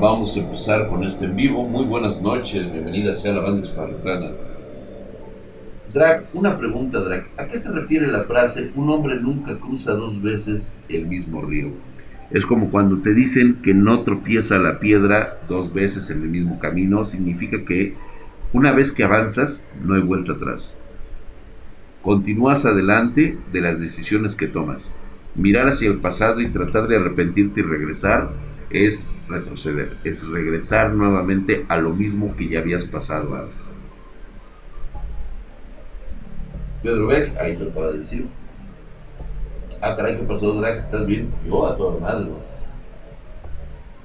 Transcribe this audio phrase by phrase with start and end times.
[0.00, 1.68] Vamos a empezar con este en vivo.
[1.68, 4.30] Muy buenas noches, bienvenida sea la banda espartana.
[5.92, 7.26] Drag, una pregunta, Drag.
[7.36, 11.72] ¿A qué se refiere la frase un hombre nunca cruza dos veces el mismo río?
[12.30, 16.58] Es como cuando te dicen que no tropieza la piedra dos veces en el mismo
[16.58, 17.94] camino, significa que
[18.54, 20.78] una vez que avanzas no hay vuelta atrás.
[22.00, 24.94] Continúas adelante de las decisiones que tomas.
[25.34, 28.30] Mirar hacia el pasado y tratar de arrepentirte y regresar
[28.70, 33.74] es retroceder, es regresar nuevamente a lo mismo que ya habías pasado antes.
[36.82, 38.26] Pedro Beck, ahí te lo puedo decir.
[39.82, 40.78] Ah, caray, ¿qué pasó, Drake?
[40.78, 41.32] ¿Estás bien?
[41.46, 42.28] Yo a todo madre,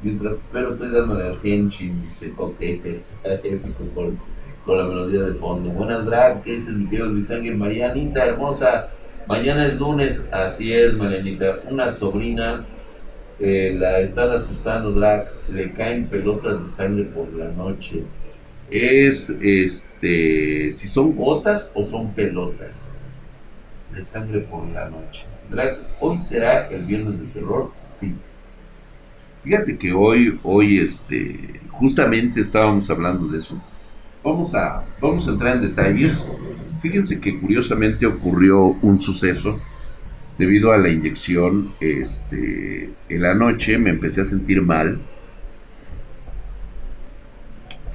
[0.01, 4.19] Mientras, pero estoy dándole al Henshin, dice, ok, está épico con,
[4.65, 5.69] con, la melodía de fondo.
[5.69, 7.57] Buenas, Drag, ¿qué dice mi querido Luis Ángel?
[7.57, 8.89] Marianita, hermosa.
[9.27, 11.61] Mañana es lunes, así es, Marianita.
[11.69, 12.65] Una sobrina
[13.39, 15.27] eh, la están asustando, Drag.
[15.49, 18.03] Le caen pelotas de sangre por la noche
[18.69, 22.91] es este si son gotas o son pelotas
[23.93, 25.25] de sangre por la noche.
[25.99, 28.13] Hoy será el viernes de terror, sí.
[29.43, 33.61] Fíjate que hoy, hoy, este, justamente estábamos hablando de eso.
[34.23, 36.27] Vamos a, vamos a entrar en detalles.
[36.81, 39.61] Fíjense que curiosamente ocurrió un suceso
[40.37, 41.73] debido a la inyección.
[41.79, 44.99] Este, en la noche me empecé a sentir mal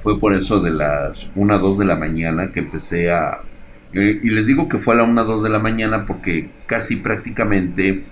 [0.01, 3.41] fue por eso de las 1 2 de la mañana que empecé a...
[3.93, 6.95] Eh, y les digo que fue a la 1 2 de la mañana porque casi
[6.95, 8.05] prácticamente,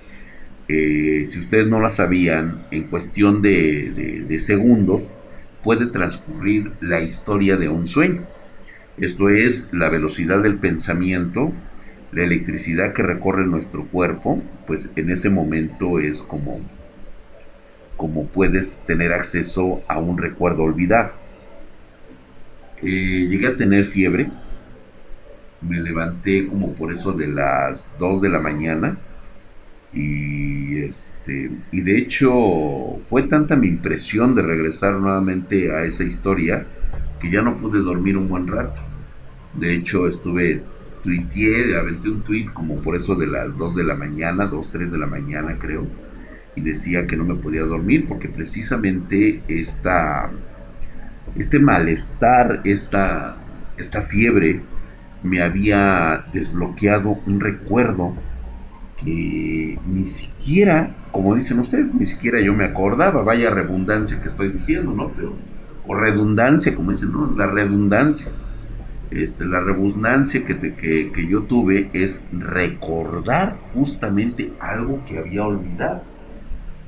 [0.67, 5.09] eh, si ustedes no la sabían, en cuestión de segundos
[5.63, 8.22] puede transcurrir la historia de un sueño.
[8.97, 11.53] Esto es la velocidad del pensamiento,
[12.11, 16.59] la electricidad que recorre nuestro cuerpo, pues en ese momento es como,
[17.97, 21.13] como puedes tener acceso a un recuerdo olvidado.
[22.81, 24.31] Eh, llegué a tener fiebre.
[25.61, 28.97] Me levanté como por eso de las 2 de la mañana.
[29.94, 31.51] Y este.
[31.72, 33.00] Y de hecho.
[33.07, 36.66] Fue tanta mi impresión de regresar nuevamente a esa historia.
[37.19, 38.81] Que ya no pude dormir un buen rato.
[39.53, 40.63] De hecho, estuve.
[41.03, 44.91] Tuiteé, aventé un tweet como por eso de las 2 de la mañana, 2, 3
[44.91, 45.87] de la mañana creo.
[46.55, 50.29] Y decía que no me podía dormir porque precisamente esta
[51.35, 53.37] este malestar, esta,
[53.77, 54.61] esta fiebre,
[55.23, 58.13] me había desbloqueado un recuerdo
[59.03, 64.49] que ni siquiera, como dicen ustedes, ni siquiera yo me acordaba, vaya redundancia que estoy
[64.49, 65.09] diciendo, ¿no?
[65.09, 65.33] Pero,
[65.87, 67.33] o redundancia, como dicen, ¿no?
[67.35, 68.31] La redundancia.
[69.12, 76.02] Este, la rebusnancia que, que, que yo tuve es recordar justamente algo que había olvidado.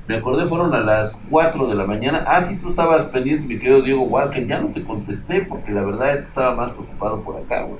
[0.08, 2.24] Me acordé, fueron a las 4 de la mañana.
[2.26, 4.46] Ah, sí, tú estabas pendiente, mi querido Diego Walker.
[4.46, 7.78] Ya no te contesté porque la verdad es que estaba más preocupado por acá, güey.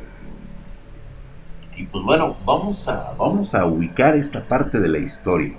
[1.76, 5.54] Y pues bueno, vamos a, vamos a ubicar esta parte de la historia.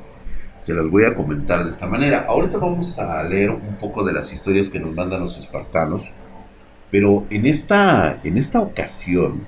[0.61, 2.25] Se las voy a comentar de esta manera.
[2.29, 6.03] Ahorita vamos a leer un poco de las historias que nos mandan los espartanos.
[6.93, 9.45] Pero en esta, en esta ocasión,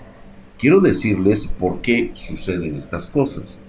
[0.58, 3.60] quiero decirles por qué suceden estas cosas.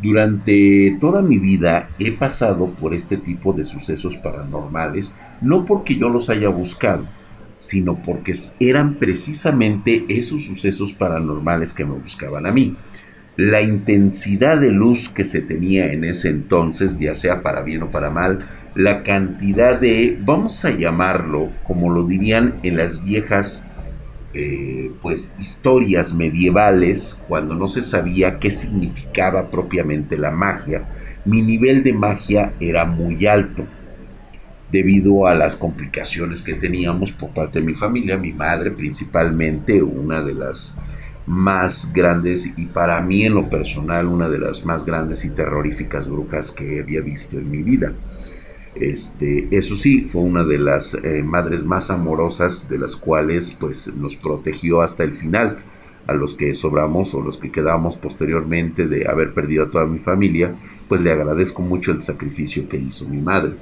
[0.00, 6.10] Durante toda mi vida he pasado por este tipo de sucesos paranormales, no porque yo
[6.10, 7.08] los haya buscado,
[7.56, 12.76] sino porque eran precisamente esos sucesos paranormales que me buscaban a mí.
[13.34, 17.90] La intensidad de luz que se tenía en ese entonces, ya sea para bien o
[17.90, 23.64] para mal, la cantidad de, vamos a llamarlo, como lo dirían en las viejas
[24.34, 30.88] eh, pues historias medievales cuando no se sabía qué significaba propiamente la magia.
[31.26, 33.64] Mi nivel de magia era muy alto
[34.70, 40.22] debido a las complicaciones que teníamos por parte de mi familia, mi madre principalmente, una
[40.22, 40.74] de las
[41.26, 46.08] más grandes y para mí en lo personal una de las más grandes y terroríficas
[46.08, 47.92] brujas que había visto en mi vida.
[48.74, 53.92] Este, eso sí, fue una de las eh, madres más amorosas de las cuales pues
[53.94, 55.58] nos protegió hasta el final.
[56.06, 60.00] A los que sobramos o los que quedamos posteriormente de haber perdido a toda mi
[60.00, 60.56] familia,
[60.88, 63.52] pues le agradezco mucho el sacrificio que hizo mi madre.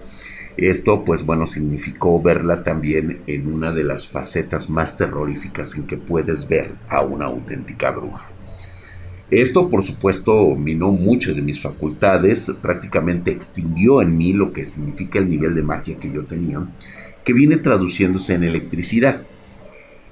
[0.57, 5.97] Esto, pues bueno, significó verla también en una de las facetas más terroríficas en que
[5.97, 8.27] puedes ver a una auténtica bruja.
[9.31, 15.21] Esto, por supuesto, minó mucho de mis facultades, prácticamente extinguió en mí lo que significa
[15.21, 16.67] el nivel de magia que yo tenía,
[17.25, 19.23] que viene traduciéndose en electricidad.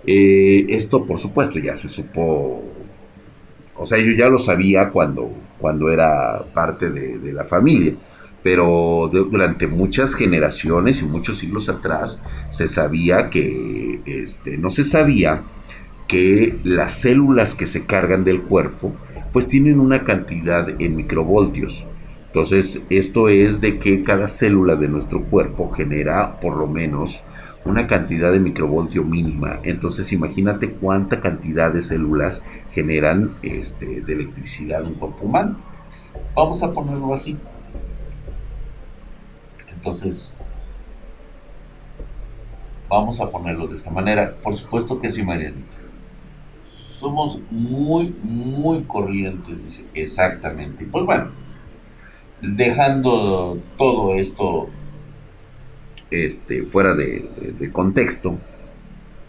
[0.06, 2.62] Eh, esto, por supuesto, ya se supo,
[3.74, 7.94] o sea, yo ya lo sabía cuando, cuando era parte de, la familia,
[8.42, 15.42] pero durante muchas generaciones y muchos siglos atrás se sabía que, este, no se sabía
[16.06, 18.94] que las células que se cargan del cuerpo,
[19.32, 21.84] pues tienen una cantidad en microvoltios.
[22.26, 27.24] Entonces, esto es de que cada célula de nuestro cuerpo genera por lo menos
[27.64, 29.60] una cantidad de microvoltio mínima.
[29.62, 32.42] Entonces, imagínate cuánta cantidad de células
[32.72, 35.56] generan este, de electricidad un cuerpo humano.
[36.34, 37.36] Vamos a ponerlo así.
[39.72, 40.32] Entonces,
[42.88, 44.34] vamos a ponerlo de esta manera.
[44.42, 45.77] Por supuesto que sí, Marianita.
[46.98, 49.84] Somos muy, muy corrientes.
[49.94, 50.84] Exactamente.
[50.90, 51.30] Pues bueno,
[52.42, 54.68] dejando todo esto
[56.10, 58.36] este, fuera de, de, contexto,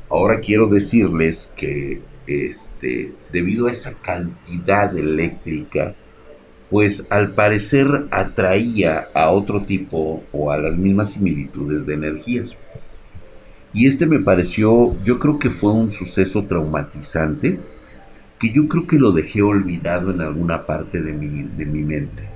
[0.09, 5.93] ahora quiero decirles que este, debido a esa cantidad eléctrica,
[6.71, 12.57] pues al parecer atraía a otro tipo o a las mismas similitudes de energías.
[13.73, 17.59] Y este me pareció, yo creo que fue un suceso traumatizante,
[18.39, 22.27] que yo creo que lo dejé olvidado en alguna parte de mi, de mi mente.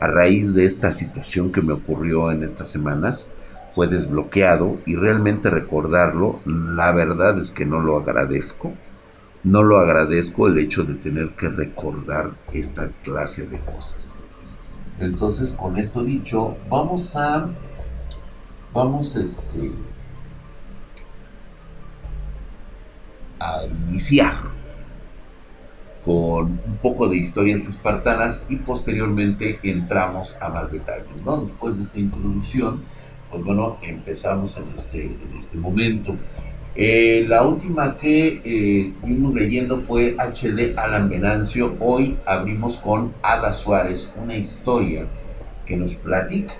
[0.00, 3.28] A raíz de esta situación que me ocurrió en estas semanas,
[3.74, 8.72] fue desbloqueado y realmente recordarlo, la verdad es que no lo agradezco
[9.44, 14.14] no lo agradezco el hecho de tener que recordar esta clase de cosas.
[15.00, 17.48] Entonces, con esto dicho, vamos a
[18.74, 19.70] vamos este
[23.40, 24.34] a iniciar
[26.04, 31.42] con un poco de historias espartanas y posteriormente entramos a más detalles, ¿no?
[31.42, 32.82] Después de esta introducción,
[33.30, 36.16] pues bueno, empezamos en este, en este momento.
[36.74, 41.74] Eh, la última que eh, estuvimos leyendo fue HD Alan Venancio.
[41.80, 45.06] Hoy abrimos con Ada Suárez, una historia
[45.66, 46.54] que nos platica.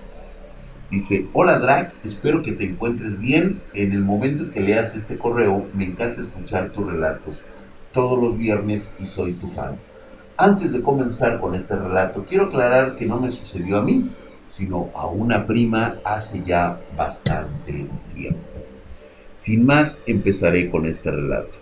[0.91, 3.61] Dice, hola Drag, espero que te encuentres bien.
[3.75, 7.43] En el momento que leas este correo, me encanta escuchar tus relatos
[7.93, 9.77] todos los viernes y soy tu fan.
[10.39, 14.11] Antes de comenzar con este relato, quiero aclarar que no me sucedió a mí,
[14.49, 18.39] sino a una prima hace ya bastante tiempo.
[19.37, 21.59] Sin más, empezaré con este relato.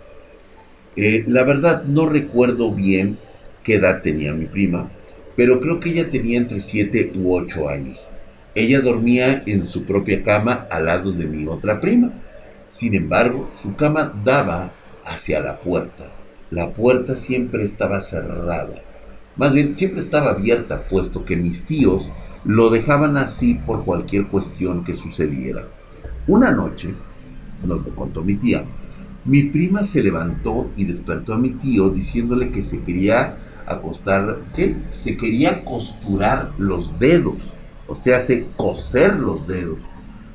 [0.95, 3.19] Eh, la verdad no recuerdo bien
[3.63, 4.89] qué edad tenía mi prima,
[5.35, 8.07] pero creo que ella tenía entre 7 u 8 años.
[8.57, 12.09] Ella dormía en su propia cama al lado de mi otra prima.
[12.69, 14.73] Sin embargo, su cama daba
[15.05, 16.07] hacia la puerta.
[16.49, 18.81] La puerta siempre estaba cerrada.
[19.35, 22.09] Más bien, siempre estaba abierta, puesto que mis tíos
[22.45, 25.67] lo dejaban así por cualquier cuestión que sucediera.
[26.25, 26.95] Una noche,
[27.63, 28.65] nos lo contó mi tía.
[29.23, 33.37] Mi prima se levantó y despertó a mi tío diciéndole que se quería
[33.67, 37.53] acostar, que se quería costurar los dedos,
[37.87, 39.79] o se coser los dedos.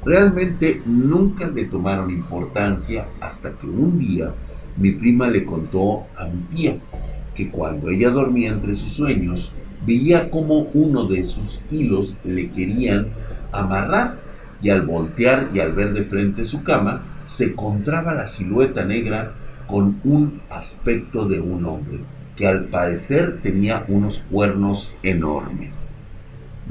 [0.05, 4.35] Realmente nunca le tomaron importancia hasta que un día
[4.77, 6.79] mi prima le contó a mi tía
[7.35, 9.53] que cuando ella dormía entre sus sueños,
[9.87, 13.09] veía como uno de sus hilos le querían
[13.53, 14.19] amarrar
[14.61, 19.35] y al voltear y al ver de frente su cama, se encontraba la silueta negra
[19.67, 22.01] con un aspecto de un hombre,
[22.37, 25.89] que al parecer tenía unos cuernos enormes.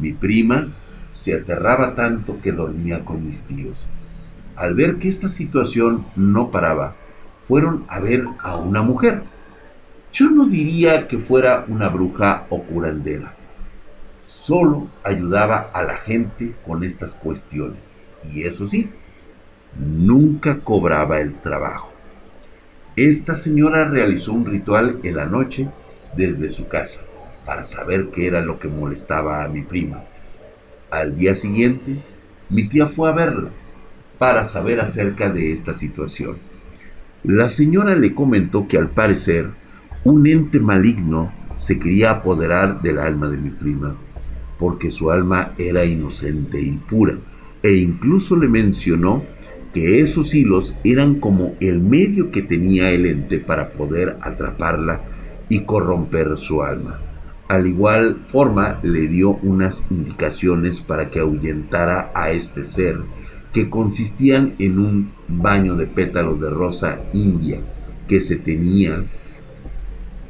[0.01, 0.74] Mi prima
[1.09, 3.88] se aterraba tanto que dormía con mis tíos.
[4.56, 6.95] Al ver que esta situación no paraba,
[7.47, 9.21] fueron a ver a una mujer.
[10.11, 13.35] Yo no diría que fuera una bruja o curandera,
[14.19, 17.95] solo ayudaba a la gente con estas cuestiones.
[18.23, 18.90] Y eso sí,
[19.80, 21.94] nunca cobraba el trabajo.
[22.95, 25.69] Esta señora realizó un ritual en la noche
[26.16, 27.10] desde su casa
[27.45, 30.04] para saber qué era lo que molestaba a mi prima.
[30.90, 32.04] Al día siguiente,
[32.50, 33.50] mi tía fue a verla
[34.18, 36.38] para saber acerca de esta situación.
[37.24, 39.50] La señora le comentó que al parecer
[40.04, 43.95] un ente maligno se quería apoderar del alma de mi prima,
[44.57, 47.18] porque su alma era inocente y pura,
[47.64, 49.24] e incluso le mencionó
[49.74, 55.02] que esos hilos eran como el medio que tenía el ente para poder atraparla
[55.50, 57.00] y corromper su alma.
[57.52, 63.02] Al igual forma le dio unas indicaciones para que ahuyentara a este ser,
[63.52, 67.60] que consistían en un baño de pétalos de rosa india
[68.08, 69.04] que se tenía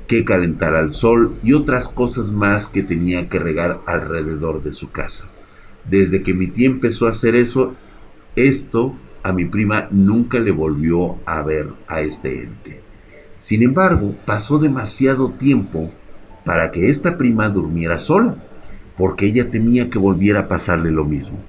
[0.08, 4.90] que calentar al sol y otras cosas más que tenía que regar alrededor de su
[4.90, 5.30] casa.
[5.88, 7.76] Desde que mi tía empezó a hacer eso,
[8.36, 12.82] esto a mi prima nunca le volvió a ver a este ente.
[13.38, 15.92] Sin embargo, pasó demasiado tiempo
[16.46, 18.36] para que esta prima durmiera sola.
[18.98, 21.40] porque ella temía que volviera a pasarle lo mismo.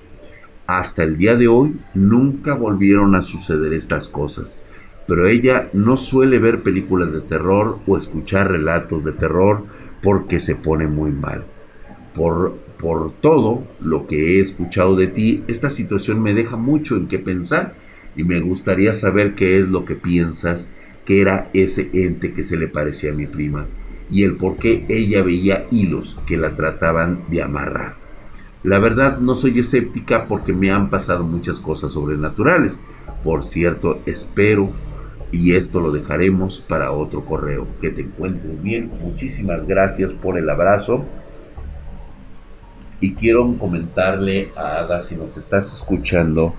[0.67, 4.59] Hasta el día de hoy nunca volvieron a suceder estas cosas,
[5.07, 9.65] pero ella no suele ver películas de terror o escuchar relatos de terror
[10.03, 11.45] porque se pone muy mal.
[12.15, 17.07] Por, por todo lo que he escuchado de ti, esta situación me deja mucho en
[17.07, 17.75] qué pensar
[18.17, 20.69] y me gustaría saber qué es lo que piensas
[21.05, 23.67] que era ese ente que se le parecía a mi prima
[24.13, 27.97] y el por qué ella veía hilos que la trataban de amarrar.
[28.63, 32.79] La verdad no soy escéptica porque me han pasado muchas cosas sobrenaturales.
[33.25, 34.71] Por cierto, espero
[35.33, 37.67] y esto lo dejaremos para otro correo.
[37.81, 38.93] Que te encuentres bien.
[39.01, 41.05] Muchísimas gracias por el abrazo.
[43.01, 46.55] Y quiero comentarle a Ada, si nos estás escuchando,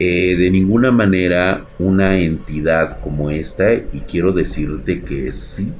[0.00, 5.72] eh, de ninguna manera una entidad como esta, y quiero decirte que sí,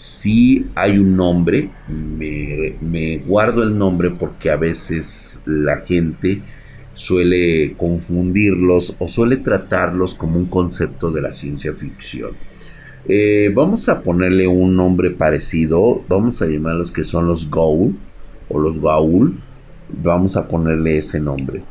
[0.00, 6.40] sí hay un nombre, me, guardo el nombre porque a veces la gente
[6.94, 12.30] suele confundirlos o suele tratarlos como un concepto de la ciencia ficción.
[13.08, 17.94] Eh, vamos a ponerle un nombre parecido, vamos a llamarlos que son los Goul
[18.48, 19.38] o los Gaul,
[20.02, 21.62] vamos a ponerle ese nombre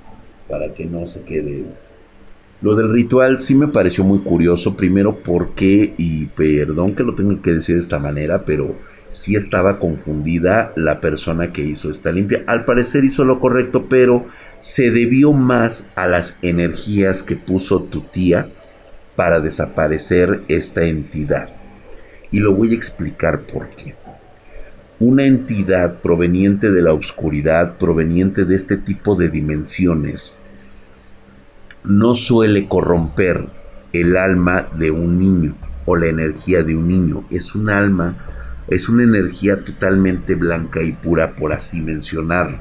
[0.48, 1.66] para que no se quede.
[2.62, 7.42] Lo del ritual sí me pareció muy curioso, primero porque, y perdón que lo tengo
[7.42, 8.76] que decir de esta manera, pero
[9.12, 12.44] sí estaba confundida la persona que hizo esta limpia.
[12.48, 14.28] Al parecer hizo lo correcto, pero
[14.60, 18.50] se debió más a las energías que puso tu tía
[19.16, 21.50] para desaparecer esta entidad.
[22.30, 23.96] Y lo voy a explicar por qué.
[25.00, 30.36] Una entidad proveniente de la oscuridad, proveniente de este tipo de dimensiones,
[31.84, 33.48] no suele corromper
[33.94, 35.56] el alma de un niño
[35.86, 37.24] o la energía de un niño.
[37.30, 38.16] Es un alma,
[38.68, 42.60] es una energía totalmente blanca y pura, por así mencionarlo.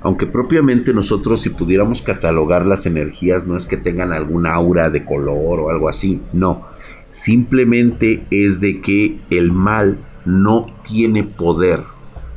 [0.00, 5.04] Aunque propiamente nosotros si pudiéramos catalogar las energías no es que tengan algún aura de
[5.04, 6.66] color o algo así, no.
[7.10, 11.82] Simplemente es de que el mal no tiene poder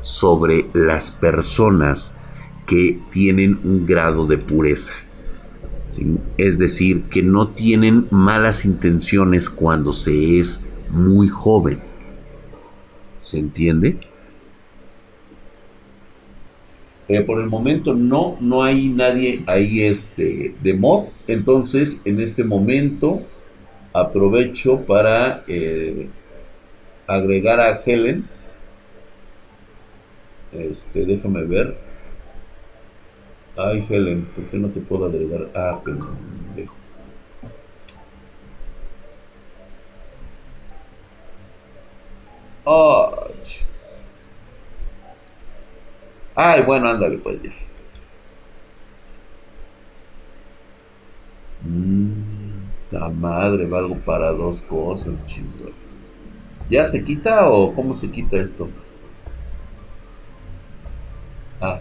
[0.02, 2.14] sobre las personas
[2.66, 4.94] que tienen un grado de pureza.
[6.38, 11.80] Es decir, que no tienen malas intenciones cuando se es muy joven.
[13.22, 13.98] ¿Se entiende?
[17.08, 21.08] Eh, por el momento no, no hay nadie ahí este, de mod.
[21.28, 23.24] Entonces, en este momento,
[23.92, 26.08] aprovecho para eh,
[27.08, 28.26] agregar a Helen.
[30.54, 31.91] Este, déjame ver.
[33.56, 35.50] Ay, Helen, ¿por qué no te puedo agregar?
[35.56, 36.74] Ah, pendejo.
[46.36, 47.52] Ay, bueno, ándale, pues ya.
[51.64, 55.74] Mmm, la madre, valgo para dos cosas, chingón.
[56.70, 58.70] ¿Ya se quita o cómo se quita esto?
[61.62, 61.80] Ah,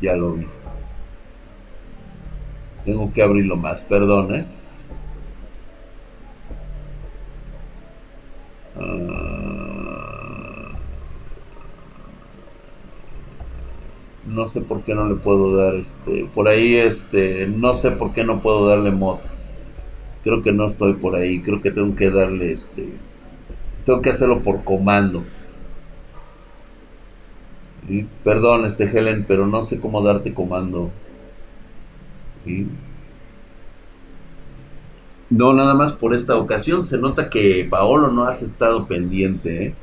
[0.00, 0.46] ya lo vi.
[2.86, 4.46] Tengo que abrirlo más, perdón, ¿eh?
[8.76, 10.70] Ah,
[14.26, 16.26] no sé por qué no le puedo dar este.
[16.32, 17.48] Por ahí, este.
[17.48, 19.18] No sé por qué no puedo darle mod.
[20.22, 21.42] Creo que no estoy por ahí.
[21.42, 22.88] Creo que tengo que darle este.
[23.84, 25.24] Tengo que hacerlo por comando.
[28.22, 30.90] Perdón, este Helen, pero no sé cómo darte comando.
[35.30, 36.84] No, nada más por esta ocasión.
[36.84, 39.74] Se nota que Paolo no has estado pendiente, ¿eh?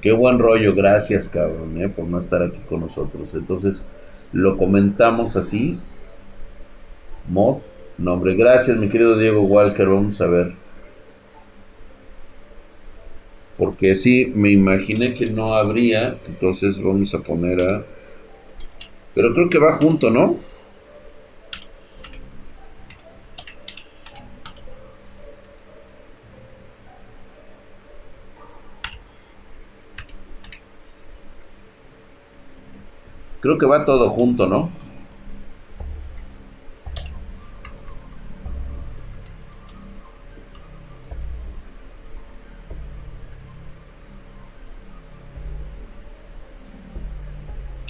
[0.00, 1.88] Qué buen rollo, gracias, cabrón, ¿eh?
[1.88, 3.34] por no estar aquí con nosotros.
[3.34, 3.84] Entonces,
[4.32, 5.78] lo comentamos así.
[7.28, 7.58] Mod,
[7.98, 8.36] nombre.
[8.36, 9.88] Gracias, mi querido Diego Walker.
[9.88, 10.52] Vamos a ver.
[13.56, 16.16] Porque sí, me imaginé que no habría.
[16.26, 17.84] Entonces vamos a poner a...
[19.14, 20.36] Pero creo que va junto, ¿no?
[33.40, 34.70] Creo que va todo junto, ¿no?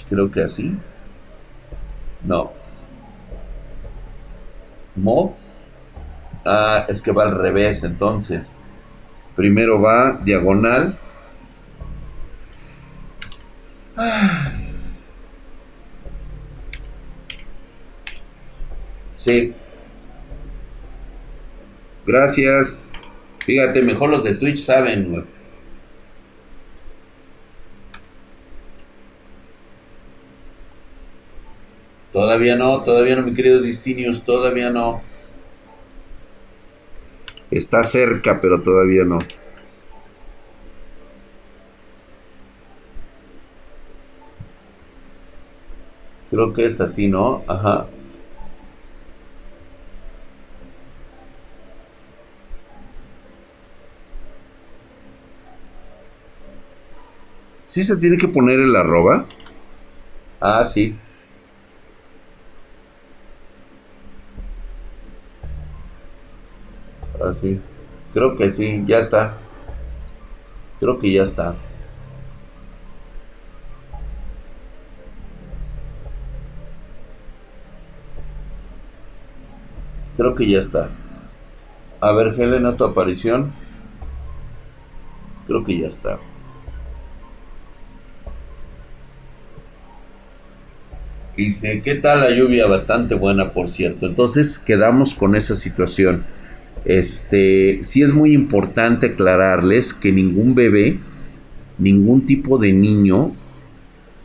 [0.07, 0.75] Creo que así.
[2.23, 2.51] No.
[4.95, 5.31] Mod.
[6.45, 8.57] Ah, es que va al revés, entonces.
[9.35, 10.97] Primero va diagonal.
[13.95, 14.68] Ah.
[19.19, 19.53] Sí.
[22.05, 22.89] Gracias.
[23.45, 25.23] Fíjate, mejor los de Twitch saben, güey.
[32.13, 35.01] Todavía no, todavía no, mi querido Distinius, todavía no.
[37.51, 39.19] Está cerca, pero todavía no.
[46.29, 47.43] Creo que es así, ¿no?
[47.47, 47.87] Ajá.
[57.69, 59.25] ¿Sí se tiene que poner el arroba?
[60.41, 60.97] Ah, sí.
[67.23, 67.61] Así.
[67.61, 67.69] Ah,
[68.13, 69.37] Creo que sí, ya está.
[70.79, 71.53] Creo que ya está.
[80.17, 80.89] Creo que ya está.
[82.01, 83.53] A ver, Helen, tu aparición.
[85.45, 86.19] Creo que ya está.
[91.39, 92.67] Dice, ¿qué tal la lluvia?
[92.67, 94.05] Bastante buena, por cierto.
[94.05, 96.25] Entonces quedamos con esa situación.
[96.83, 100.99] Este, sí es muy importante aclararles que ningún bebé,
[101.77, 103.37] ningún tipo de niño,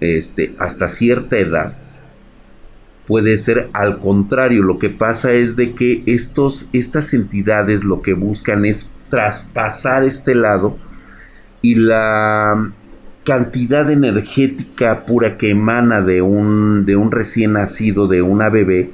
[0.01, 1.79] este, hasta cierta edad,
[3.07, 4.65] puede ser al contrario.
[4.65, 10.35] Lo que pasa es de que estos, estas entidades lo que buscan es traspasar este
[10.35, 10.79] lado
[11.63, 12.73] y la
[13.25, 18.91] cantidad energética pura que emana de un, de un recién nacido, de una bebé,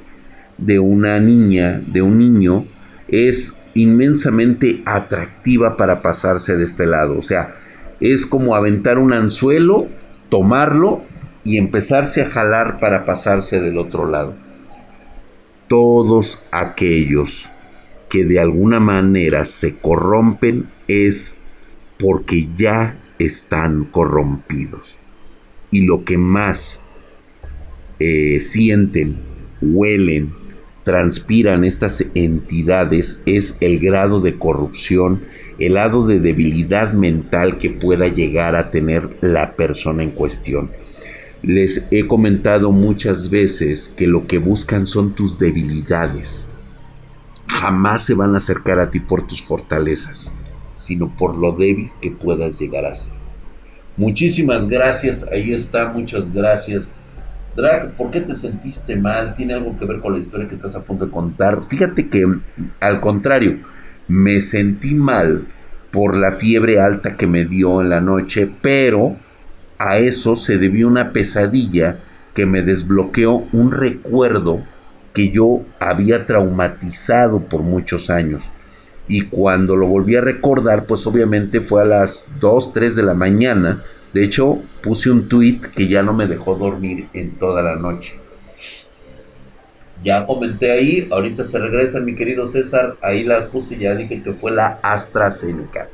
[0.57, 2.65] de una niña, de un niño,
[3.09, 7.17] es inmensamente atractiva para pasarse de este lado.
[7.17, 7.55] O sea,
[7.99, 9.87] es como aventar un anzuelo,
[10.29, 11.03] tomarlo
[11.43, 14.35] y empezarse a jalar para pasarse del otro lado.
[15.67, 17.49] Todos aquellos
[18.09, 21.37] que de alguna manera se corrompen es
[21.97, 24.97] porque ya están corrompidos.
[25.69, 26.81] Y lo que más
[27.99, 29.17] eh, sienten,
[29.61, 30.33] huelen,
[30.83, 35.21] transpiran estas entidades es el grado de corrupción,
[35.59, 40.71] el grado de debilidad mental que pueda llegar a tener la persona en cuestión.
[41.43, 46.47] Les he comentado muchas veces que lo que buscan son tus debilidades.
[47.47, 50.33] Jamás se van a acercar a ti por tus fortalezas
[50.81, 53.11] sino por lo débil que puedas llegar a ser.
[53.97, 56.99] Muchísimas gracias, ahí está, muchas gracias.
[57.55, 59.35] Drag, ¿por qué te sentiste mal?
[59.35, 61.65] ¿Tiene algo que ver con la historia que estás a punto de contar?
[61.67, 62.25] Fíjate que,
[62.79, 63.59] al contrario,
[64.07, 65.45] me sentí mal
[65.91, 69.17] por la fiebre alta que me dio en la noche, pero
[69.77, 71.99] a eso se debió una pesadilla
[72.33, 74.63] que me desbloqueó un recuerdo
[75.13, 78.41] que yo había traumatizado por muchos años
[79.11, 83.13] y cuando lo volví a recordar, pues obviamente fue a las 2, 3 de la
[83.13, 83.83] mañana.
[84.13, 88.17] De hecho, puse un tweet que ya no me dejó dormir en toda la noche.
[90.01, 94.31] Ya comenté ahí, ahorita se regresa mi querido César, ahí la puse, ya dije que
[94.31, 95.89] fue la AstraZeneca.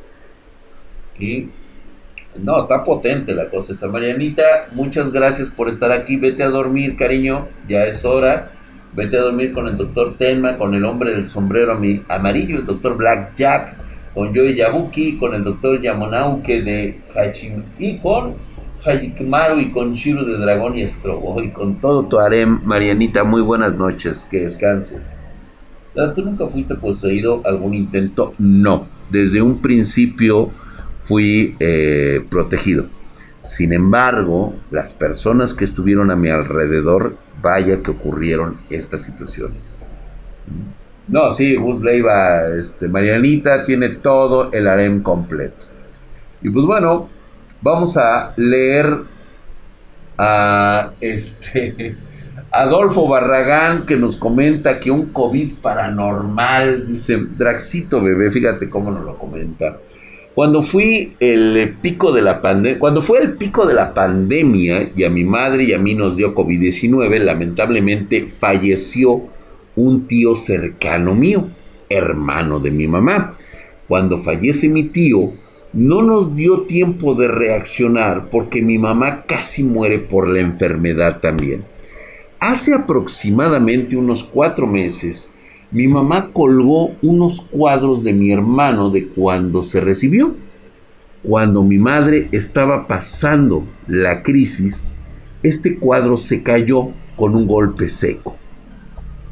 [1.17, 1.49] Y
[2.37, 3.87] no, está potente la cosa esa.
[3.87, 6.17] Marianita, muchas gracias por estar aquí.
[6.17, 8.51] Vete a dormir, cariño, ya es hora.
[8.97, 11.79] Vete a dormir con el doctor Tenma, con el hombre del sombrero
[12.09, 13.75] amarillo, el doctor Black Jack,
[14.15, 18.33] con Joey Yabuki, con el doctor Yamonauke de Hachim y con
[18.83, 22.59] Hajikimaru y con Shiro de Dragón y Estrobo y con todo tu harem.
[22.63, 25.11] Marianita, muy buenas noches, que descanses.
[26.15, 28.33] ¿Tú nunca fuiste poseído algún intento?
[28.39, 30.49] No, desde un principio
[31.03, 32.87] fui eh, protegido.
[33.43, 39.69] Sin embargo, las personas que estuvieron a mi alrededor vaya que ocurrieron estas situaciones.
[41.07, 45.67] No, sí, Gus Leiva, este, Marianita tiene todo el harem completo.
[46.41, 47.09] Y pues bueno,
[47.61, 49.03] vamos a leer
[50.17, 51.95] a este
[52.51, 59.05] Adolfo Barragán que nos comenta que un COVID paranormal, dice Draxito bebé, fíjate cómo nos
[59.05, 59.77] lo comenta.
[60.37, 60.63] Cuando
[61.19, 62.43] el pico de la
[62.77, 66.15] cuando fue el pico de la pandemia y a mi madre y a mí nos
[66.15, 69.23] dio COVID-19, lamentablemente falleció
[69.75, 71.49] un tío cercano mío,
[71.89, 73.35] hermano de mi mamá.
[73.87, 75.33] Cuando fallece mi tío,
[75.73, 81.65] no nos dio tiempo de reaccionar porque mi mamá casi muere por la enfermedad también.
[82.39, 85.31] Hace aproximadamente unos cuatro meses,
[85.71, 90.35] mi mamá colgó unos cuadros de mi hermano de cuando se recibió.
[91.23, 94.85] Cuando mi madre estaba pasando la crisis,
[95.43, 98.37] este cuadro se cayó con un golpe seco.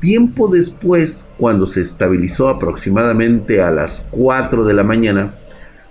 [0.01, 5.35] Tiempo después, cuando se estabilizó aproximadamente a las 4 de la mañana,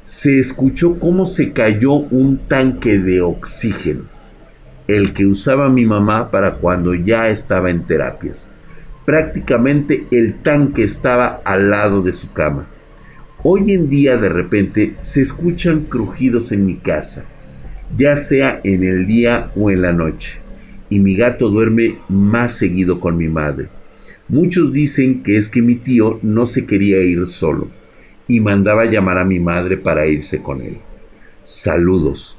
[0.02, 4.02] se escuchó cómo se cayó un tanque de oxígeno,
[4.86, 8.50] el que usaba mi mamá para cuando ya estaba en terapias.
[9.04, 12.68] Prácticamente el tanque estaba al lado de su cama.
[13.42, 17.26] Hoy en día de repente se escuchan crujidos en mi casa,
[17.94, 20.40] ya sea en el día o en la noche,
[20.88, 23.68] y mi gato duerme más seguido con mi madre.
[24.28, 27.68] Muchos dicen que es que mi tío no se quería ir solo
[28.26, 30.78] y mandaba llamar a mi madre para irse con él.
[31.42, 32.38] Saludos.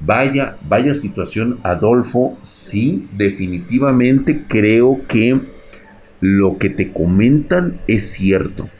[0.00, 2.36] Vaya, vaya situación, Adolfo.
[2.42, 5.53] Sí, definitivamente creo que
[6.24, 8.70] lo que te comentan es cierto.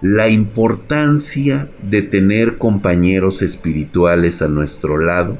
[0.00, 5.36] La importancia de tener compañeros espirituales a nuestro lado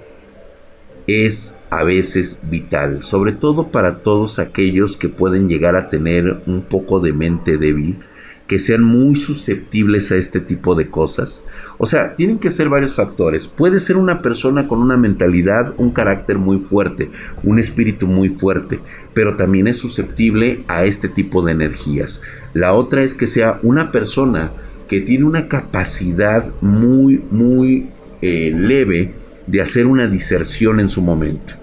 [1.07, 6.62] es a veces vital, sobre todo para todos aquellos que pueden llegar a tener un
[6.62, 8.00] poco de mente débil,
[8.46, 11.42] que sean muy susceptibles a este tipo de cosas.
[11.78, 13.46] O sea, tienen que ser varios factores.
[13.46, 17.11] Puede ser una persona con una mentalidad, un carácter muy fuerte,
[17.42, 18.80] un espíritu muy fuerte,
[19.14, 22.22] pero también es susceptible a este tipo de energías.
[22.54, 24.52] La otra es que sea una persona
[24.88, 27.88] que tiene una capacidad muy, muy
[28.22, 29.14] eh, leve
[29.46, 31.54] de hacer una diserción en su momento.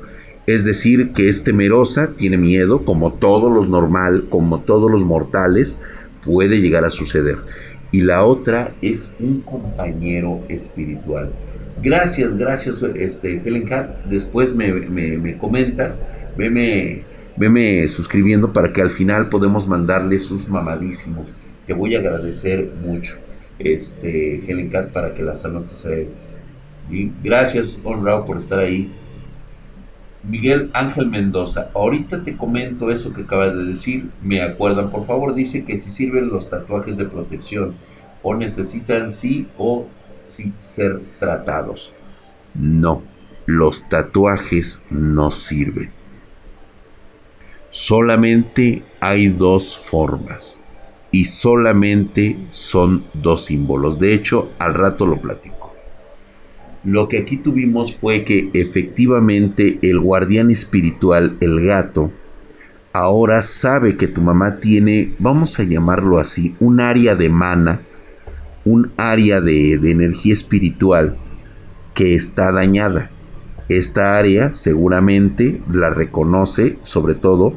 [0.45, 5.79] Es decir, que es temerosa, tiene miedo, como todos los normal, como todos los mortales,
[6.25, 7.37] puede llegar a suceder.
[7.91, 11.31] Y la otra es un compañero espiritual.
[11.81, 13.69] Gracias, gracias, este, Helen
[14.09, 16.03] Después me, comentas,
[16.37, 17.03] veme,
[17.35, 21.35] veme suscribiendo para que al final podemos mandarle sus mamadísimos.
[21.67, 23.17] Te voy a agradecer mucho,
[23.59, 25.89] este, Helen Cat, para que las anotes a.
[27.23, 28.91] Gracias, honrado, por estar ahí.
[30.23, 35.35] Miguel Ángel Mendoza, ahorita te comento eso que acabas de decir, me acuerdan, por favor,
[35.35, 37.75] dice que si sirven los tatuajes de protección
[38.21, 39.85] o necesitan sí o
[40.23, 41.93] sí ser tratados.
[42.53, 43.01] No,
[43.45, 45.91] los tatuajes no sirven.
[47.71, 50.61] Solamente hay dos formas
[51.11, 53.99] y solamente son dos símbolos.
[53.99, 55.62] De hecho, al rato lo platico.
[56.83, 62.11] Lo que aquí tuvimos fue que efectivamente el guardián espiritual, el gato,
[62.91, 67.81] ahora sabe que tu mamá tiene, vamos a llamarlo así, un área de mana,
[68.65, 71.15] un área de, energía espiritual
[71.93, 73.09] que está dañada.
[73.69, 77.53] Esta área seguramente la reconoce, sobre todo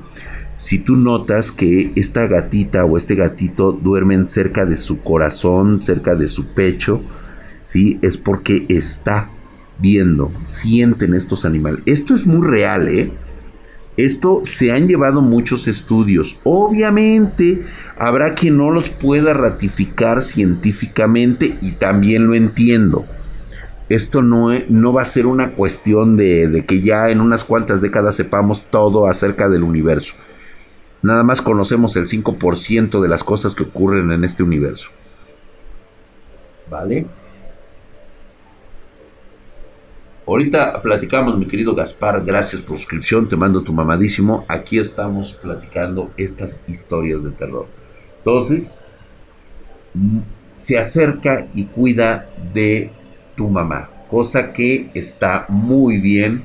[0.56, 6.14] si tú notas que esta gatita o este gatito duermen cerca de su corazón, cerca
[6.14, 7.02] de su pecho,
[7.66, 7.98] ¿sí?
[8.00, 9.28] Es porque está
[9.78, 11.82] viendo, sienten estos animales.
[11.84, 13.12] Esto es muy real, ¿eh?
[13.98, 16.38] Esto se han llevado muchos estudios.
[16.44, 17.64] Obviamente
[17.98, 23.04] habrá quien no los pueda ratificar científicamente y también lo entiendo.
[23.88, 27.80] Esto no, no va a ser una cuestión de, de que ya en unas cuantas
[27.80, 30.14] décadas sepamos todo acerca del universo.
[31.02, 34.90] Nada más conocemos el 5% de las cosas que ocurren en este universo.
[36.70, 37.06] ¿Vale?
[40.28, 44.44] Ahorita platicamos, mi querido Gaspar, gracias por suscripción, te mando tu mamadísimo.
[44.48, 47.68] Aquí estamos platicando estas historias de terror.
[48.18, 48.82] Entonces,
[49.94, 50.18] mm,
[50.56, 52.90] se acerca y cuida de
[53.36, 56.42] tu mamá, cosa que está muy bien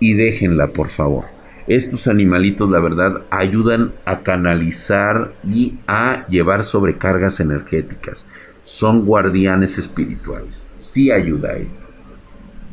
[0.00, 1.26] y déjenla, por favor.
[1.68, 8.26] Estos animalitos, la verdad, ayudan a canalizar y a llevar sobrecargas energéticas.
[8.64, 10.66] Son guardianes espirituales.
[10.78, 11.81] Sí ayuda a ello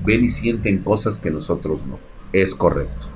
[0.03, 1.99] ven y sienten cosas que nosotros no.
[2.31, 3.07] Es correcto.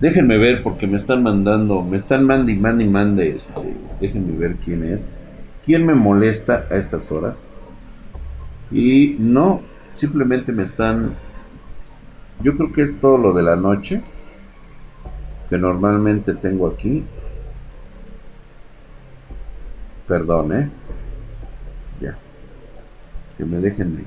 [0.00, 3.22] Déjenme ver porque me están mandando, me están mandando y mandando y mandando.
[3.22, 5.12] Este, déjenme ver quién es.
[5.64, 7.38] ¿Quién me molesta a estas horas?
[8.70, 9.60] Y no,
[9.92, 11.16] simplemente me están...
[12.42, 14.02] Yo creo que es todo lo de la noche
[15.50, 17.04] que normalmente tengo aquí.
[20.06, 20.70] Perdón, ¿eh?
[23.40, 24.02] Que me dejen de...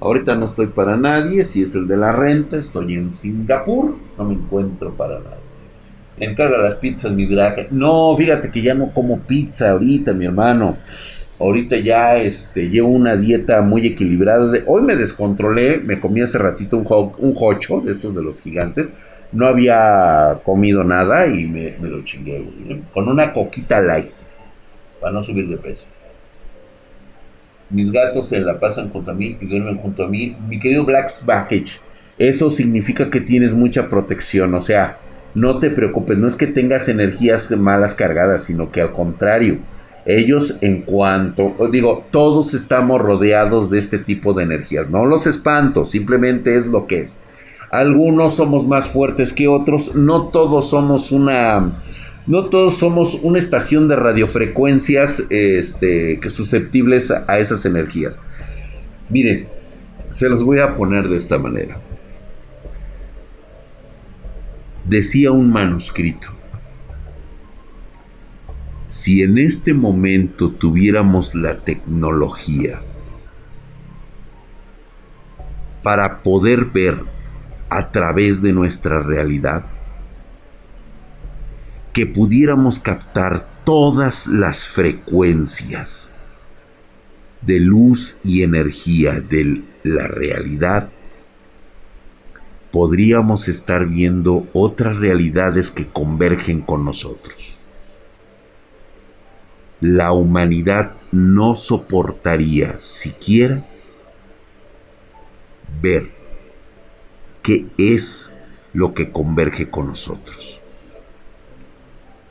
[0.00, 4.24] Ahorita no estoy para nadie, si es el de la renta, estoy en Singapur, no
[4.24, 5.38] me encuentro para nada.
[6.18, 7.70] Me encarga las pizzas, mi drag.
[7.70, 10.78] No, fíjate que ya no como pizza ahorita, mi hermano.
[11.38, 14.58] Ahorita ya este, llevo una dieta muy equilibrada.
[14.66, 16.86] hoy me descontrolé, me comí hace ratito un,
[17.18, 18.88] un hocho de estos de los gigantes.
[19.32, 22.42] No había comido nada y me, lo chingué,
[22.94, 24.12] Con una coquita light,
[25.00, 25.88] para no subir de peso.
[27.70, 30.36] Mis gatos se la pasan junto a mí y duermen junto a mí.
[30.48, 31.80] Mi querido Black Baggage,
[32.18, 34.98] eso significa que tienes mucha protección, o sea,
[35.34, 39.58] no te preocupes, no es que tengas energías malas cargadas, sino que al contrario,
[40.06, 45.84] ellos en cuanto, digo, todos estamos rodeados de este tipo de energías, no los espanto,
[45.84, 47.22] simplemente es lo que es.
[47.70, 51.82] Algunos somos más fuertes que otros, no todos somos una,
[52.26, 58.18] no todos somos una estación de radiofrecuencias este, susceptibles a esas energías.
[59.08, 59.46] Miren,
[60.08, 61.78] se los voy a poner de esta manera
[64.88, 66.28] decía un manuscrito,
[68.88, 72.80] si en este momento tuviéramos la tecnología
[75.82, 77.02] para poder ver
[77.68, 79.66] a través de nuestra realidad,
[81.96, 86.10] que pudiéramos captar todas las frecuencias
[87.40, 90.90] de luz y energía de la realidad,
[92.70, 97.56] podríamos estar viendo otras realidades que convergen con nosotros.
[99.80, 103.66] La humanidad no soportaría siquiera
[105.80, 106.10] ver
[107.42, 108.30] qué es
[108.74, 110.60] lo que converge con nosotros.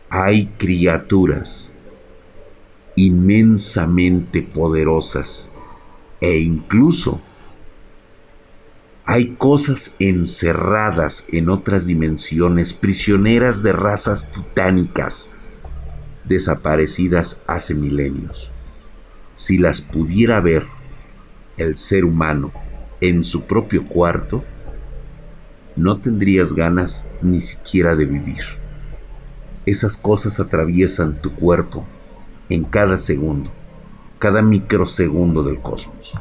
[0.10, 1.74] Hay criaturas
[2.96, 5.50] inmensamente poderosas
[6.22, 7.22] e incluso
[9.08, 15.30] hay cosas encerradas en otras dimensiones, prisioneras de razas titánicas,
[16.24, 18.50] desaparecidas hace milenios.
[19.36, 20.66] Si las pudiera ver
[21.58, 22.52] el ser humano
[23.00, 24.44] en su propio cuarto,
[25.76, 28.65] no tendrías ganas ni siquiera de vivir.
[29.66, 31.84] Esas cosas atraviesan tu cuerpo
[32.50, 33.50] en cada segundo,
[34.20, 36.14] cada microsegundo del cosmos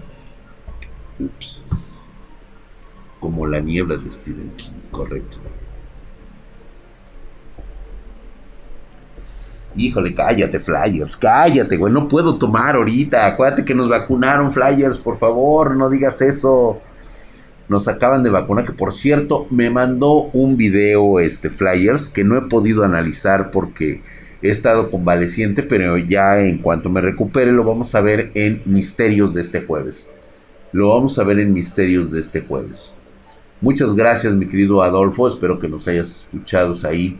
[3.25, 5.39] como la niebla de Stephen King, correcto.
[9.75, 13.25] Híjole, cállate, Flyers, cállate, güey, no puedo tomar ahorita.
[13.25, 16.83] Acuérdate que nos vacunaron, Flyers, por favor, no digas eso.
[17.69, 22.37] Nos acaban de vacunar, que por cierto, me mandó un video, este, Flyers, que no
[22.37, 24.03] he podido analizar porque
[24.43, 29.33] he estado convaleciente, pero ya en cuanto me recupere lo vamos a ver en Misterios
[29.33, 30.07] de este jueves.
[30.73, 32.93] Lo vamos a ver en Misterios de este jueves.
[33.61, 35.29] Muchas gracias, mi querido Adolfo.
[35.29, 37.19] Espero que nos hayas escuchado ahí.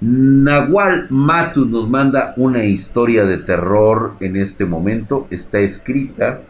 [0.00, 5.26] Nahual Matus nos manda una historia de terror en este momento.
[5.30, 6.42] Está escrita.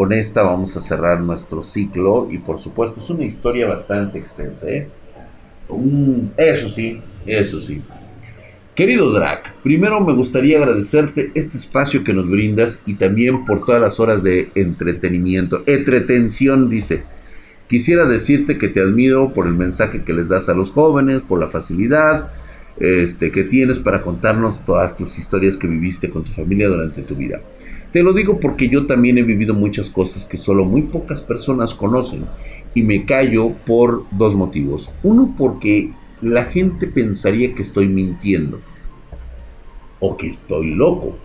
[0.00, 2.26] Con esta vamos a cerrar nuestro ciclo.
[2.30, 4.66] Y por supuesto, es una historia bastante extensa.
[4.70, 4.88] ¿eh?
[6.38, 7.82] eso sí, eso sí.
[8.74, 13.82] Querido Drac, primero me gustaría agradecerte este espacio que nos brindas y también por todas
[13.82, 15.64] las horas de entretenimiento.
[15.66, 17.02] Entretención, dice
[17.68, 21.38] Quisiera decirte que te admiro por el mensaje que les das a los jóvenes, por
[21.38, 22.30] la facilidad
[22.78, 27.14] este, que tienes para contarnos todas tus historias que viviste con tu familia durante tu
[27.14, 27.42] vida.
[27.92, 31.74] Te lo digo porque yo también he vivido muchas cosas que solo muy pocas personas
[31.74, 32.24] conocen
[32.72, 34.90] y me callo por dos motivos.
[35.02, 38.60] Uno porque la gente pensaría que estoy mintiendo
[39.98, 41.16] o que estoy loco.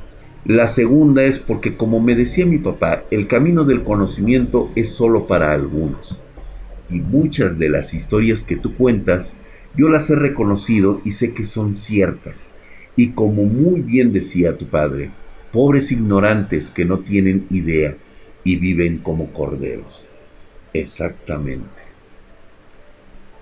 [0.44, 5.28] La segunda es porque como me decía mi papá, el camino del conocimiento es solo
[5.28, 6.20] para algunos
[6.90, 9.36] y muchas de las historias que tú cuentas,
[9.76, 12.48] yo las he reconocido y sé que son ciertas.
[12.96, 15.12] Y como muy bien decía tu padre,
[15.56, 17.96] pobres ignorantes que no tienen idea
[18.44, 20.10] y viven como corderos.
[20.74, 21.84] Exactamente.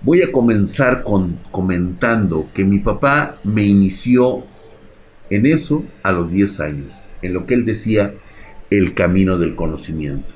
[0.00, 4.44] Voy a comenzar con comentando que mi papá me inició
[5.28, 8.14] en eso a los 10 años, en lo que él decía
[8.70, 10.34] el camino del conocimiento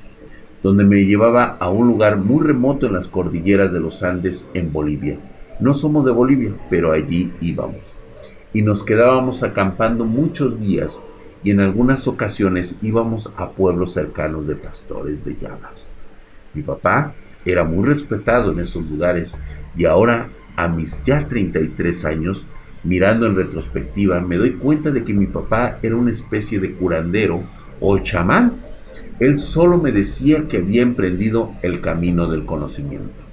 [0.61, 4.73] donde me llevaba a un lugar muy remoto en las cordilleras de los Andes en
[4.73, 5.17] Bolivia.
[5.61, 7.95] No somos de Bolivia, pero allí íbamos.
[8.51, 11.01] Y nos quedábamos acampando muchos días
[11.43, 15.93] y en algunas ocasiones íbamos a pueblos cercanos de pastores de llamas.
[16.53, 17.13] Mi papá
[17.45, 19.37] era muy respetado en esos lugares
[19.77, 22.47] y ahora, a mis ya 33 años,
[22.83, 27.43] mirando en retrospectiva, me doy cuenta de que mi papá era una especie de curandero
[27.79, 28.69] o chamán
[29.19, 33.25] él solo me decía que había emprendido el camino del conocimiento.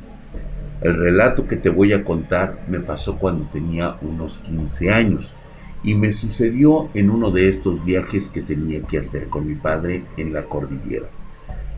[0.80, 5.34] El relato que te voy a contar me pasó cuando tenía unos 15 años
[5.82, 10.04] y me sucedió en uno de estos viajes que tenía que hacer con mi padre
[10.16, 11.06] en la cordillera.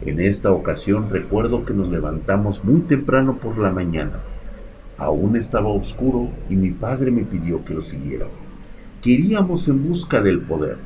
[0.01, 4.21] En esta ocasión recuerdo que nos levantamos muy temprano por la mañana.
[4.97, 8.27] Aún estaba oscuro y mi padre me pidió que lo siguiera.
[9.03, 10.79] Queríamos en busca del poder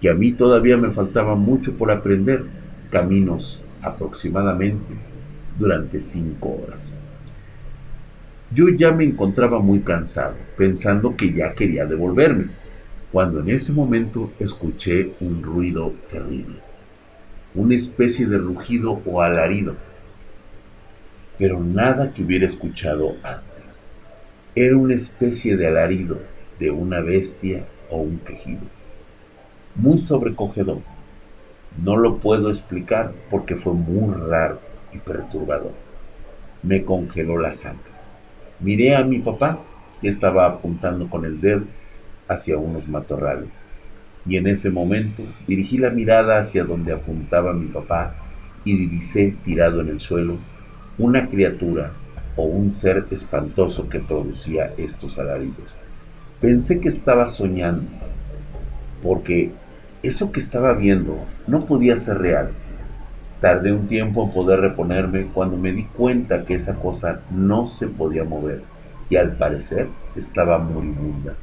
[0.00, 2.46] que a mí todavía me faltaba mucho por aprender,
[2.90, 4.94] caminos aproximadamente
[5.58, 6.99] durante cinco horas.
[8.52, 12.48] Yo ya me encontraba muy cansado, pensando que ya quería devolverme,
[13.12, 16.56] cuando en ese momento escuché un ruido terrible,
[17.54, 19.76] una especie de rugido o alarido,
[21.38, 23.92] pero nada que hubiera escuchado antes.
[24.56, 26.20] Era una especie de alarido
[26.58, 28.62] de una bestia o un quejido,
[29.76, 30.82] muy sobrecogedor.
[31.80, 34.60] No lo puedo explicar porque fue muy raro
[34.92, 35.72] y perturbador.
[36.64, 37.89] Me congeló la sangre.
[38.60, 39.58] Miré a mi papá,
[40.00, 41.64] que estaba apuntando con el dedo
[42.28, 43.60] hacia unos matorrales.
[44.26, 48.16] Y en ese momento dirigí la mirada hacia donde apuntaba mi papá
[48.64, 50.38] y divisé tirado en el suelo
[50.98, 51.92] una criatura
[52.36, 55.76] o un ser espantoso que producía estos alaridos.
[56.40, 57.90] Pensé que estaba soñando,
[59.02, 59.52] porque
[60.02, 62.52] eso que estaba viendo no podía ser real.
[63.40, 67.88] Tardé un tiempo en poder reponerme cuando me di cuenta que esa cosa no se
[67.88, 68.62] podía mover
[69.08, 71.36] y al parecer estaba moribunda.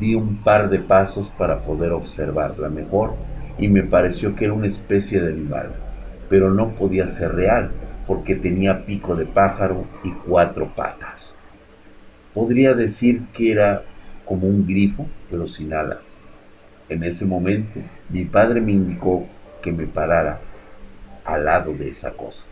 [0.00, 3.14] Di un par de pasos para poder observarla mejor
[3.58, 5.74] y me pareció que era una especie de animal,
[6.30, 7.70] pero no podía ser real
[8.06, 11.36] porque tenía pico de pájaro y cuatro patas.
[12.32, 13.82] Podría decir que era
[14.24, 16.10] como un grifo, pero sin alas.
[16.88, 19.26] En ese momento, mi padre me indicó
[19.62, 20.40] que me parara
[21.24, 22.46] al lado de esa cosa.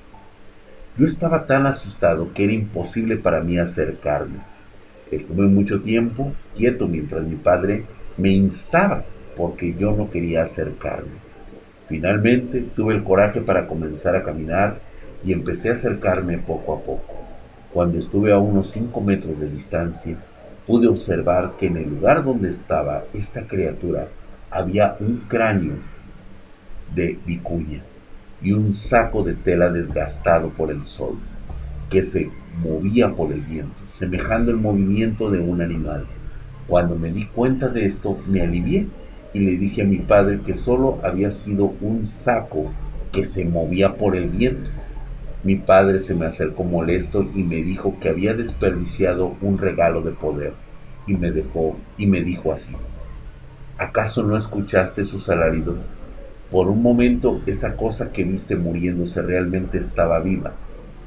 [0.96, 4.40] Yo estaba tan asustado que era imposible para mí acercarme.
[5.10, 9.04] Estuve mucho tiempo quieto mientras mi padre me instaba
[9.36, 11.22] porque yo no quería acercarme.
[11.88, 14.80] Finalmente tuve el coraje para comenzar a caminar
[15.24, 17.14] y empecé a acercarme poco a poco.
[17.72, 20.16] Cuando estuve a unos 5 metros de distancia,
[20.66, 24.08] pude observar que en el lugar donde estaba esta criatura
[24.50, 25.76] había un cráneo
[26.94, 27.82] de vicuña
[28.42, 31.16] y un saco de tela desgastado por el sol,
[31.88, 32.30] que se
[32.62, 36.06] movía por el viento, semejando el movimiento de un animal.
[36.66, 38.86] Cuando me di cuenta de esto, me alivié
[39.32, 42.72] y le dije a mi padre que solo había sido un saco
[43.12, 44.70] que se movía por el viento.
[45.44, 50.12] Mi padre se me acercó molesto y me dijo que había desperdiciado un regalo de
[50.12, 50.54] poder
[51.06, 52.74] y me dejó y me dijo así:
[53.76, 55.78] ¿Acaso no escuchaste sus alaridos?
[56.52, 60.52] Por un momento esa cosa que viste muriéndose realmente estaba viva.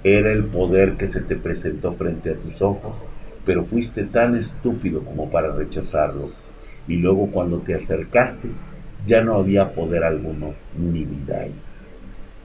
[0.03, 2.97] Era el poder que se te presentó frente a tus ojos,
[3.45, 6.31] pero fuiste tan estúpido como para rechazarlo.
[6.87, 8.49] Y luego cuando te acercaste,
[9.05, 11.53] ya no había poder alguno ni vida ahí.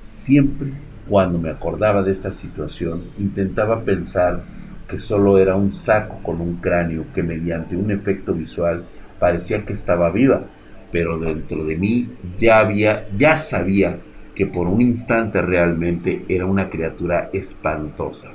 [0.03, 0.75] Siempre
[1.09, 4.45] cuando me acordaba de esta situación, intentaba pensar
[4.87, 8.85] que solo era un saco con un cráneo que mediante un efecto visual
[9.19, 10.45] parecía que estaba viva,
[10.93, 14.01] pero dentro de mí ya había, ya sabía
[14.35, 18.33] que por un instante realmente era una criatura espantosa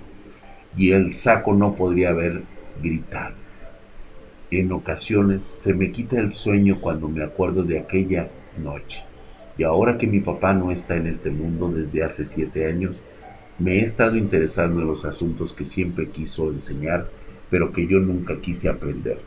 [0.77, 2.43] y el saco no podría haber
[2.81, 3.35] gritado.
[4.51, 8.29] En ocasiones se me quita el sueño cuando me acuerdo de aquella
[8.61, 9.03] noche.
[9.57, 13.03] Y ahora que mi papá no está en este mundo desde hace siete años,
[13.57, 17.09] me he estado interesando en los asuntos que siempre quiso enseñar,
[17.49, 19.17] pero que yo nunca quise aprender.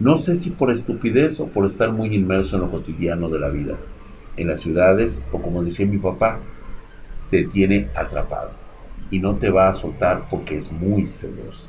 [0.00, 3.48] No sé si por estupidez o por estar muy inmerso en lo cotidiano de la
[3.48, 3.76] vida.
[4.36, 6.38] En las ciudades, o como decía mi papá,
[7.30, 8.52] te tiene atrapado
[9.10, 11.68] y no te va a soltar porque es muy celoso.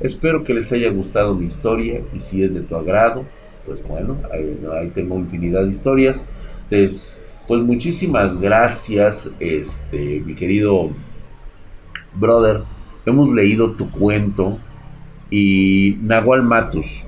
[0.00, 3.24] Espero que les haya gustado mi historia y si es de tu agrado,
[3.64, 6.26] pues bueno, ahí, tengo infinidad de historias.
[6.68, 7.16] Pues,
[7.48, 10.90] pues muchísimas gracias, este, mi querido
[12.14, 12.64] brother.
[13.06, 14.58] Hemos leído tu cuento
[15.30, 17.04] y Nahual Matus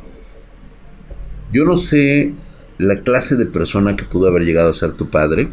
[1.53, 2.33] yo no sé
[2.79, 5.49] la clase de persona que pudo haber llegado a ser tu padre.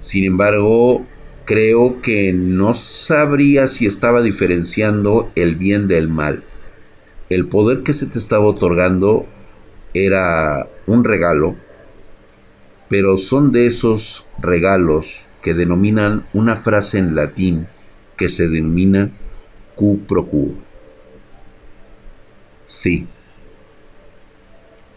[0.00, 1.06] Sin embargo,
[1.44, 6.44] creo que no sabría si estaba diferenciando el bien del mal.
[7.30, 9.26] El poder que se te estaba otorgando
[9.94, 11.56] era un regalo,
[12.88, 17.66] pero son de esos regalos que denominan una frase en latín
[18.16, 19.10] que se denomina
[19.74, 20.28] Q pro.
[22.66, 23.06] Sí,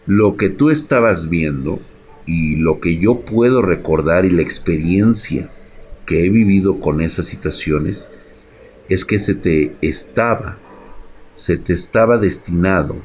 [0.06, 1.80] lo que tú estabas viendo
[2.26, 5.50] y lo que yo puedo recordar y la experiencia
[6.06, 8.08] que he vivido con esas situaciones
[8.88, 10.58] es que se te estaba,
[11.34, 12.96] se te estaba destinado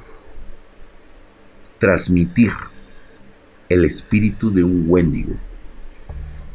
[1.80, 2.52] transmitir
[3.70, 5.36] el espíritu de un Wendigo.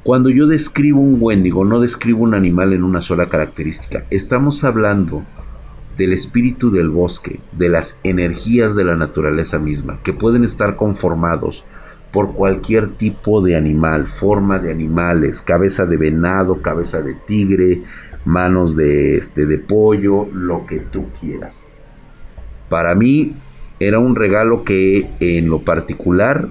[0.02, 4.04] Cuando yo describo un Wendigo, no describo un animal en una sola característica.
[4.10, 5.24] Estamos hablando
[5.96, 11.64] del espíritu del bosque, de las energías de la naturaleza misma, que pueden estar conformados
[12.12, 17.82] por cualquier tipo de animal, forma de animales, cabeza de venado, cabeza de tigre,
[18.24, 21.58] manos de, este, de pollo, lo que tú quieras.
[22.68, 23.34] Para mí
[23.80, 26.48] era un regalo que en lo particular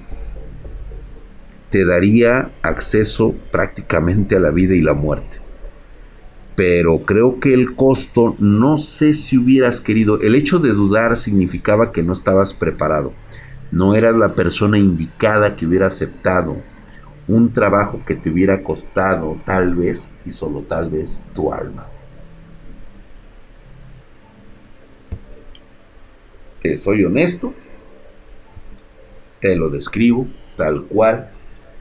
[1.69, 5.40] te daría acceso prácticamente a la vida y la muerte.
[6.61, 11.91] Pero creo que el costo, no sé si hubieras querido, el hecho de dudar significaba
[11.91, 13.13] que no estabas preparado,
[13.71, 16.57] no eras la persona indicada que hubiera aceptado
[17.27, 21.87] un trabajo que te hubiera costado tal vez y solo tal vez tu alma.
[26.61, 27.55] Que soy honesto,
[29.39, 31.31] te lo describo tal cual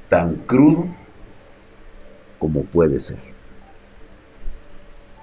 [0.08, 0.86] tan crudo
[2.38, 3.29] como puede ser.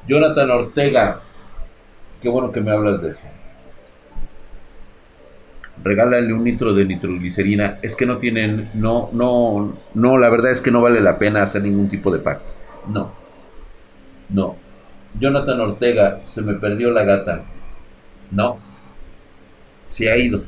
[0.08, 1.22] Jonathan Ortega,
[2.22, 3.28] qué bueno que me hablas de eso.
[5.84, 7.78] Regálale un litro de nitroglicerina.
[7.82, 11.44] Es que no tienen, no, no, no, la verdad es que no vale la pena
[11.44, 12.52] hacer ningún tipo de pacto.
[12.88, 13.12] No,
[14.30, 14.56] no.
[15.20, 17.44] Jonathan Ortega, se me perdió la gata.
[18.32, 18.60] No,
[19.86, 20.44] se ha ido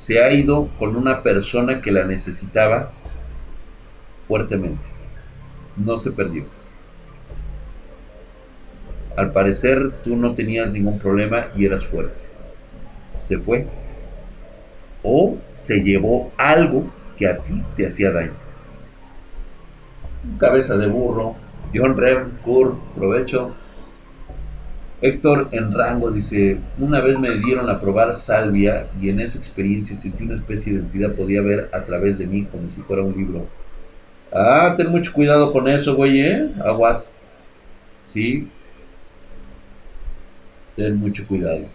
[0.00, 2.90] se ha ido con una persona que la necesitaba
[4.26, 4.88] fuertemente.
[5.76, 6.44] No se perdió.
[9.16, 12.24] Al parecer tú no tenías ningún problema y eras fuerte.
[13.16, 13.66] Se fue.
[15.02, 16.84] O se llevó algo
[17.16, 18.32] que a ti te hacía daño.
[20.38, 21.36] Cabeza de burro.
[21.74, 23.54] John Rem, Kurt, provecho.
[25.02, 29.96] Héctor en rango dice, una vez me dieron a probar salvia y en esa experiencia
[29.96, 33.16] sentí una especie de entidad, podía ver a través de mí como si fuera un
[33.16, 33.46] libro.
[34.32, 36.50] Ah, ten mucho cuidado con eso, güey, ¿eh?
[36.64, 37.12] Aguas.
[38.04, 38.48] Sí.
[40.80, 41.66] Ten mucho cuidado.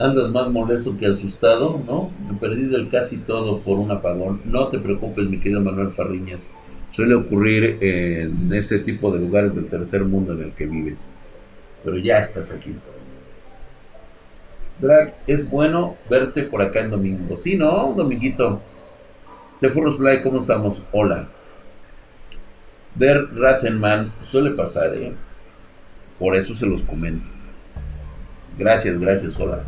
[0.00, 2.10] Andas más molesto que asustado, ¿no?
[2.28, 4.40] Me perdí del casi todo por un apagón.
[4.46, 6.50] No te preocupes, mi querido Manuel Farriñas
[6.90, 11.12] suele ocurrir en ese tipo de lugares del tercer mundo en el que vives.
[11.84, 12.74] Pero ya estás aquí.
[14.80, 17.36] Drag, es bueno verte por acá en domingo.
[17.36, 17.94] Sí, ¿no?
[17.96, 18.60] Dominguito.
[19.60, 20.84] De Furros Fly, ¿cómo estamos?
[20.90, 21.28] Hola.
[22.94, 25.12] Der Rattenman, suele pasar, ¿eh?
[26.18, 27.26] Por eso se los comento.
[28.58, 29.62] Gracias, gracias, hola.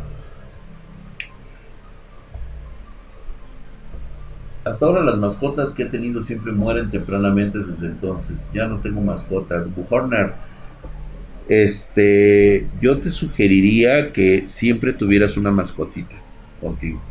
[4.65, 8.47] Hasta ahora las mascotas que he tenido siempre mueren tempranamente desde entonces.
[8.53, 9.67] Ya no tengo mascotas.
[9.73, 10.33] Buhorner,
[11.49, 16.15] este, yo te sugeriría que siempre tuvieras una mascotita
[16.61, 17.01] contigo.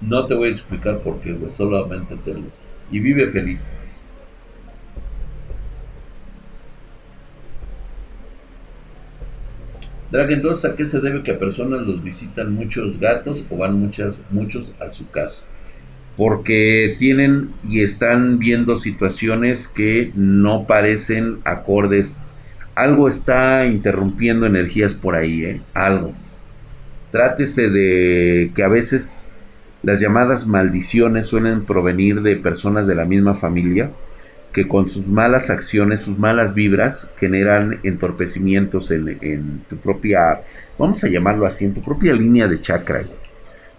[0.00, 2.61] No te voy a explicar por qué, güey, solamente te lo.
[2.90, 3.68] Y vive feliz.
[10.12, 13.80] Drag, entonces, ¿a qué se debe que a personas los visitan muchos gatos o van
[13.80, 15.44] muchas, muchos a su casa?
[16.18, 22.22] Porque tienen y están viendo situaciones que no parecen acordes.
[22.74, 25.60] Algo está interrumpiendo energías por ahí, ¿eh?
[25.72, 26.12] Algo.
[27.10, 29.31] Trátese de que a veces
[29.82, 33.90] las llamadas maldiciones suelen provenir de personas de la misma familia
[34.52, 40.42] que con sus malas acciones, sus malas vibras, generan entorpecimientos en, tu propia,
[40.78, 43.04] vamos a llamarlo así, en tu propia línea de chakra.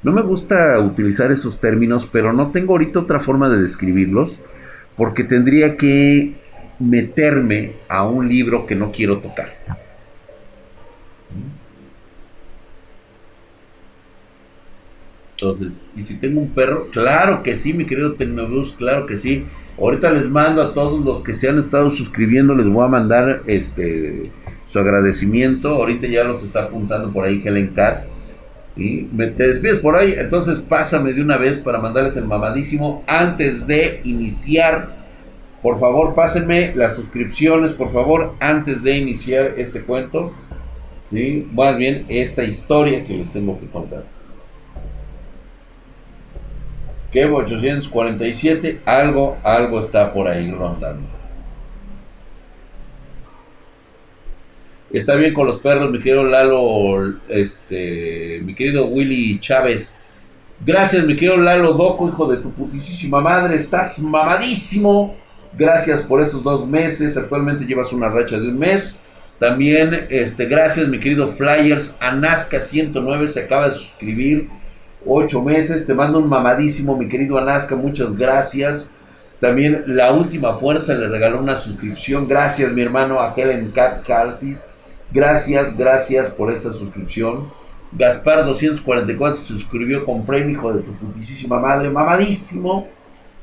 [0.02, 4.40] No me gusta utilizar esos términos, pero no tengo ahorita otra forma de describirlos,
[4.98, 6.36] porque tendría que
[6.80, 9.54] meterme a un libro que no quiero tocar.
[15.44, 16.88] Entonces, ¿y si tengo un perro?
[16.90, 19.44] Claro que sí, mi querido Tecnobus, claro que sí.
[19.78, 23.44] Ahorita les mando a todos los que se han estado suscribiendo, les voy a mandar
[23.46, 24.32] este
[24.68, 25.74] su agradecimiento.
[25.74, 28.06] Ahorita ya los está apuntando por ahí Helen Cat.
[28.78, 33.04] Y me, te despides por ahí, entonces pásame de una vez para mandarles el mamadísimo
[33.06, 34.96] antes de iniciar.
[35.62, 40.32] Por favor, pásenme las suscripciones, por favor, antes de iniciar este cuento.
[41.52, 44.13] Más bien, esta historia que les tengo que contar.
[47.14, 51.08] Kevo 847, algo, algo está por ahí rondando.
[54.92, 59.96] Está bien con los perros, mi querido Lalo, este, mi querido Willy Chávez.
[60.66, 65.16] Gracias, mi querido Lalo Doco, hijo de tu putísima madre, estás mamadísimo.
[65.56, 69.00] Gracias por esos dos meses, actualmente llevas una racha de un mes.
[69.38, 74.50] También, este, gracias, mi querido Flyers, Anasca 109 se acaba de suscribir
[75.06, 75.86] ocho meses.
[75.86, 78.90] Te mando un mamadísimo, mi querido Anasca, muchas gracias.
[79.40, 82.28] También La Última Fuerza le regaló una suscripción.
[82.28, 84.66] Gracias, mi hermano, a Helen Cat Carsis.
[85.12, 87.52] Gracias, gracias por esa suscripción.
[87.92, 92.88] Gaspar 244 se suscribió con premio, hijo de tu putísima madre, mamadísimo.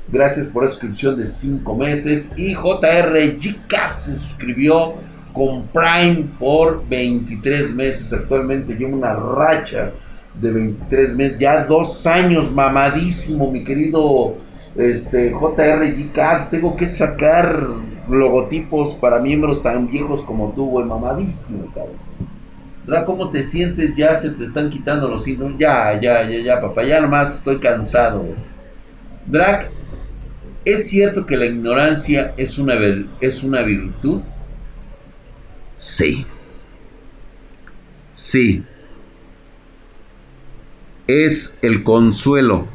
[0.07, 2.31] Gracias por la suscripción de 5 meses.
[2.35, 3.37] Y JR
[3.67, 4.95] Cat se suscribió
[5.31, 8.11] con Prime por 23 meses.
[8.11, 9.91] Actualmente lleva una racha
[10.39, 11.39] de 23 meses.
[11.39, 14.35] Ya dos años, mamadísimo, mi querido
[14.75, 16.49] este, JR Cat.
[16.49, 17.67] Tengo que sacar
[18.09, 23.05] logotipos para miembros tan viejos como tú, güey, mamadísimo, cabrón.
[23.05, 23.95] ¿cómo te sientes?
[23.95, 25.57] Ya se te están quitando los síntomas.
[25.57, 26.83] Ya, ya, ya, ya, papá.
[26.83, 28.25] Ya nomás estoy cansado.
[29.25, 29.69] Drac,
[30.65, 32.75] ¿es cierto que la ignorancia es una,
[33.21, 34.21] es una virtud?
[35.77, 36.25] Sí.
[38.13, 38.63] Sí.
[41.07, 42.67] Es el consuelo.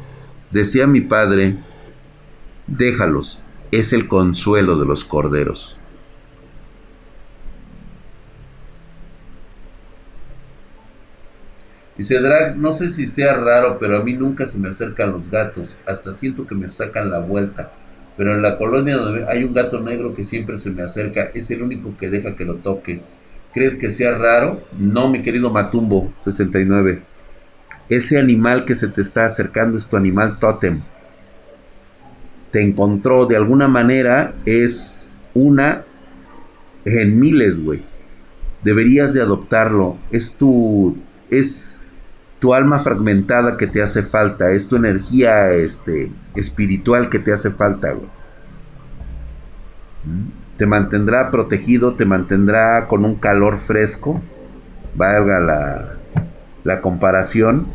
[0.51, 1.57] Decía mi padre,
[2.67, 5.77] déjalos, es el consuelo de los corderos.
[11.97, 15.31] Dice Drag, no sé si sea raro, pero a mí nunca se me acercan los
[15.31, 17.71] gatos, hasta siento que me sacan la vuelta.
[18.15, 21.49] Pero en la colonia donde hay un gato negro que siempre se me acerca, es
[21.49, 23.01] el único que deja que lo toque.
[23.53, 24.61] ¿Crees que sea raro?
[24.77, 27.01] No, mi querido Matumbo, 69.
[27.89, 30.81] Ese animal que se te está acercando es tu animal tótem
[32.51, 35.83] te encontró de alguna manera es una
[36.85, 37.83] en miles, güey.
[38.63, 39.97] Deberías de adoptarlo.
[40.11, 40.97] Es tu
[41.29, 41.81] es
[42.39, 47.51] tu alma fragmentada que te hace falta, es tu energía este espiritual que te hace
[47.51, 48.07] falta, güey.
[50.57, 54.21] Te mantendrá protegido, te mantendrá con un calor fresco,
[54.95, 55.96] valga la,
[56.63, 57.67] la comparación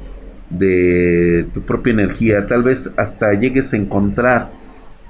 [0.50, 2.46] de tu propia energía.
[2.46, 4.50] Tal vez hasta llegues a encontrar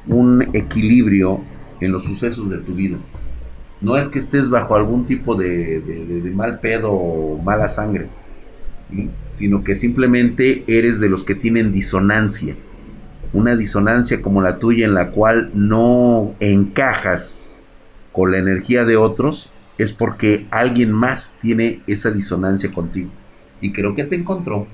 [0.07, 1.41] un equilibrio
[1.81, 2.99] en los sucesos de tu vida.
[3.81, 8.07] No es que estés bajo algún tipo de, mal pedo o mala sangre,
[9.29, 12.55] sino que simplemente eres de los que tienen disonancia.
[13.33, 17.39] Una disonancia como la tuya en la cual no encajas
[18.13, 23.11] con la energía de otros, es porque alguien más tiene esa disonancia contigo.
[23.63, 24.67] Y creo que te encontró.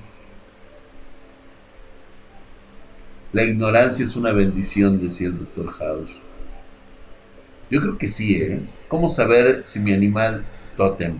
[3.31, 6.09] La ignorancia es una bendición, decía el doctor House.
[7.69, 8.59] Yo creo que sí, ¿eh?
[8.87, 10.43] ¿Cómo saber si mi animal
[10.75, 11.19] totem?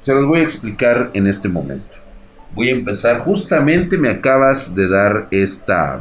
[0.00, 1.96] Se los voy a explicar en este momento.
[2.54, 3.20] Voy a empezar.
[3.22, 6.00] Justamente me acabas de dar esta.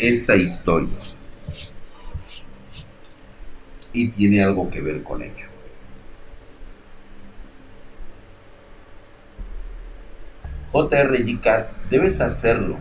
[0.00, 0.88] Esta historia.
[3.92, 5.50] Y tiene algo que ver con ello.
[10.72, 12.76] JRGK, debes hacerlo,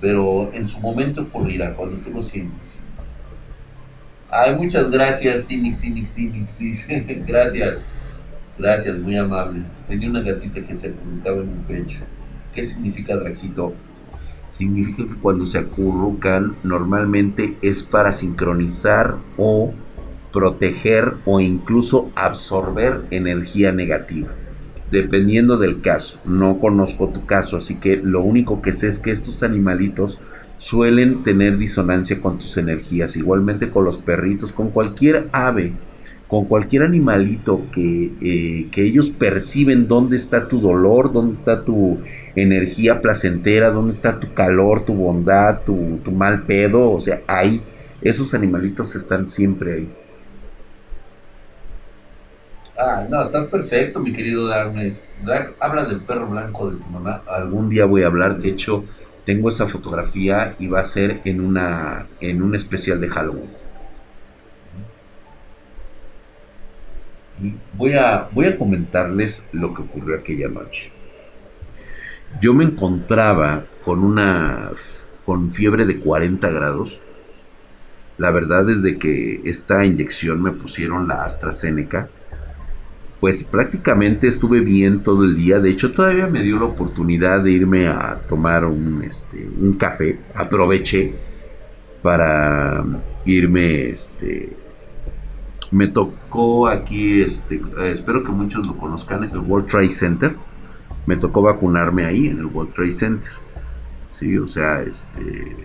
[0.00, 2.58] pero en su momento ocurrirá, cuando tú lo sientes.
[4.30, 7.84] Ay, muchas gracias, Cinix, Cinix, Cinix, gracias,
[8.58, 9.62] gracias, muy amable.
[9.88, 11.98] Tenía una gatita que se acurrucaba en mi pecho.
[12.54, 13.74] ¿Qué significa Draxito?
[14.50, 19.72] Significa que cuando se acurrucan normalmente es para sincronizar o
[20.32, 24.30] proteger o incluso absorber energía negativa
[24.90, 26.18] dependiendo del caso.
[26.24, 30.18] No conozco tu caso, así que lo único que sé es que estos animalitos
[30.58, 35.72] suelen tener disonancia con tus energías, igualmente con los perritos, con cualquier ave,
[36.28, 41.98] con cualquier animalito que, eh, que ellos perciben dónde está tu dolor, dónde está tu
[42.36, 47.62] energía placentera, dónde está tu calor, tu bondad, tu, tu mal pedo, o sea, ahí,
[48.02, 49.88] esos animalitos están siempre ahí.
[52.82, 55.06] Ah, no, estás perfecto, mi querido Darmes.
[55.60, 57.22] habla del perro blanco de tu mamá.
[57.26, 58.86] Algún día voy a hablar, de hecho,
[59.26, 63.50] tengo esa fotografía y va a ser en una en un especial de Halloween.
[67.74, 70.90] voy a voy a comentarles lo que ocurrió aquella noche.
[72.40, 74.70] Yo me encontraba con una
[75.26, 76.98] con fiebre de 40 grados.
[78.16, 82.08] La verdad es de que esta inyección me pusieron la AstraZeneca
[83.20, 85.60] pues prácticamente estuve bien todo el día.
[85.60, 90.18] De hecho, todavía me dio la oportunidad de irme a tomar un, este, un café.
[90.34, 91.14] Aproveché
[92.02, 92.82] para
[93.26, 94.56] irme, este,
[95.70, 100.34] me tocó aquí, este, eh, espero que muchos lo conozcan, el World Trade Center.
[101.04, 103.30] Me tocó vacunarme ahí en el World Trade Center.
[104.14, 105.56] Sí, o sea, este,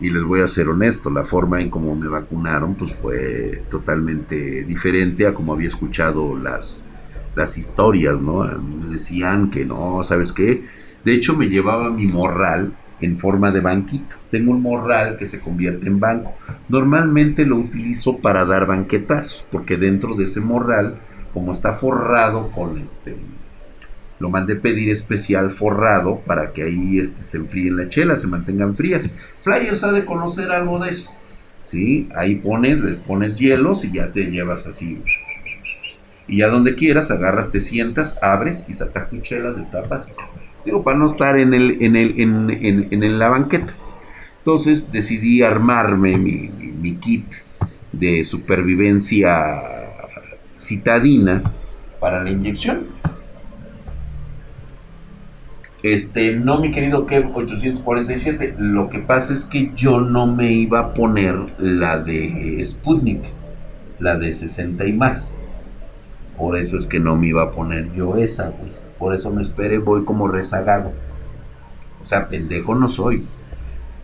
[0.00, 4.64] y les voy a ser honesto, la forma en cómo me vacunaron pues fue totalmente
[4.64, 6.86] diferente a como había escuchado las,
[7.34, 8.44] las historias, ¿no?
[8.44, 10.64] me decían que no, ¿sabes qué?
[11.04, 14.16] De hecho me llevaba mi morral en forma de banquito.
[14.30, 16.34] Tengo un morral que se convierte en banco.
[16.68, 21.00] Normalmente lo utilizo para dar banquetazos, porque dentro de ese morral
[21.32, 23.16] como está forrado con este,
[24.20, 28.76] lo mandé pedir especial forrado para que ahí este, se enfríen las chelas, se mantengan
[28.76, 29.08] frías.
[29.42, 31.10] Flyers ha de conocer algo de eso.
[31.64, 32.08] ¿sí?
[32.14, 35.02] Ahí pones, le pones hielos y ya te llevas así.
[36.28, 40.06] Y ya donde quieras, agarras, te sientas, abres y sacas tu chela, destapas.
[40.66, 43.74] Digo, para no estar en, el, en, el, en, en, la banqueta.
[44.38, 47.24] Entonces decidí armarme mi, mi kit
[47.92, 49.62] de supervivencia
[50.58, 51.42] citadina
[52.00, 52.99] para la inyección.
[55.82, 58.56] Este, no, mi querido Kev 847.
[58.58, 63.22] Lo que pasa es que yo no me iba a poner la de Sputnik,
[63.98, 65.32] la de 60 y más.
[66.36, 68.72] Por eso es que no me iba a poner yo esa, güey.
[68.98, 70.92] Por eso me esperé, voy como rezagado.
[72.02, 73.26] O sea, pendejo no soy.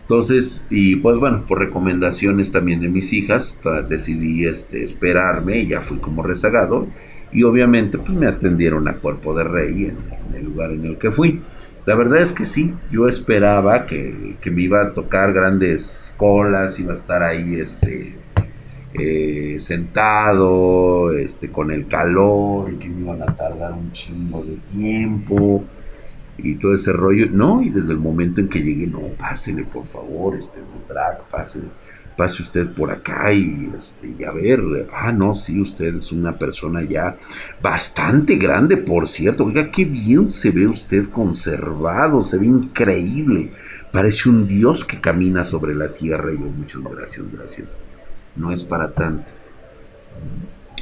[0.01, 3.59] Entonces, y pues bueno, por recomendaciones también de mis hijas,
[3.89, 6.87] decidí este, esperarme y ya fui como rezagado.
[7.31, 9.97] Y obviamente pues me atendieron a cuerpo de rey en,
[10.33, 11.41] el lugar en el que fui.
[11.87, 16.91] La verdad es que sí, yo esperaba que, me iba a tocar grandes colas, iba
[16.91, 18.13] a estar ahí este,
[18.93, 24.57] eh, sentado, este, con el calor, y que me iban a tardar un chingo de
[24.69, 25.63] tiempo
[26.37, 27.27] y todo ese rollo.
[27.31, 30.59] No, y desde el momento en que llegué, no, pásele por favor, este,
[30.89, 31.61] drag, pase,
[32.17, 36.37] pase usted por acá y, este, y a ver, ah, no, sí, usted es una
[36.37, 37.15] persona ya
[37.61, 39.45] bastante grande, por cierto.
[39.45, 43.53] Oiga, qué bien se ve usted conservado, se ve increíble.
[43.91, 46.33] Parece un dios que camina sobre la tierra.
[46.33, 47.75] Y yo, muchas gracias, gracias.
[48.35, 49.31] No es para tanto.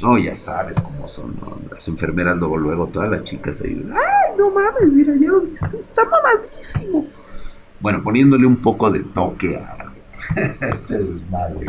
[0.02, 1.36] No, ya sabes cómo son,
[1.70, 3.86] Las enfermeras luego, luego, todas las chicas ahí.
[3.90, 4.92] ¡Ay, no mames!
[4.92, 7.06] Mira, ya lo viste, está mamadísimo.
[7.80, 9.85] Bueno, poniéndole un poco de toque a
[10.60, 11.66] este desmadre.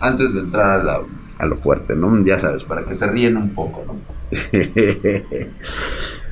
[0.00, 1.00] Antes de entrar a,
[1.38, 2.24] a, lo fuerte, ¿no?
[2.24, 3.96] Ya sabes, para que se ríen un poco, ¿no?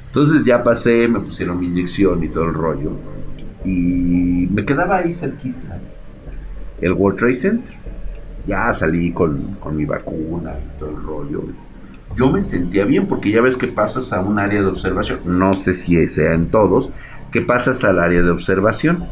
[0.07, 2.93] Entonces ya pasé, me pusieron mi inyección y todo el rollo.
[3.65, 5.79] Y me quedaba ahí cerquita.
[6.81, 7.75] El World Trade Center
[8.47, 11.45] ya salí con, mi vacuna y todo el rollo.
[12.15, 15.53] Yo me sentía bien porque ya ves que pasas a un área de observación, no
[15.55, 16.91] sé si sea en todos,
[17.33, 19.05] que pasas al área de observación.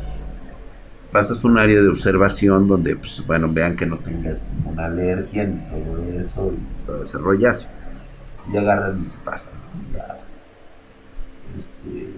[1.15, 5.61] Pasas un área de observación donde, pues, bueno, vean que no tengas ninguna alergia ni
[5.71, 7.69] todo eso y todo ese rollazo.
[8.53, 9.55] Y agarran y te pasan.
[11.57, 12.09] este,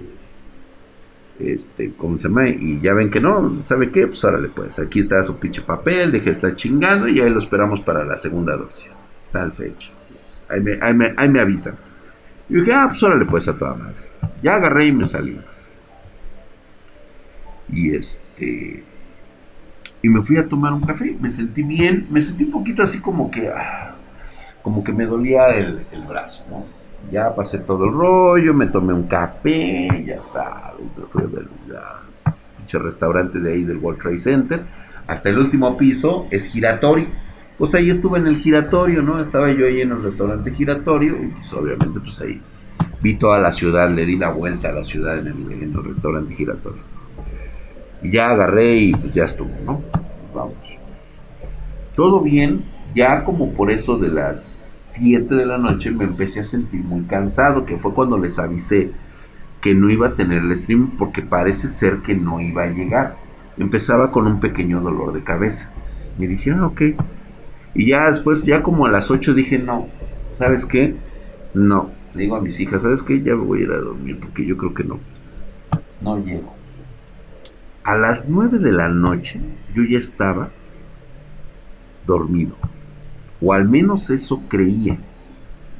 [1.38, 2.48] este, ¿cómo se llama?
[2.48, 4.06] Y ya ven que no, ¿sabe qué?
[4.06, 7.38] Pues órale, pues aquí está su pinche papel, deje de estar chingando y ahí lo
[7.38, 9.04] esperamos para la segunda dosis.
[9.30, 9.90] Tal fecha.
[10.48, 11.76] ahí, me, ahí, me, ahí me avisan.
[12.48, 14.06] Y dije, ah, pues órale, pues a toda madre.
[14.42, 15.38] Ya agarré y me salí.
[17.72, 18.84] Y este.
[20.02, 21.16] Y me fui a tomar un café.
[21.20, 22.06] Me sentí bien.
[22.10, 23.48] Me sentí un poquito así como que.
[23.48, 23.96] Ah,
[24.66, 26.64] como que me dolía el, brazo, ¿no?
[27.08, 31.46] Ya pasé todo el rollo, me tomé un café, ya sabes, me fui a ver
[32.74, 34.62] un restaurante de ahí del World Trade Center.
[35.06, 37.06] Hasta el último piso es giratorio.
[37.56, 39.20] Pues ahí estuve en el giratorio, ¿no?
[39.20, 42.42] Estaba yo ahí en el restaurante giratorio y pues obviamente pues ahí
[43.00, 45.84] vi toda la ciudad, le di la vuelta a la ciudad en el, en el
[45.84, 46.82] restaurante giratorio.
[48.10, 49.80] Ya agarré y pues ya estuvo, ¿no?
[49.80, 50.54] Pues vamos.
[51.94, 54.42] Todo bien, ya como por eso de las
[54.98, 58.92] 7 de la noche me empecé a sentir muy cansado, que fue cuando les avisé
[59.60, 63.16] que no iba a tener el stream porque parece ser que no iba a llegar.
[63.58, 65.72] Empezaba con un pequeño dolor de cabeza.
[66.18, 66.82] Y dije, ah, ok.
[67.74, 69.88] Y ya después, ya como a las 8 dije, no,
[70.34, 70.96] ¿sabes qué?
[71.52, 71.90] No.
[72.14, 73.20] Le digo a mis hijas, ¿sabes qué?
[73.20, 74.98] Ya me voy a ir a dormir porque yo creo que no.
[76.00, 76.55] No llego.
[77.86, 79.40] A las 9 de la noche
[79.72, 80.50] yo ya estaba
[82.04, 82.56] dormido.
[83.40, 84.98] O al menos eso creía.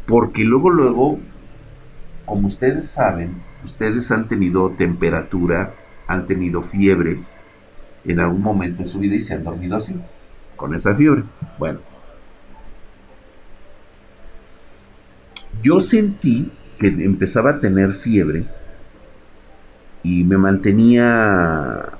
[0.06, 1.18] Porque luego, luego,
[2.24, 5.74] como ustedes saben, ustedes han tenido temperatura,
[6.06, 7.24] han tenido fiebre
[8.04, 10.00] en algún momento de su vida y se han dormido así,
[10.54, 11.24] con esa fiebre.
[11.58, 11.80] Bueno,
[15.60, 18.46] yo sentí que empezaba a tener fiebre
[20.04, 21.95] y me mantenía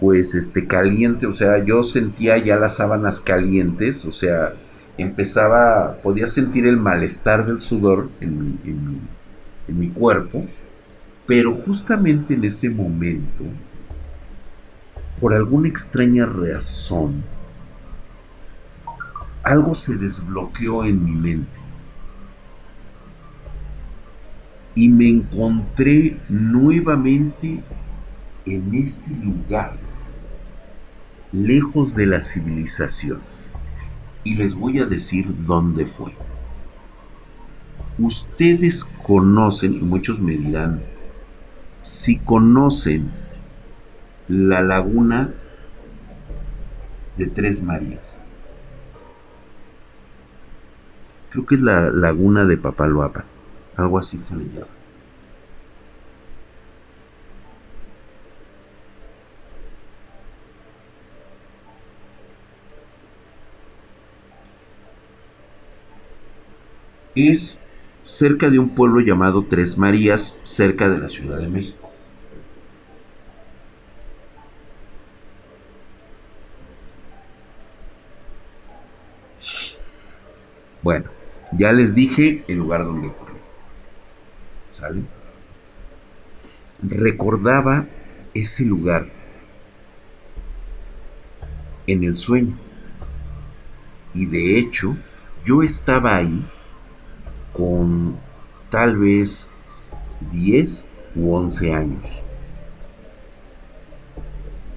[0.00, 4.52] pues este caliente, o sea, yo sentía ya las sábanas calientes, o sea,
[4.98, 9.00] empezaba, podía sentir el malestar del sudor en mi,
[9.68, 10.46] en mi cuerpo,
[11.26, 13.44] pero justamente en ese momento,
[15.20, 17.24] por alguna extraña razón,
[19.42, 21.60] algo se desbloqueó en mi mente.
[24.74, 27.62] Y me encontré nuevamente
[28.44, 29.85] en ese lugar
[31.36, 33.20] lejos de la civilización.
[34.24, 36.12] Y les voy a decir dónde fue.
[37.98, 40.82] Ustedes conocen, y muchos me dirán,
[41.82, 43.10] si conocen
[44.28, 45.32] la laguna
[47.16, 48.20] de Tres Marías.
[51.30, 53.24] Creo que es la laguna de Papaloapa,
[53.76, 54.75] algo así se le llama.
[67.16, 67.58] Es
[68.02, 71.90] cerca de un pueblo llamado Tres Marías, cerca de la Ciudad de México.
[80.82, 81.06] Bueno,
[81.52, 83.38] ya les dije el lugar donde ocurrió.
[84.72, 85.00] ¿Sale?
[86.82, 87.86] Recordaba
[88.34, 89.08] ese lugar
[91.86, 92.58] en el sueño.
[94.12, 94.98] Y de hecho,
[95.46, 96.46] yo estaba ahí
[97.56, 98.16] con
[98.70, 99.50] tal vez
[100.30, 102.04] 10 u 11 años.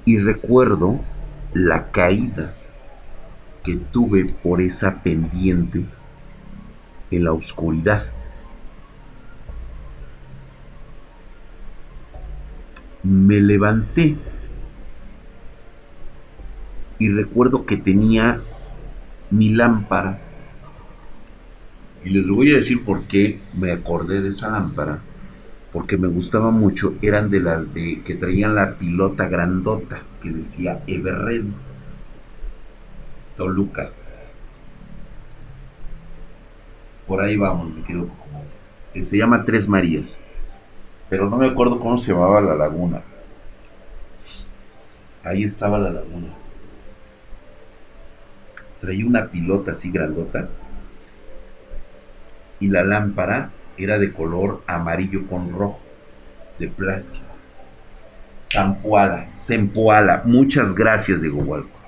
[0.05, 0.99] Y recuerdo
[1.53, 2.55] la caída
[3.63, 5.85] que tuve por esa pendiente
[7.11, 8.03] en la oscuridad.
[13.03, 14.15] Me levanté
[16.97, 18.41] y recuerdo que tenía
[19.31, 20.28] mi lámpara
[22.03, 25.01] y les voy a decir por qué me acordé de esa lámpara.
[25.71, 26.95] Porque me gustaba mucho.
[27.01, 31.45] Eran de las de que traían la pilota grandota que decía Everred.
[33.35, 33.91] Toluca.
[37.05, 38.43] Por ahí vamos, me quedo como.
[38.93, 40.17] Que se llama Tres Marías.
[41.09, 43.01] Pero no me acuerdo cómo se llamaba la laguna.
[45.23, 46.29] Ahí estaba la laguna.
[48.79, 50.49] Traía una pilota así grandota
[52.59, 55.79] y la lámpara era de color amarillo con rojo,
[56.59, 57.25] de plástico.
[58.43, 61.79] Zampuala, Zempoala, muchas gracias de Hualco.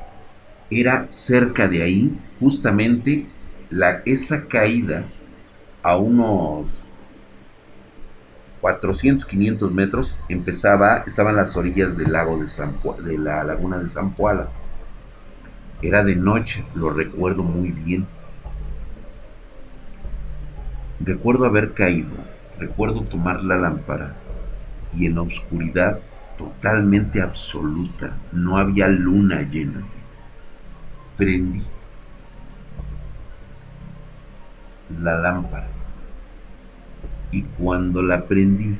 [0.70, 3.28] Era cerca de ahí, justamente,
[3.70, 5.06] la, esa caída
[5.84, 6.86] a unos
[8.62, 12.48] 400, 500 metros, empezaba, estaban las orillas del lago de,
[13.04, 14.50] de la laguna de Zampoala.
[15.82, 18.08] Era de noche, lo recuerdo muy bien
[21.04, 22.12] Recuerdo haber caído,
[22.60, 24.16] recuerdo tomar la lámpara
[24.96, 26.00] y en la oscuridad
[26.38, 29.84] totalmente absoluta, no había luna llena.
[31.18, 31.64] Prendí
[35.02, 35.68] la lámpara
[37.32, 38.78] y cuando la prendí,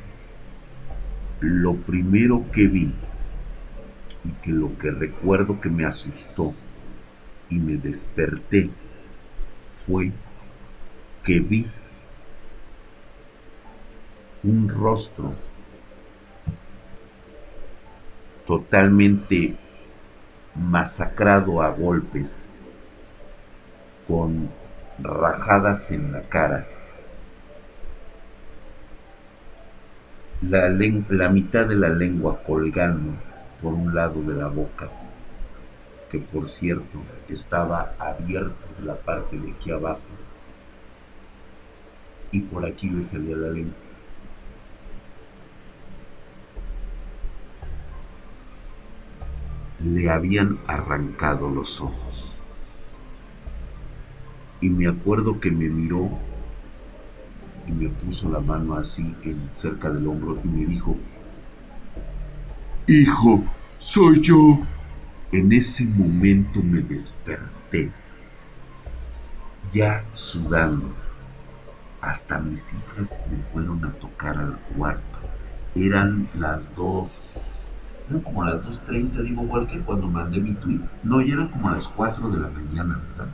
[1.40, 2.94] lo primero que vi
[4.24, 6.54] y que lo que recuerdo que me asustó
[7.48, 8.70] y me desperté
[9.76, 10.12] fue
[11.24, 11.66] que vi
[14.44, 15.32] un rostro
[18.46, 19.56] totalmente
[20.54, 22.50] masacrado a golpes,
[24.06, 24.50] con
[24.98, 26.66] rajadas en la cara.
[30.42, 33.12] La, la, mitad de la lengua colgando
[33.62, 34.90] por un lado de la boca,
[36.10, 40.02] que por cierto estaba abierto de la parte de aquí abajo,
[42.32, 43.81] y por aquí le salía la lengua.
[49.84, 52.32] Le habían arrancado los ojos.
[54.60, 56.10] Y me acuerdo que me miró
[57.66, 60.96] y me puso la mano así en cerca del hombro y me dijo,
[62.86, 63.44] Hijo,
[63.78, 64.60] soy yo.
[65.32, 67.90] En ese momento me desperté,
[69.72, 70.92] ya sudando.
[72.02, 75.20] Hasta mis hijas me fueron a tocar al cuarto.
[75.74, 77.51] Eran las dos
[78.22, 80.80] como a las 2.30, digo, que cuando mandé mi tweet.
[81.02, 83.32] No, ya eran como las 4 de la mañana, ¿verdad?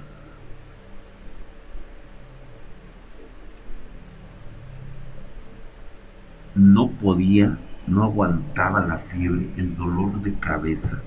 [6.55, 11.01] No podía, no aguantaba la fiebre, el dolor de cabeza,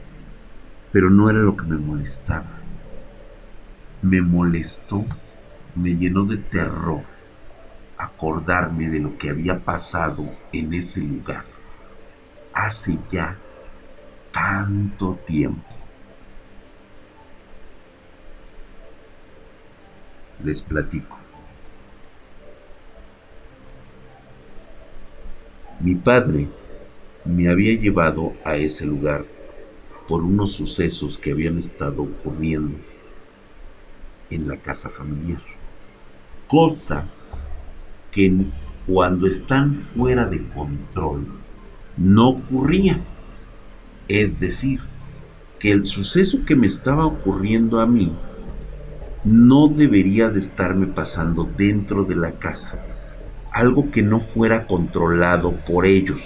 [0.91, 2.45] pero no era lo que me molestaba.
[4.01, 5.05] Me molestó,
[5.75, 7.01] me llenó de terror
[7.97, 11.45] acordarme de lo que había pasado en ese lugar
[12.53, 13.37] hace ya
[14.31, 15.75] tanto tiempo.
[20.43, 21.17] Les platico.
[25.79, 26.47] Mi padre
[27.25, 29.25] me había llevado a ese lugar
[30.07, 32.77] por unos sucesos que habían estado ocurriendo
[34.29, 35.41] en la casa familiar.
[36.47, 37.07] Cosa
[38.11, 38.45] que
[38.85, 41.27] cuando están fuera de control
[41.97, 42.99] no ocurría.
[44.13, 44.81] Es decir,
[45.57, 48.13] que el suceso que me estaba ocurriendo a mí
[49.23, 52.83] no debería de estarme pasando dentro de la casa.
[53.53, 56.21] Algo que no fuera controlado por ellos.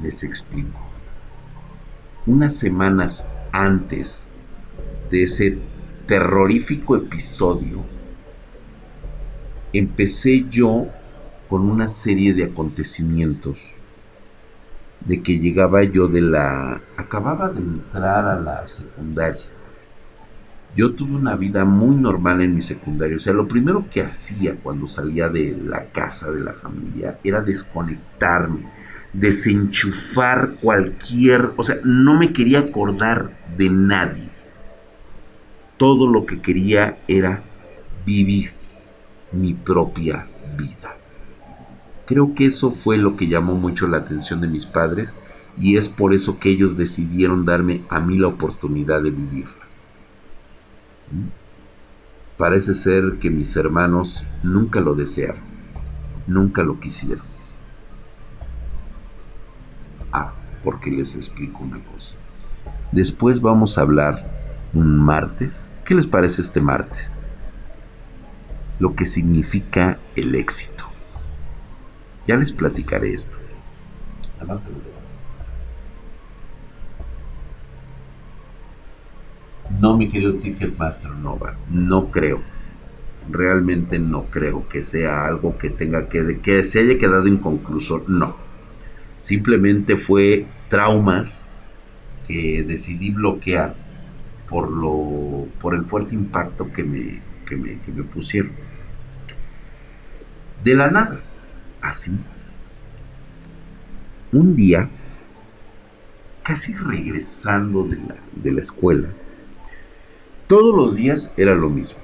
[0.00, 0.78] Les explico.
[2.26, 4.24] Unas semanas antes
[5.10, 5.58] de ese
[6.06, 7.80] terrorífico episodio,
[9.72, 10.86] empecé yo
[11.52, 13.58] con una serie de acontecimientos
[15.00, 16.80] de que llegaba yo de la...
[16.96, 19.42] acababa de entrar a la secundaria.
[20.74, 23.16] Yo tuve una vida muy normal en mi secundaria.
[23.16, 27.42] O sea, lo primero que hacía cuando salía de la casa de la familia era
[27.42, 28.66] desconectarme,
[29.12, 31.50] desenchufar cualquier...
[31.58, 34.30] O sea, no me quería acordar de nadie.
[35.76, 37.42] Todo lo que quería era
[38.06, 38.52] vivir
[39.32, 40.26] mi propia
[40.56, 41.01] vida.
[42.06, 45.14] Creo que eso fue lo que llamó mucho la atención de mis padres
[45.56, 49.52] y es por eso que ellos decidieron darme a mí la oportunidad de vivirla.
[51.10, 51.42] ¿Mm?
[52.36, 55.42] Parece ser que mis hermanos nunca lo desearon,
[56.26, 57.24] nunca lo quisieron.
[60.12, 60.32] Ah,
[60.64, 62.16] porque les explico una cosa.
[62.90, 64.28] Después vamos a hablar
[64.74, 65.68] un martes.
[65.84, 67.16] ¿Qué les parece este martes?
[68.78, 70.81] Lo que significa el éxito.
[72.26, 73.36] Ya les platicaré esto.
[74.38, 74.68] Además
[79.80, 82.40] No, mi querido Ticketmaster Nova, no creo.
[83.30, 88.04] Realmente no creo que sea algo que tenga que, que se haya quedado inconcluso.
[88.06, 88.36] No.
[89.20, 91.44] Simplemente fue traumas
[92.26, 93.74] que decidí bloquear
[94.48, 98.52] por lo por el fuerte impacto que me, que me, que me pusieron.
[100.62, 101.20] De la nada
[101.82, 102.12] así.
[104.32, 104.88] Un día,
[106.42, 109.08] casi regresando de la, de la escuela,
[110.46, 112.00] todos los días era lo mismo.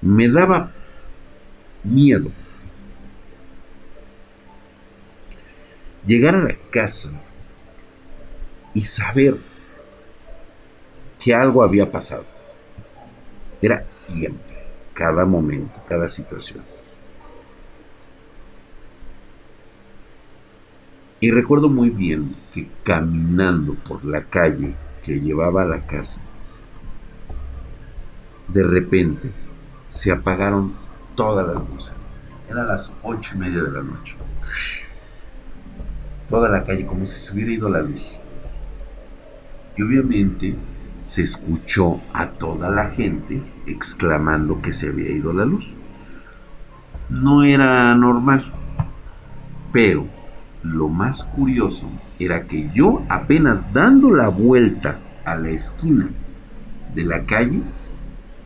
[0.00, 0.72] Me daba
[1.84, 2.30] miedo
[6.06, 7.10] llegar a la casa
[8.72, 9.36] y saber
[11.20, 12.24] que algo había pasado.
[13.60, 14.56] Era siempre,
[14.94, 16.77] cada momento, cada situación.
[21.20, 26.20] Y recuerdo muy bien que caminando por la calle que llevaba a la casa,
[28.46, 29.32] de repente
[29.88, 30.74] se apagaron
[31.16, 31.94] todas las luces.
[32.48, 34.16] Eran las ocho y media de la noche.
[36.28, 38.16] Toda la calle como si se hubiera ido la luz.
[39.76, 40.54] Y obviamente
[41.02, 45.74] se escuchó a toda la gente exclamando que se había ido la luz.
[47.08, 48.52] No era normal,
[49.72, 50.06] pero
[50.62, 56.08] lo más curioso era que yo apenas dando la vuelta a la esquina
[56.94, 57.60] de la calle,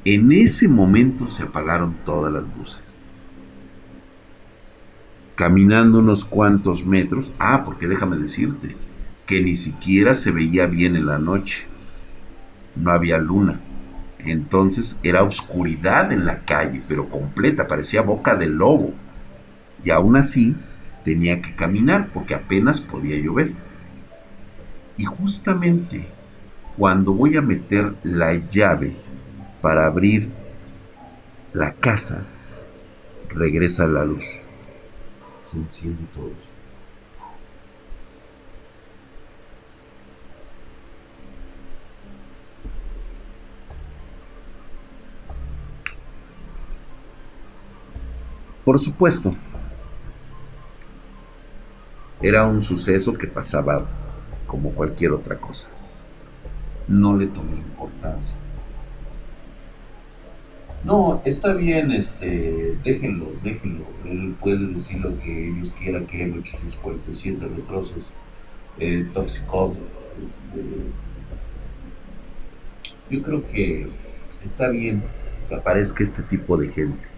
[0.05, 2.95] en ese momento se apagaron todas las luces.
[5.37, 8.77] Caminando unos cuantos metros, ah, porque déjame decirte,
[9.27, 11.67] que ni siquiera se veía bien en la noche.
[12.77, 13.61] No había luna.
[14.19, 18.93] Entonces era oscuridad en la calle, pero completa, parecía boca de lobo.
[19.85, 20.55] Y aún así
[21.05, 23.53] tenía que caminar porque apenas podía llover.
[24.97, 26.07] Y justamente
[26.77, 28.97] cuando voy a meter la llave
[29.61, 30.31] para abrir
[31.53, 32.25] la casa,
[33.29, 34.25] regresa la luz.
[35.43, 36.33] Se enciende todo.
[48.65, 49.35] Por supuesto,
[52.23, 53.85] era un suceso que pasaba
[54.47, 55.69] como cualquier otra cosa.
[56.87, 58.37] No le tomé importancia.
[60.85, 63.85] No, está bien, este, déjenlo, déjenlo.
[64.05, 68.05] Él puede decir lo que ellos quieran, que el 847 retroces,
[68.79, 69.75] eh, Toxicov,
[70.25, 70.65] este,
[73.11, 73.89] yo creo que
[74.43, 75.05] está bien
[75.49, 77.09] que aparezca este tipo de gente.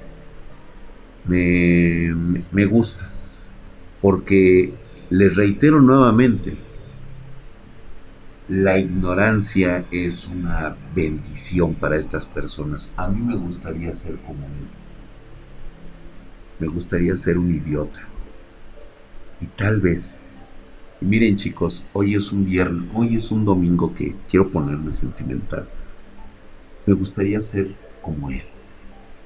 [1.26, 2.14] Me,
[2.52, 3.10] me gusta,
[4.00, 4.74] porque
[5.10, 6.56] les reitero nuevamente,
[8.48, 12.92] la ignorancia es una bendición para estas personas.
[12.96, 14.66] A mí me gustaría ser como él.
[16.58, 18.00] Me gustaría ser un idiota.
[19.40, 20.22] Y tal vez,
[21.00, 25.68] miren chicos, hoy es un viernes, hoy es un domingo que quiero ponerme sentimental.
[26.86, 28.42] Me gustaría ser como él,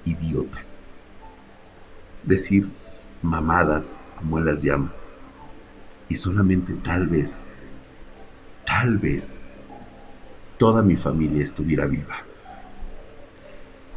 [0.04, 0.58] idiota.
[2.24, 2.68] Decir
[3.22, 4.92] mamadas, como él las llama.
[6.08, 7.42] Y solamente tal vez,
[8.66, 9.42] tal vez,
[10.58, 12.16] toda mi familia estuviera viva.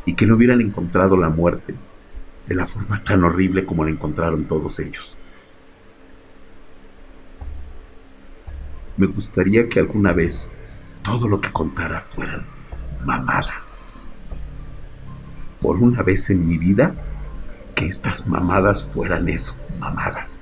[0.06, 1.76] Y que no hubieran encontrado la muerte
[2.48, 5.18] de la forma tan horrible como la encontraron todos ellos.
[8.98, 10.52] Me gustaría que alguna vez
[11.02, 12.46] todo lo que contara fueran
[13.06, 13.76] mamadas.
[15.60, 16.94] Por una vez en mi vida,
[17.76, 20.41] que estas mamadas fueran eso, mamadas.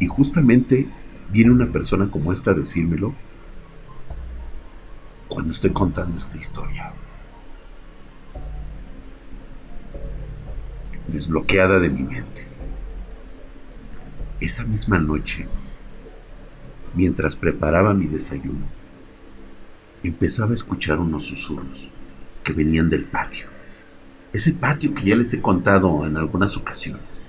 [0.00, 0.88] Y justamente
[1.30, 3.14] viene una persona como esta a decírmelo
[5.28, 6.92] cuando estoy contando esta historia.
[11.06, 12.46] Desbloqueada de mi mente.
[14.40, 15.46] Esa misma noche,
[16.94, 18.66] mientras preparaba mi desayuno,
[20.02, 21.88] empezaba a escuchar unos susurros
[22.42, 23.46] que venían del patio.
[24.32, 27.19] Ese patio que ya les he contado en algunas ocasiones.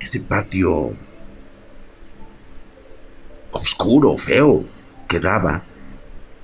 [0.00, 0.94] Ese patio
[3.52, 4.64] oscuro, feo,
[5.06, 5.62] que daba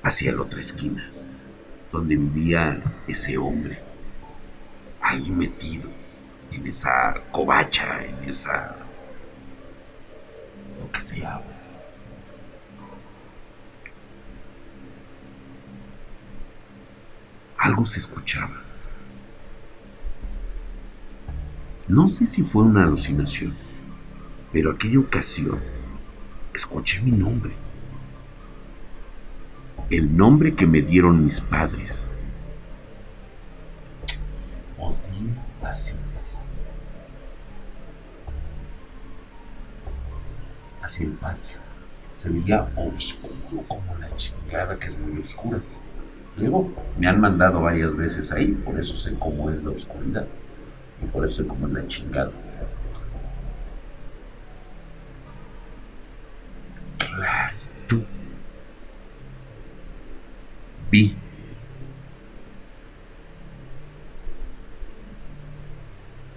[0.02, 1.10] hacia la otra esquina,
[1.90, 3.78] donde vivía ese hombre,
[5.00, 5.88] ahí metido
[6.52, 8.76] en esa covacha, en esa...
[10.78, 11.40] lo que sea.
[17.58, 18.65] Algo se escuchaba.
[21.88, 23.54] No sé si fue una alucinación,
[24.52, 25.60] pero aquella ocasión
[26.54, 27.54] escuché mi nombre.
[29.90, 32.08] El nombre que me dieron mis padres.
[34.78, 35.92] Odín así.
[40.86, 41.58] hacia el patio.
[42.14, 45.60] Se veía oscuro como la chingada que es muy oscura.
[46.36, 50.26] Luego me han mandado varias veces ahí, por eso sé cómo es la oscuridad.
[51.02, 52.30] Y por eso es la chingada.
[56.98, 58.04] Clarito.
[60.90, 61.16] Vi.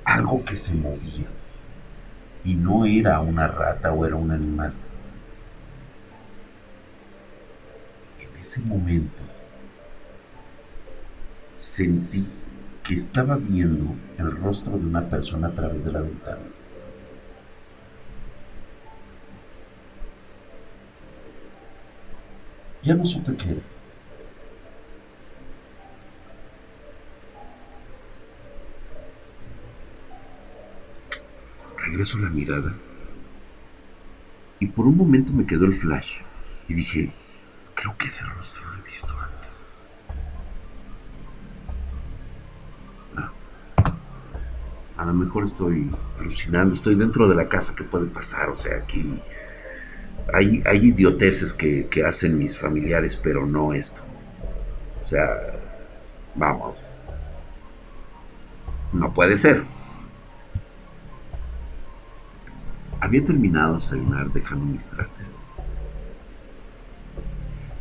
[0.04, 1.28] Algo que se movía
[2.44, 4.74] y no era una rata o era un animal.
[8.20, 9.24] En ese momento
[11.58, 12.28] sentí
[12.90, 16.42] que estaba viendo el rostro de una persona a través de la ventana.
[22.82, 23.62] Ya no supe qué era.
[31.78, 32.74] regreso la mirada
[34.60, 36.22] y por un momento me quedó el flash
[36.68, 37.14] y dije,
[37.76, 39.69] creo que ese rostro lo he visto antes.
[45.10, 45.90] Lo mejor estoy
[46.20, 48.50] alucinando, estoy dentro de la casa, ¿qué puede pasar?
[48.50, 49.20] O sea, aquí
[50.34, 54.02] hay, idioteces que, que hacen mis familiares, pero no esto.
[55.04, 55.28] O sea,
[56.36, 56.94] vamos.
[58.94, 59.64] No puede ser.
[63.00, 65.38] Había terminado de desayunar dejando mis trastes.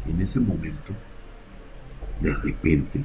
[0.07, 0.93] En ese momento,
[2.21, 3.05] de repente,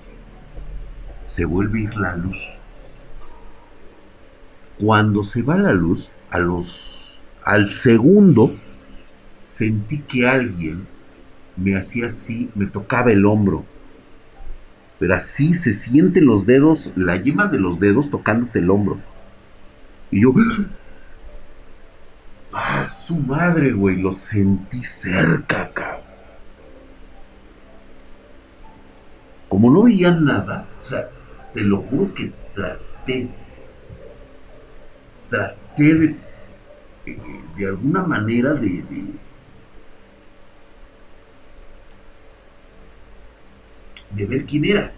[1.26, 2.38] se vuelve a ir la luz.
[4.80, 8.56] Cuando se va la luz, a los, al segundo,
[9.40, 10.88] sentí que alguien
[11.56, 13.66] me hacía así, me tocaba el hombro.
[15.00, 19.00] Pero así se sienten los dedos, la yema de los dedos tocándote el hombro.
[20.12, 20.34] Y yo,
[22.54, 24.02] ¡Ah, su madre, güey!
[24.02, 26.02] Lo sentí cerca, cabrón.
[29.50, 31.10] Como no veía nada, o sea,
[31.54, 33.30] te lo juro que traté,
[35.34, 36.16] traté de,
[37.08, 37.18] eh,
[37.58, 38.84] de alguna manera de,
[44.12, 44.94] de, ver quién era.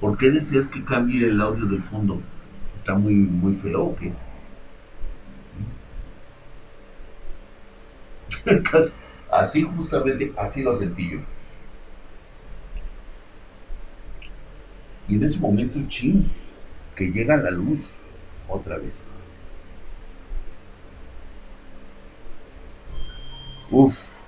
[0.00, 2.22] ¿Por qué deseas que cambie el audio del fondo?
[2.74, 3.96] ¿Está muy, muy feo o
[9.32, 11.18] así justamente, así lo sentí yo.
[15.08, 16.30] Y en ese momento, chin,
[16.94, 17.96] que llega la luz
[18.48, 19.04] otra vez.
[23.70, 24.26] Uf,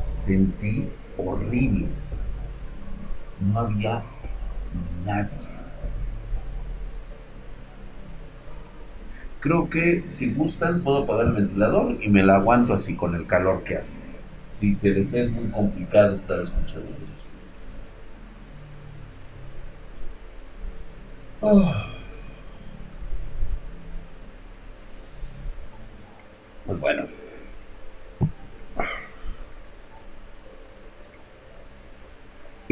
[0.00, 1.88] sentí horrible.
[3.40, 4.02] No había
[5.04, 5.44] nadie.
[9.44, 13.26] creo que si gustan puedo apagar el ventilador y me la aguanto así con el
[13.26, 14.00] calor que hace.
[14.46, 17.28] Si se les es muy complicado estar escuchando eso.
[21.42, 21.90] Ah.
[26.64, 27.23] Pues bueno.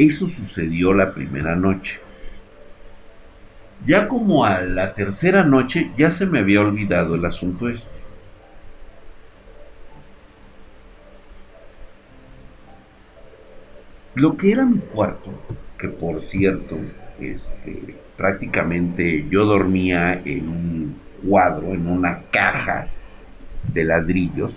[0.05, 2.01] Eso sucedió la primera noche.
[3.85, 8.03] Ya como a la tercera noche ya se me había olvidado el asunto este.
[14.15, 15.31] Lo que era mi cuarto,
[15.77, 16.77] que por cierto,
[17.17, 22.89] este, prácticamente yo dormía en un cuadro, en una caja
[23.73, 24.53] de ladrillos.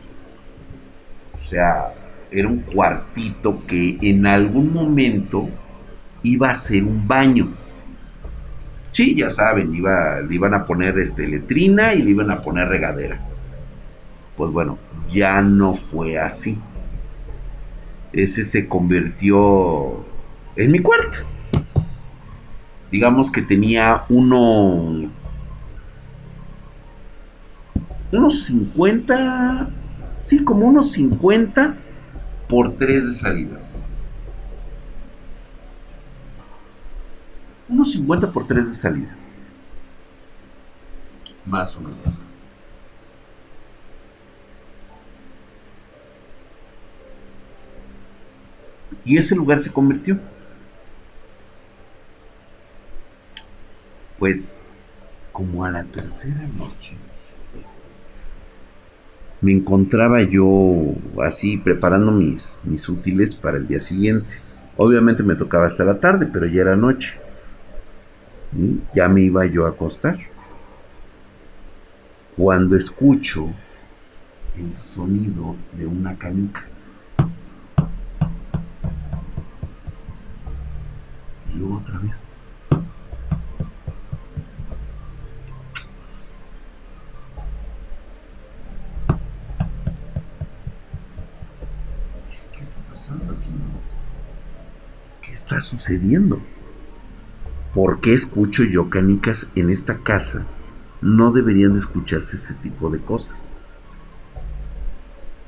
[1.34, 1.94] O sea,
[2.31, 5.49] era un cuartito que en algún momento
[6.22, 7.49] iba a ser un baño.
[8.91, 12.68] Sí, ya saben, iba, le iban a poner este, letrina y le iban a poner
[12.68, 13.20] regadera.
[14.37, 16.59] Pues bueno, ya no fue así.
[18.12, 20.05] Ese se convirtió
[20.57, 21.18] en mi cuarto.
[22.91, 25.11] Digamos que tenía uno
[28.12, 29.68] unos 50,
[30.20, 31.77] sí, como unos 50
[32.49, 33.59] por 3 de salida.
[37.68, 39.16] Unos 50 por 3 de salida.
[41.44, 41.99] Más o menos.
[49.05, 50.18] Y ese lugar se convirtió.
[54.18, 54.61] Pues
[55.32, 56.97] como a la tercera noche
[59.47, 64.34] me encontraba yo así preparando mis, mis útiles para el día siguiente.
[64.76, 67.14] Obviamente me tocaba hasta la tarde, pero ya era noche.
[68.92, 70.18] Ya me iba yo a acostar.
[72.36, 73.49] Cuando escucho
[74.59, 76.64] el sonido de una canica.
[81.55, 82.24] Y luego otra vez.
[95.22, 96.40] ¿Qué está sucediendo?
[97.74, 100.46] ¿Por qué escucho yo canicas en esta casa?
[101.00, 103.52] No deberían de escucharse ese tipo de cosas.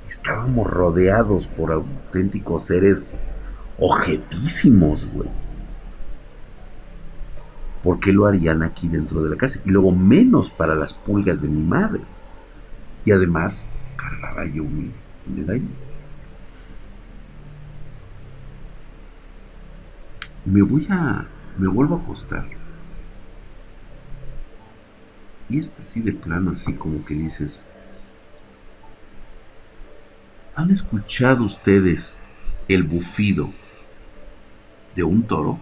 [0.08, 3.22] Estábamos rodeados por auténticos seres
[3.78, 5.28] objetísimos, güey.
[7.82, 9.60] ¿Por qué lo harían aquí dentro de la casa?
[9.64, 12.02] Y luego menos para las pulgas de mi madre.
[13.04, 14.92] Y además cargaba yo mi.
[20.48, 21.26] Me voy a,
[21.58, 22.46] me vuelvo a acostar.
[25.50, 27.68] Y está así de plano, así como que dices,
[30.54, 32.20] ¿han escuchado ustedes
[32.66, 33.52] el bufido
[34.94, 35.58] de un toro?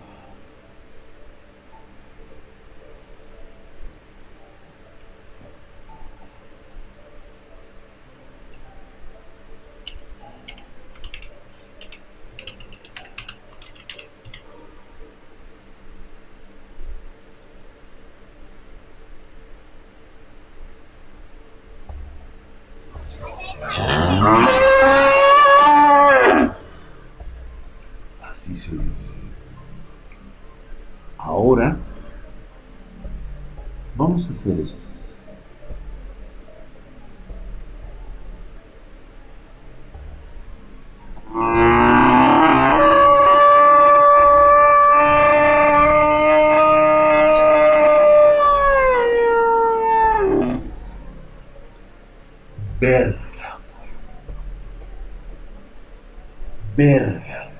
[56.76, 57.50] Verga,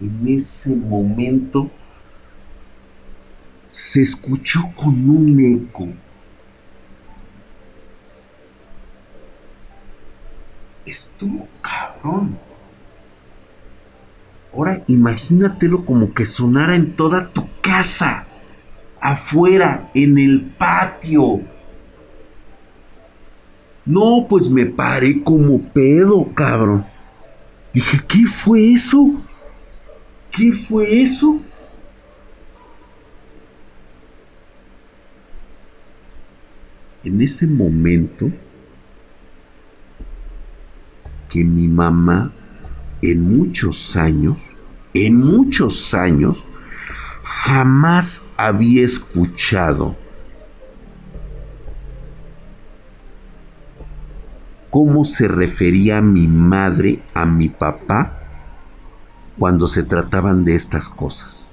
[0.00, 1.70] En ese momento
[3.68, 5.88] se escuchó con un eco.
[10.86, 12.38] Estuvo cabrón.
[14.54, 18.26] Ahora imagínatelo como que sonara en toda tu casa,
[19.02, 21.42] afuera, en el patio.
[23.84, 26.86] No, pues me paré como pedo, cabrón.
[27.72, 29.22] Dije, ¿qué fue eso?
[30.30, 31.40] ¿Qué fue eso?
[37.04, 38.30] en ese momento
[41.28, 42.32] que mi mamá
[43.02, 44.36] en muchos años,
[44.92, 46.42] en muchos años,
[47.24, 49.96] jamás había escuchado
[54.70, 58.18] cómo se refería mi madre a mi papá
[59.38, 61.48] cuando se trataban de estas cosas.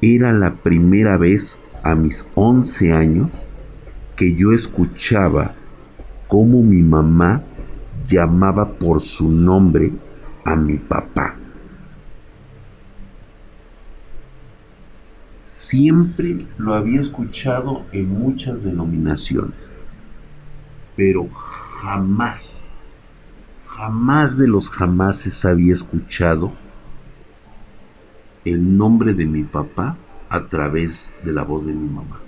[0.00, 3.30] Era la primera vez a mis 11 años
[4.16, 5.54] que yo escuchaba
[6.28, 7.42] cómo mi mamá
[8.08, 9.92] llamaba por su nombre
[10.44, 11.36] a mi papá.
[15.42, 19.72] Siempre lo había escuchado en muchas denominaciones,
[21.00, 21.26] pero
[21.80, 22.74] jamás,
[23.66, 26.52] jamás de los jamases había escuchado
[28.44, 29.96] el nombre de mi papá
[30.28, 32.20] a través de la voz de mi mamá.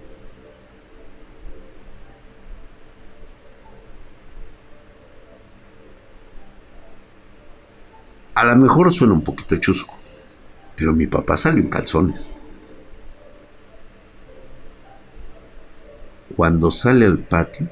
[8.35, 9.95] A lo mejor suena un poquito chusco,
[10.77, 12.31] pero mi papá salió en calzones.
[16.35, 17.69] Cuando sale al patio,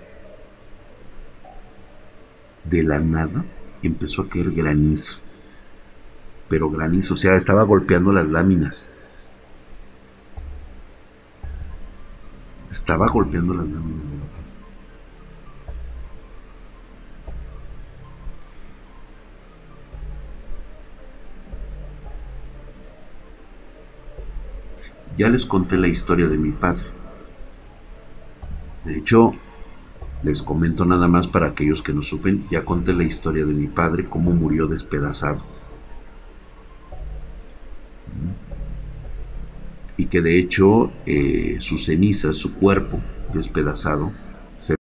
[2.71, 3.45] de la nada
[3.83, 5.21] empezó a caer granizo.
[6.49, 8.91] Pero granizo, o sea, estaba golpeando las láminas.
[12.71, 14.59] Estaba golpeando las láminas de la casa.
[25.17, 26.87] Ya les conté la historia de mi padre.
[28.85, 29.35] De hecho,
[30.23, 33.67] les comento nada más para aquellos que no supen, ya conté la historia de mi
[33.67, 35.43] padre, cómo murió despedazado.
[39.97, 43.01] Y que de hecho eh, sus cenizas, su cuerpo
[43.33, 44.13] despedazado,
[44.59, 44.75] se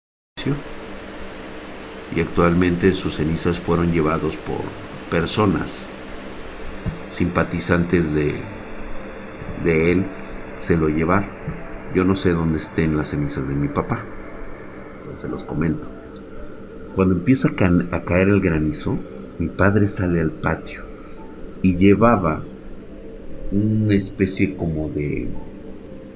[2.15, 4.63] y actualmente sus cenizas fueron llevados por
[5.11, 5.87] personas
[7.11, 8.41] simpatizantes de,
[9.65, 10.07] de él,
[10.57, 11.31] se lo llevaron.
[11.95, 14.05] Yo no sé dónde estén las cenizas de mi papá.
[15.19, 15.89] Se los comento.
[16.95, 18.97] Cuando empieza a, caer el granizo,
[19.41, 20.83] mi padre sale al patio
[21.61, 22.45] y llevaba
[23.51, 25.27] una especie como de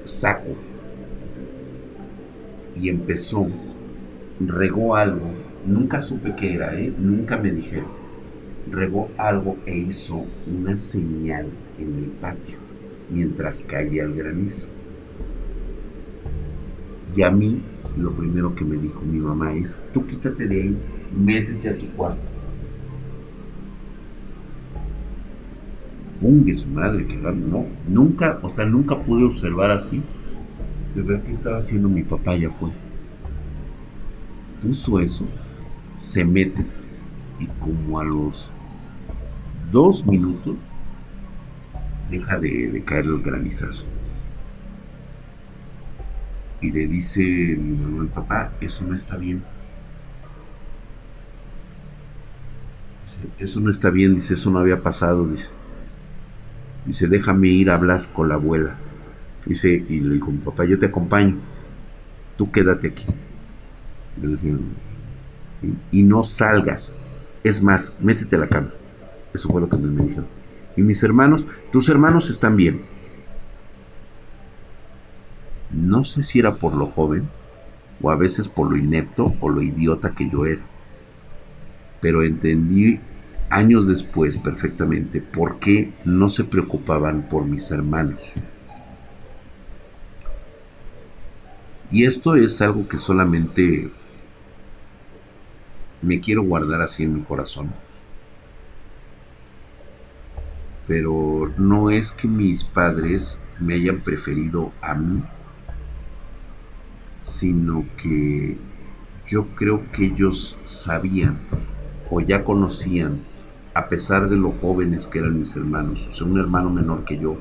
[0.05, 0.55] saco
[2.79, 3.47] y empezó,
[4.39, 5.33] regó algo,
[5.67, 6.93] nunca supe qué era, ¿eh?
[6.97, 7.91] nunca me dijeron,
[8.71, 11.47] regó algo e hizo una señal
[11.77, 12.55] en el patio
[13.09, 14.67] mientras caía el granizo.
[17.17, 17.61] Y a mí
[17.97, 20.77] lo primero que me dijo mi mamá es, tú quítate de ahí,
[21.15, 22.21] métete a tu cuarto.
[26.19, 30.01] Pungue su madre, que no, nunca, o sea, nunca pude observar así
[30.95, 32.71] de ver qué estaba haciendo mi papá ya fue.
[34.61, 35.25] Puso eso,
[35.97, 36.65] se mete
[37.39, 38.53] y como a los
[39.71, 40.55] dos minutos
[42.09, 43.85] deja de, de caer el granizazo
[46.63, 49.43] y le dice mi mamá papá, eso no está bien.
[53.37, 55.49] Eso no está bien, dice, eso no había pasado, dice.
[56.85, 58.75] Dice, déjame ir a hablar con la abuela.
[59.45, 61.35] Dice, y le dijo, papá, yo te acompaño.
[62.37, 63.05] Tú quédate aquí.
[65.91, 66.97] y, no salgas.
[67.43, 68.69] Es más, métete a la cama.
[69.33, 70.27] Eso fue lo que me dijeron.
[70.77, 72.92] Y mis hermanos, tus hermanos están bien.
[75.73, 77.27] No sé si era por lo joven,
[78.01, 80.61] o a veces por lo inepto o lo idiota que yo era.
[82.01, 82.99] Pero entendí
[83.49, 88.19] años después perfectamente por qué no se preocupaban por mis hermanos.
[91.91, 93.91] Y esto es algo que solamente
[96.01, 97.71] me quiero guardar así en mi corazón.
[100.87, 105.21] Pero no es que mis padres me hayan preferido a mí
[107.23, 108.57] sino que
[109.27, 111.39] yo creo que ellos sabían
[112.11, 113.21] o ya conocían,
[113.73, 117.17] a pesar de lo jóvenes que eran mis hermanos, o sea, un hermano menor que
[117.17, 117.37] yo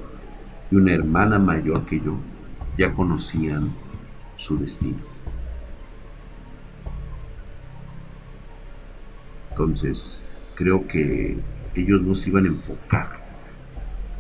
[0.70, 2.16] y una hermana mayor que yo,
[2.78, 3.72] ya conocían
[4.36, 4.98] su destino.
[9.50, 11.38] Entonces, creo que
[11.74, 13.20] ellos no se iban a enfocar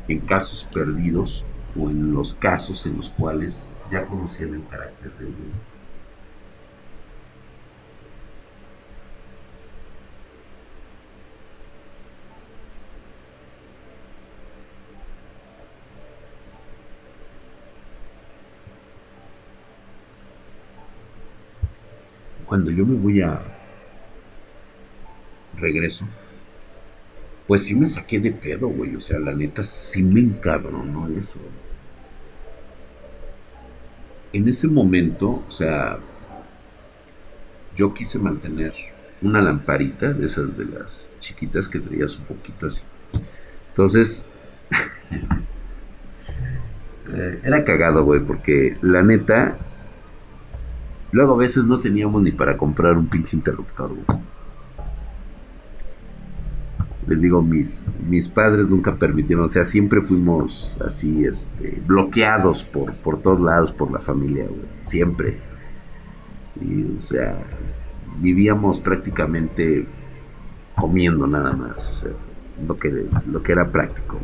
[0.08, 1.44] en casos perdidos
[1.78, 5.36] o en los casos en los cuales ya conocían el carácter de Dios.
[22.46, 23.42] Cuando yo me voy a
[25.54, 26.06] regreso,
[27.46, 28.96] pues sí me saqué de pedo, güey.
[28.96, 31.40] O sea, la neta sí me encabronó eso
[34.32, 35.98] en ese momento, o sea,
[37.76, 38.72] yo quise mantener
[39.20, 42.82] una lamparita de esas de las chiquitas que traía su foquito así.
[43.68, 44.26] Entonces,
[47.12, 49.56] eh, era cagado, güey, porque la neta,
[51.12, 54.20] luego a veces no teníamos ni para comprar un pinche interruptor, güey.
[57.06, 62.94] Les digo, mis, mis padres nunca permitieron, o sea, siempre fuimos así, este, bloqueados por,
[62.94, 64.46] por todos lados, por la familia,
[64.84, 65.38] siempre.
[66.60, 67.36] Y, o sea,
[68.20, 69.86] vivíamos prácticamente
[70.76, 72.12] comiendo nada más, o sea,
[72.66, 74.18] lo que, lo que era práctico.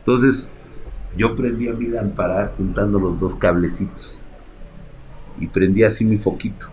[0.00, 0.50] Entonces,
[1.16, 4.20] yo prendí a mi lámpara juntando los dos cablecitos
[5.38, 6.66] y prendí así mi foquito.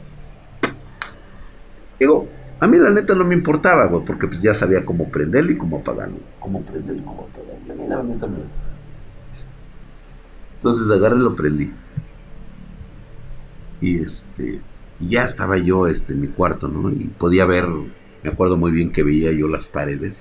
[2.00, 2.28] Digo,
[2.64, 5.58] a mí la neta no me importaba, güey, porque pues ya sabía cómo prenderlo y
[5.58, 7.74] cómo apagarlo, cómo prenderlo y cómo apagarlo.
[7.74, 8.38] A mí la neta me...
[10.56, 11.74] Entonces agarré y lo prendí.
[13.82, 14.62] Y este,
[15.02, 16.90] ya estaba yo este, en mi cuarto, ¿no?
[16.90, 20.16] Y podía ver, me acuerdo muy bien que veía yo las paredes,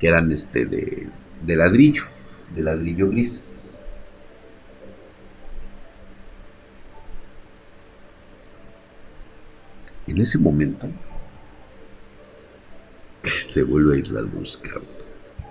[0.00, 1.06] que eran este de,
[1.40, 2.02] de ladrillo,
[2.52, 3.40] de ladrillo gris.
[10.08, 10.88] En ese momento
[13.24, 14.84] se vuelve a ir la luz, cabrón.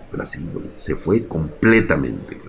[0.10, 0.45] Pero así,
[0.76, 2.39] se fue completamente.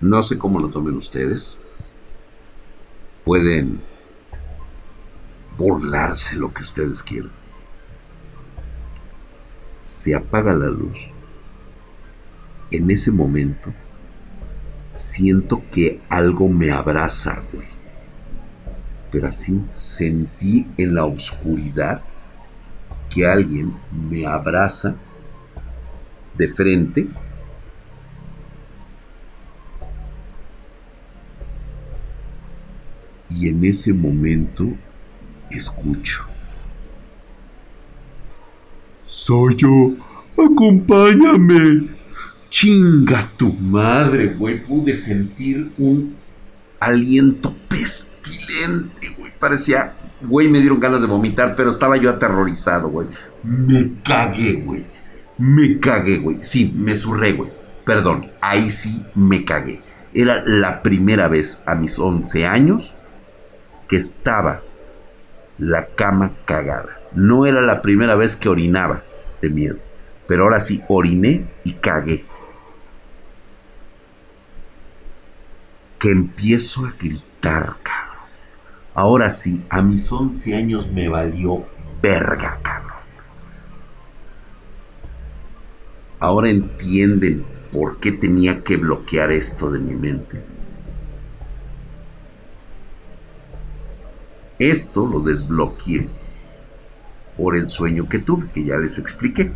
[0.00, 1.56] No sé cómo lo tomen ustedes.
[3.24, 3.80] Pueden
[5.56, 7.32] burlarse lo que ustedes quieran.
[9.82, 10.98] Se apaga la luz.
[12.70, 13.72] En ese momento
[14.94, 17.77] siento que algo me abraza, güey.
[19.10, 22.02] Pero así sentí en la oscuridad
[23.08, 23.72] que alguien
[24.10, 24.96] me abraza
[26.36, 27.08] de frente
[33.30, 34.66] y en ese momento
[35.50, 36.24] escucho.
[39.06, 39.94] Soy yo,
[40.36, 41.88] acompáñame.
[42.50, 44.62] Chinga tu madre, güey.
[44.62, 46.14] Pude sentir un
[46.80, 47.54] aliento
[48.28, 49.32] pestilente, güey.
[49.38, 53.08] Parecía, güey, me dieron ganas de vomitar, pero estaba yo aterrorizado, güey.
[53.42, 54.86] Me cagué, güey.
[55.38, 56.38] Me cagué, güey.
[56.42, 57.50] Sí, me surré, güey.
[57.84, 59.82] Perdón, ahí sí me cagué.
[60.12, 62.94] Era la primera vez a mis 11 años
[63.88, 64.62] que estaba
[65.58, 67.00] la cama cagada.
[67.14, 69.02] No era la primera vez que orinaba
[69.40, 69.76] de miedo,
[70.26, 72.24] pero ahora sí oriné y cagué.
[75.98, 78.07] Que empiezo a gritar, cabrón.
[78.98, 81.64] Ahora sí, a mis 11 años me valió
[82.02, 82.98] verga, cabrón.
[86.18, 90.42] Ahora entienden por qué tenía que bloquear esto de mi mente
[94.58, 96.08] Esto lo desbloqueé
[97.36, 99.52] por el sueño que tuve, que ya les expliqué.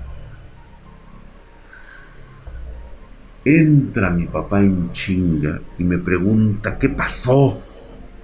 [3.45, 7.61] Entra mi papá en chinga y me pregunta, ¿qué pasó?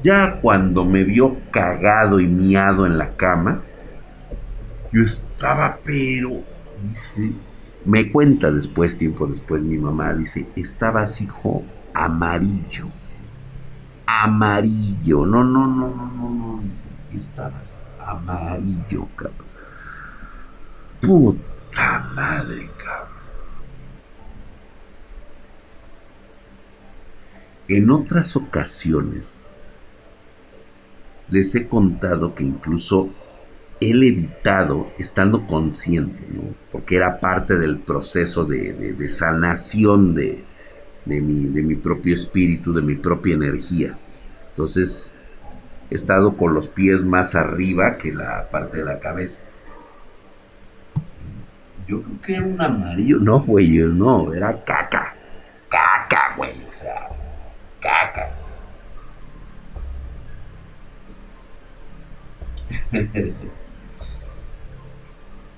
[0.02, 3.62] Ya cuando me vio cagado y miado en la cama,
[4.92, 6.44] yo estaba, pero,
[6.82, 7.32] dice,
[7.84, 11.64] me cuenta después, tiempo después, mi mamá dice, estabas, hijo,
[11.94, 12.88] amarillo
[14.08, 15.26] amarillo.
[15.26, 16.62] No, no, no, no, no, no.
[17.14, 19.46] Estabas amarillo, cabrón.
[21.00, 23.18] Puta madre, cabrón.
[27.68, 29.44] En otras ocasiones
[31.30, 33.10] les he contado que incluso
[33.80, 36.54] he evitado estando consciente, ¿no?
[36.72, 40.44] porque era parte del proceso de, de sanación de,
[41.04, 43.96] de mi, de mi propio espíritu, de mi propia energía.
[44.50, 45.12] Entonces,
[45.90, 49.44] he estado con los pies más arriba que la parte de la cabeza.
[51.86, 53.18] Yo creo que era un amarillo.
[53.18, 54.62] No, güey, no, era.
[54.64, 55.14] Caca,
[56.36, 57.08] güey, o sea,
[57.80, 58.30] caca.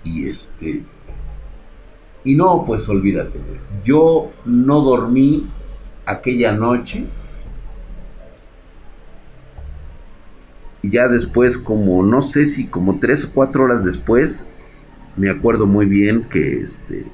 [0.04, 0.82] y este
[2.24, 3.38] y no, pues olvídate,
[3.82, 5.48] Yo no dormí
[6.04, 7.06] aquella noche.
[10.82, 14.50] Y ya después, como no sé si como tres o cuatro horas después,
[15.16, 17.06] me acuerdo muy bien que este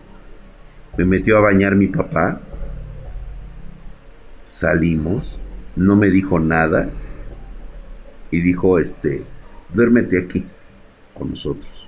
[0.97, 2.41] me metió a bañar mi papá.
[4.47, 5.39] Salimos,
[5.77, 6.89] no me dijo nada
[8.31, 9.25] y dijo, este,
[9.77, 10.45] duérmete aquí
[11.15, 11.87] con nosotros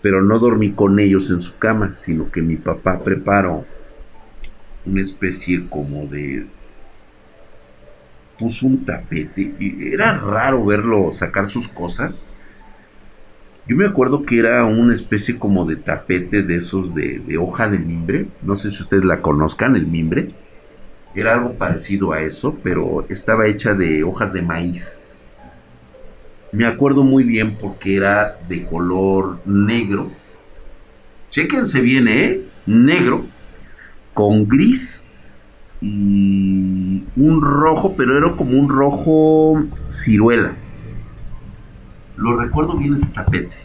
[0.00, 3.64] pero no dormí con ellos en su cama, sino que mi papá preparó
[4.86, 6.46] una especie como de
[8.38, 12.28] puso un tapete y era raro verlo sacar sus cosas.
[13.66, 17.68] Yo me acuerdo que era una especie como de tapete de esos de, de, hoja
[17.68, 18.28] de mimbre.
[18.42, 20.28] No sé si ustedes la conozcan, el mimbre.
[21.14, 25.02] Era algo parecido a eso, pero estaba hecha de hojas de maíz.
[26.50, 30.10] Me acuerdo muy bien porque era de color negro.
[31.28, 32.40] Chéquense bien, ¿eh?
[32.66, 33.26] Negro.
[34.14, 35.06] Con gris
[35.80, 40.54] y un rojo, pero era como un rojo ciruela.
[42.16, 43.56] Lo recuerdo bien ese tapete.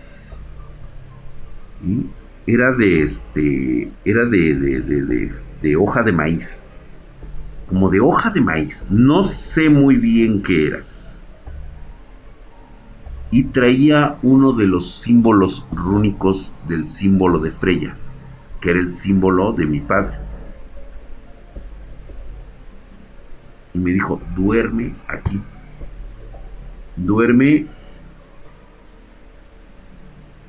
[2.46, 3.92] Era de este.
[4.04, 5.32] Era de, de, de,
[5.62, 6.66] de, hoja de maíz.
[7.68, 8.88] Como de hoja de maíz.
[8.92, 10.84] No sé muy bien qué era.
[13.34, 17.98] Y traía uno de los símbolos rúnicos del símbolo de Freya,
[18.62, 20.24] que era el símbolo de mi padre.
[23.74, 25.42] y me dijo, duerme aquí.
[26.96, 27.68] Duerme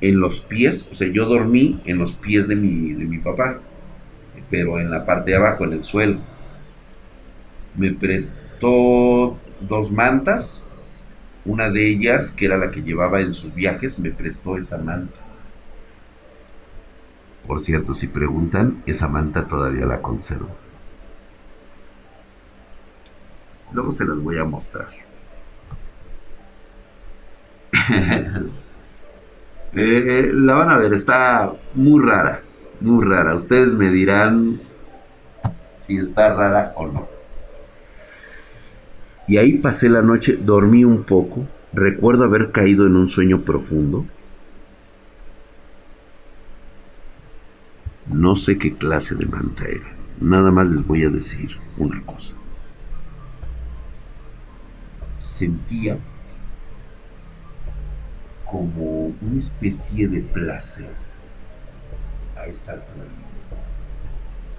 [0.01, 3.59] en los pies, o sea, yo dormí en los pies de mi, de mi papá,
[4.49, 6.19] pero en la parte de abajo, en el suelo.
[7.75, 10.64] Me prestó dos mantas,
[11.45, 15.19] una de ellas, que era la que llevaba en sus viajes, me prestó esa manta.
[17.47, 20.49] Por cierto, si preguntan, esa manta todavía la conservo.
[23.71, 24.87] Luego se las voy a mostrar.
[29.77, 32.39] Eh, la van a ver, está muy rara,
[32.79, 33.35] muy rara.
[33.35, 34.61] Ustedes me dirán
[35.77, 37.14] si está rara o no.
[39.27, 44.05] Y ahí pasé la noche, dormí un poco, recuerdo haber caído en un sueño profundo.
[48.07, 52.35] No sé qué clase de manta era, nada más les voy a decir una cosa
[55.25, 55.97] sentía
[58.49, 60.93] como una especie de placer
[62.37, 63.05] a esta altura.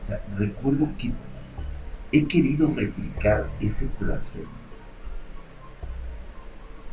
[0.01, 1.13] O sea, recuerdo que
[2.13, 4.45] he querido replicar ese placer.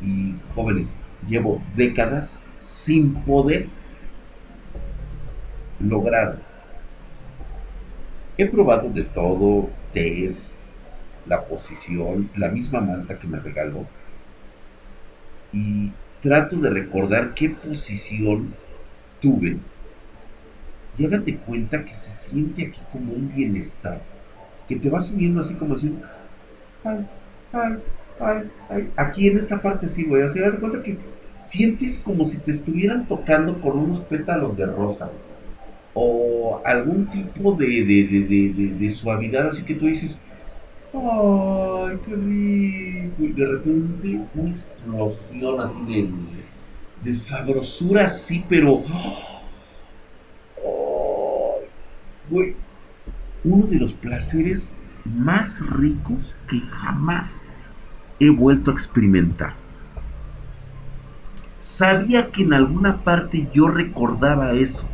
[0.00, 3.68] Y jóvenes, llevo décadas sin poder
[5.80, 6.38] lograr.
[8.36, 10.58] He probado de todo, test,
[11.26, 13.86] la posición, la misma manta que me regaló.
[15.52, 18.54] Y trato de recordar qué posición
[19.20, 19.58] tuve.
[20.98, 24.00] Y hágate cuenta que se siente aquí como un bienestar.
[24.68, 25.94] Que te va subiendo así como así.
[26.84, 27.06] Ay,
[27.52, 27.78] ay,
[28.18, 28.90] ay, ay.
[28.96, 30.22] Aquí en esta parte sí, güey.
[30.22, 30.98] O sea, de cuenta que
[31.40, 35.10] sientes como si te estuvieran tocando con unos pétalos de rosa.
[35.94, 40.18] O algún tipo de, de, de suavidad, así que tú dices,
[40.92, 43.24] ¡Ay, qué rico!
[43.24, 46.10] Y de repente una explosión así de,
[47.02, 48.84] de sabrosura, así, pero.
[52.30, 52.56] güey,
[53.44, 57.46] uno de los placeres más ricos que jamás
[58.18, 59.54] he vuelto a experimentar.
[61.60, 64.88] Sabía que en alguna parte yo recordaba eso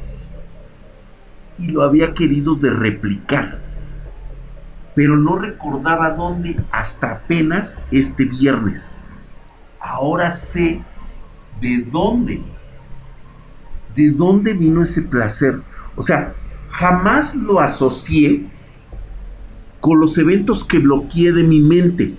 [1.58, 3.70] y lo había querido de replicar
[4.94, 8.94] pero no recordaba dónde hasta apenas este viernes.
[9.80, 10.82] Ahora sé
[11.60, 12.42] de dónde,
[13.94, 15.62] de dónde vino ese placer.
[15.96, 16.34] O sea,
[16.70, 18.46] jamás lo asocié
[19.80, 22.14] con los eventos que bloqueé de mi mente.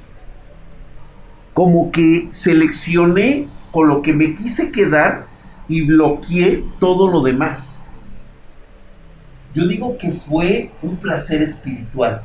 [1.54, 5.28] Como que seleccioné con lo que me quise quedar
[5.68, 7.80] y bloqueé todo lo demás.
[9.54, 12.24] Yo digo que fue un placer espiritual.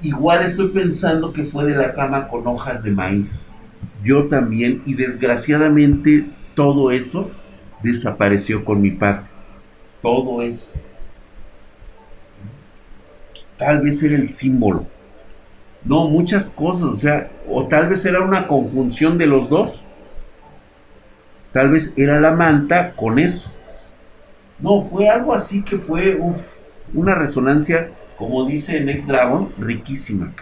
[0.00, 3.46] Igual estoy pensando que fue de la cama con hojas de maíz.
[4.02, 7.30] Yo también, y desgraciadamente todo eso
[7.82, 9.31] desapareció con mi padre.
[10.02, 10.70] Todo eso.
[13.56, 14.86] Tal vez era el símbolo.
[15.84, 19.84] No, muchas cosas, o sea, o tal vez era una conjunción de los dos.
[21.52, 23.52] Tal vez era la manta con eso.
[24.58, 26.18] No, fue algo así que fue
[26.94, 27.90] una resonancia
[28.22, 30.32] como dice Nick Dragon, riquísima.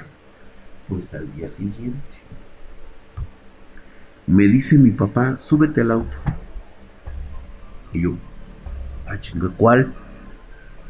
[0.86, 1.98] Pues al día siguiente,
[4.26, 6.18] me dice mi papá, súbete al auto.
[7.94, 8.16] Y yo,
[9.10, 9.92] ah, chinga, ¿cuál?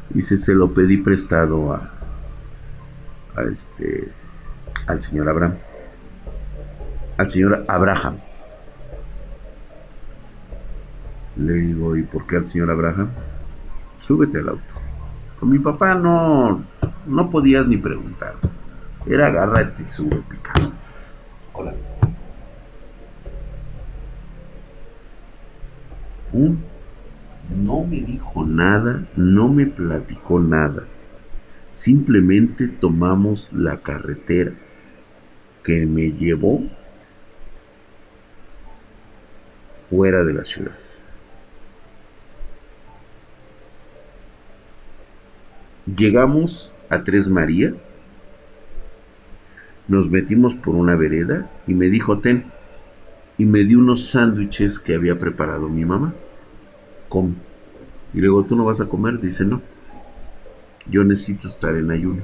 [0.09, 1.89] Dice, se lo pedí prestado a,
[3.51, 4.09] este,
[4.87, 5.55] al señor Abraham.
[7.17, 8.17] Al señor Abraham.
[11.37, 13.09] Le digo, ¿y por qué al señor Abraham?
[13.97, 14.73] Súbete al auto.
[15.39, 16.63] Con mi papá no,
[17.07, 18.35] no podías ni preguntar.
[19.05, 20.73] Era agárrate y súbete, cabrón.
[21.53, 21.73] Hola.
[26.31, 26.70] Pum.
[27.55, 30.83] No me dijo nada, no me platicó nada.
[31.71, 34.53] Simplemente tomamos la carretera
[35.63, 36.63] que me llevó
[39.89, 40.71] fuera de la ciudad.
[45.85, 47.97] Llegamos a Tres Marías,
[49.87, 52.45] nos metimos por una vereda y me dijo ten
[53.37, 56.13] y me dio unos sándwiches que había preparado mi mamá.
[58.13, 59.61] Y luego tú no vas a comer, dice no.
[60.87, 62.23] Yo necesito estar en ayuno.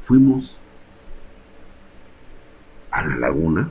[0.00, 0.60] Fuimos
[2.90, 3.70] a la laguna.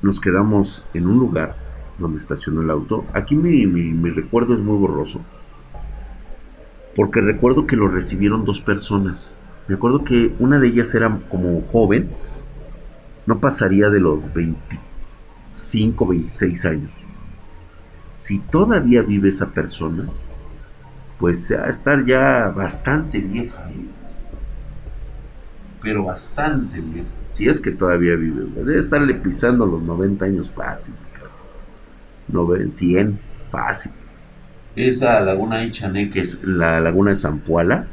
[0.00, 1.56] Nos quedamos en un lugar
[1.98, 3.04] donde estacionó el auto.
[3.12, 5.20] Aquí mi, mi, recuerdo es muy borroso.
[6.96, 9.34] Porque recuerdo que lo recibieron dos personas.
[9.68, 12.10] Me acuerdo que una de ellas era como joven.
[13.26, 16.92] No pasaría de los 25, 26 años.
[18.14, 20.08] Si todavía vive esa persona,
[21.18, 23.70] pues a estar ya bastante vieja.
[23.70, 23.86] ¿eh?
[25.80, 27.08] Pero bastante vieja.
[27.26, 28.44] Si es que todavía vive.
[28.56, 30.94] Debe estarle pisando los 90 años fácil.
[32.28, 33.20] 90, 100,
[33.50, 33.92] fácil.
[34.74, 37.86] Esa laguna Ichané, que es la laguna de Zampuala,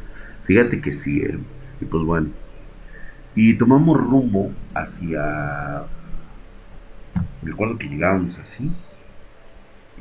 [0.46, 1.38] fíjate que sí, eh,
[1.82, 2.30] y pues bueno.
[3.36, 5.84] Y tomamos rumbo hacia...
[7.42, 8.72] Recuerdo que llegábamos así.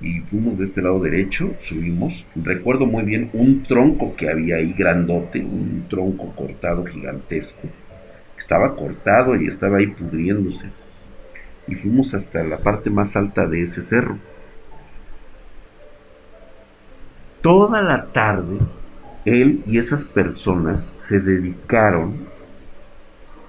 [0.00, 2.26] Y fuimos de este lado derecho, subimos.
[2.34, 7.68] Recuerdo muy bien un tronco que había ahí grandote, un tronco cortado gigantesco.
[8.36, 10.70] Estaba cortado y estaba ahí pudriéndose
[11.68, 14.18] y fuimos hasta la parte más alta de ese cerro.
[17.42, 18.58] Toda la tarde,
[19.24, 22.26] él y esas personas se dedicaron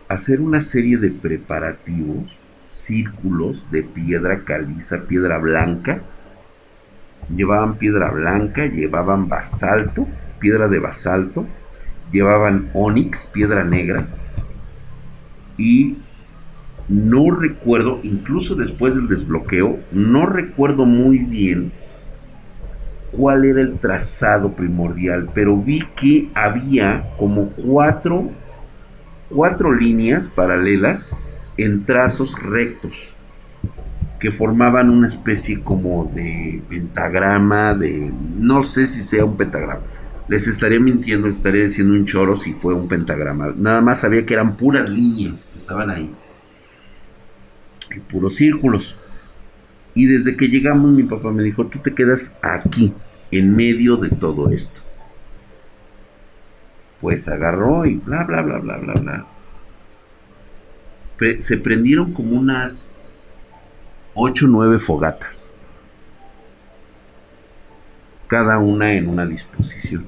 [0.08, 6.02] a hacer una serie de preparativos, círculos de piedra caliza, piedra blanca.
[7.36, 10.08] Llevaban piedra blanca, llevaban basalto,
[10.40, 11.46] piedra de basalto,
[12.12, 14.08] llevaban onix, piedra negra,
[15.60, 15.98] y
[16.88, 21.72] no recuerdo, incluso después del desbloqueo, no recuerdo muy bien
[23.12, 28.30] cuál era el trazado primordial, pero vi que había como cuatro,
[29.30, 31.16] cuatro líneas paralelas
[31.58, 33.14] en trazos rectos
[34.20, 39.82] que formaban una especie como de pentagrama, de no sé si sea un pentagrama.
[40.28, 43.54] Les estaría mintiendo, estaría diciendo un choro si fue un pentagrama.
[43.56, 46.14] Nada más sabía que eran puras líneas que estaban ahí
[47.98, 48.96] puros círculos.
[49.96, 52.94] Y desde que llegamos mi papá me dijo, tú te quedas aquí,
[53.32, 54.80] en medio de todo esto.
[57.00, 59.26] Pues agarró y bla, bla, bla, bla, bla, bla.
[61.40, 62.90] se prendieron como unas
[64.14, 65.54] 8 o 9 fogatas.
[68.28, 70.06] Cada una en una disposición.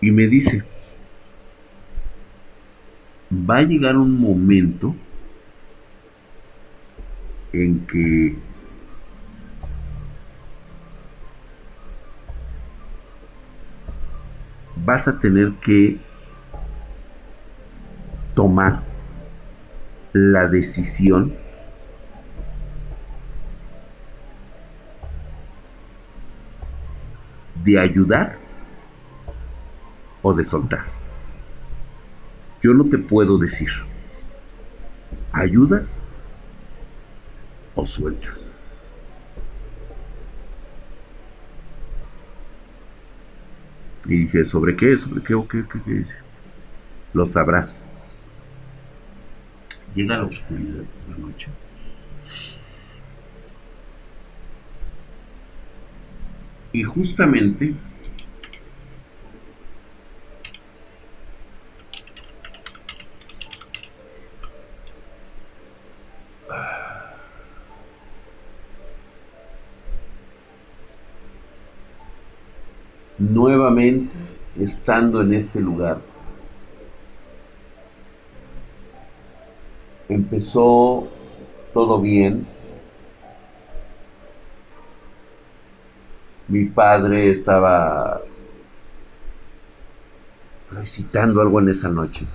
[0.00, 0.62] Y me dice,
[3.30, 4.94] va a llegar un momento
[7.52, 8.36] en que
[14.84, 15.98] vas a tener que
[18.34, 18.82] tomar
[20.12, 21.34] la decisión
[27.64, 28.38] de ayudar
[30.22, 30.97] o de soltar.
[32.60, 33.68] Yo no te puedo decir,
[35.32, 36.02] ¿ayudas
[37.74, 38.56] o sueltas?
[44.06, 44.96] Y dije, ¿sobre qué?
[44.96, 45.34] ¿Sobre qué?
[45.34, 45.64] ¿O qué?
[45.70, 46.04] ¿Qué, qué?
[47.12, 47.86] Lo sabrás.
[49.94, 51.48] Llega la oscuridad de la noche.
[56.72, 57.74] Y justamente
[73.28, 74.14] nuevamente
[74.58, 76.00] estando en ese lugar.
[80.08, 81.08] Empezó
[81.72, 82.46] todo bien.
[86.48, 88.22] Mi padre estaba
[90.70, 92.26] recitando algo en esa noche.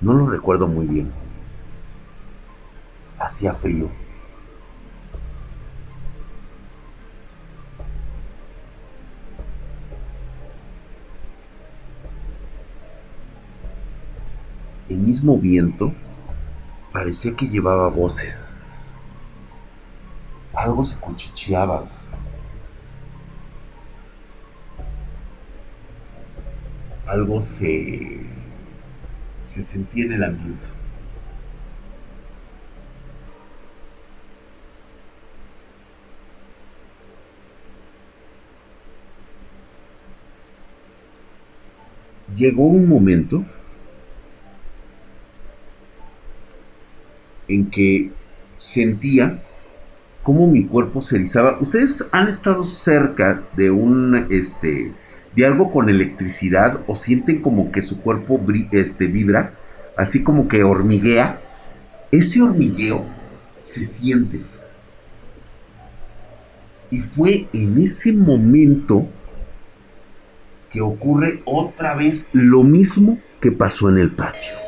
[0.00, 1.12] No lo recuerdo muy bien.
[3.18, 3.90] Hacía frío.
[14.96, 15.92] El mismo viento
[16.90, 18.54] parecía que llevaba voces.
[20.54, 21.86] Algo se cuchicheaba.
[27.06, 28.22] Algo se,
[29.38, 30.66] se sentía en el ambiente.
[42.34, 43.44] Llegó un momento
[47.48, 48.10] en que
[48.56, 49.42] sentía
[50.22, 51.58] cómo mi cuerpo se erizaba.
[51.60, 54.92] Ustedes han estado cerca de un, este,
[55.36, 58.40] de algo con electricidad o sienten como que su cuerpo
[58.72, 59.54] este, vibra,
[59.96, 61.40] así como que hormiguea.
[62.10, 63.04] Ese hormigueo
[63.58, 64.42] se siente.
[66.90, 69.08] Y fue en ese momento
[70.70, 74.65] que ocurre otra vez lo mismo que pasó en el patio.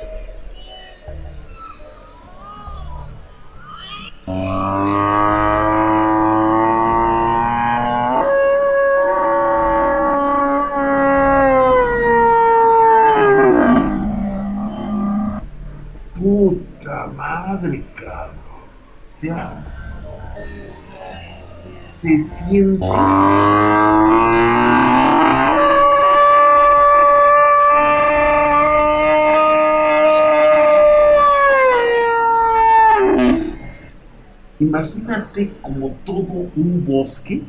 [34.69, 37.43] Imagínate como todo un bosque,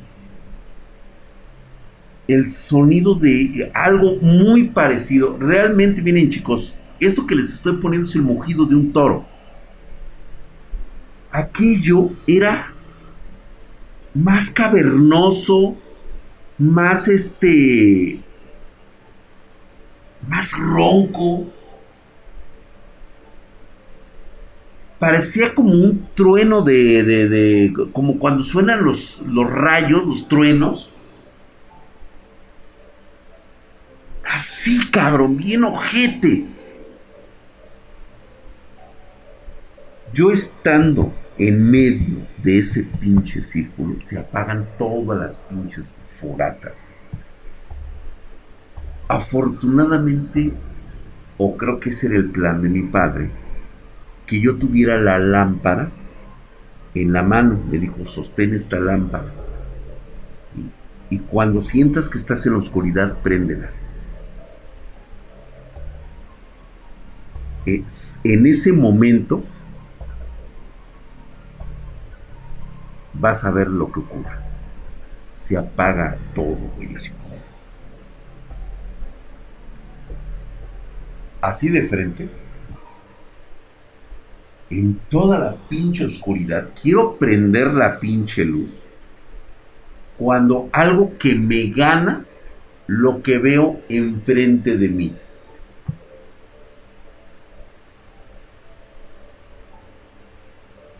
[2.30, 5.36] el sonido de algo muy parecido.
[5.38, 9.26] Realmente, miren chicos, esto que les estoy poniendo es el mugido de un toro.
[11.30, 12.74] Aquello era
[14.14, 15.76] más cavernoso,
[16.58, 18.22] más este,
[20.26, 21.48] más ronco,
[25.00, 30.92] parecía como un trueno de, de, de como cuando suenan los, los rayos, los truenos.
[34.26, 36.46] Así, cabrón, bien ojete.
[40.14, 46.86] Yo estando en medio de ese pinche círculo, se apagan todas las pinches fogatas.
[49.08, 50.54] Afortunadamente,
[51.38, 53.32] o creo que ese era el plan de mi padre,
[54.30, 55.90] que yo tuviera la lámpara
[56.94, 57.60] en la mano.
[57.70, 59.34] Me dijo, sostén esta lámpara.
[61.10, 63.72] Y, cuando sientas que estás en la oscuridad, préndela.
[67.66, 69.44] Es, en ese momento
[73.14, 74.38] vas a ver lo que ocurre.
[75.34, 77.12] Se apaga todo, güey, así.
[81.42, 82.30] Así de frente
[84.70, 88.70] en toda la pinche oscuridad, quiero prender la pinche luz.
[90.18, 92.26] Cuando algo que me gana
[92.88, 95.16] lo que veo enfrente de mí.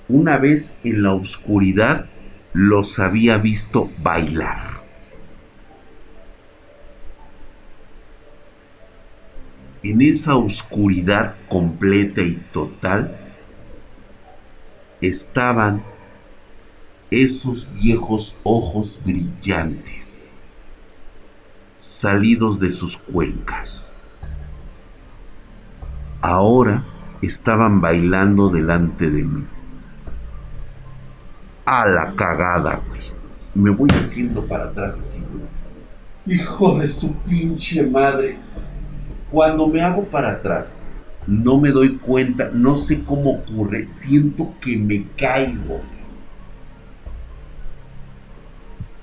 [0.08, 2.08] Una vez en la oscuridad
[2.54, 4.80] los había visto bailar.
[9.84, 13.29] En esa oscuridad completa y total,
[15.02, 15.84] estaban
[17.12, 20.30] esos viejos ojos brillantes,
[21.78, 23.94] salidos de sus cuencas.
[26.22, 26.86] Ahora
[27.22, 29.46] estaban bailando delante de mí.
[31.66, 33.02] A la cagada, güey.
[33.56, 35.24] Me voy haciendo para atrás así.
[36.26, 38.38] Hijo de su pinche madre.
[39.32, 40.84] Cuando me hago para atrás,
[41.30, 45.82] no me doy cuenta, no sé cómo ocurre, siento que me caigo.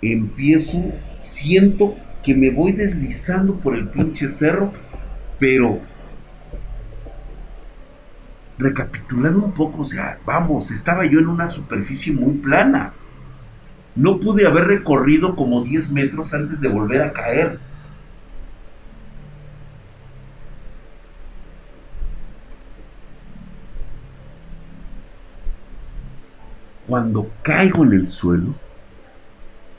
[0.03, 1.95] Empiezo, siento
[2.25, 4.73] que me voy deslizando por el pinche cerro,
[5.39, 5.81] pero
[8.59, 12.93] recapitulando un poco, o sea, vamos, estaba yo en una superficie muy plana.
[13.95, 17.61] No pude haber recorrido como 10 metros antes de volver a caer.
[26.87, 28.55] Cuando caigo en el suelo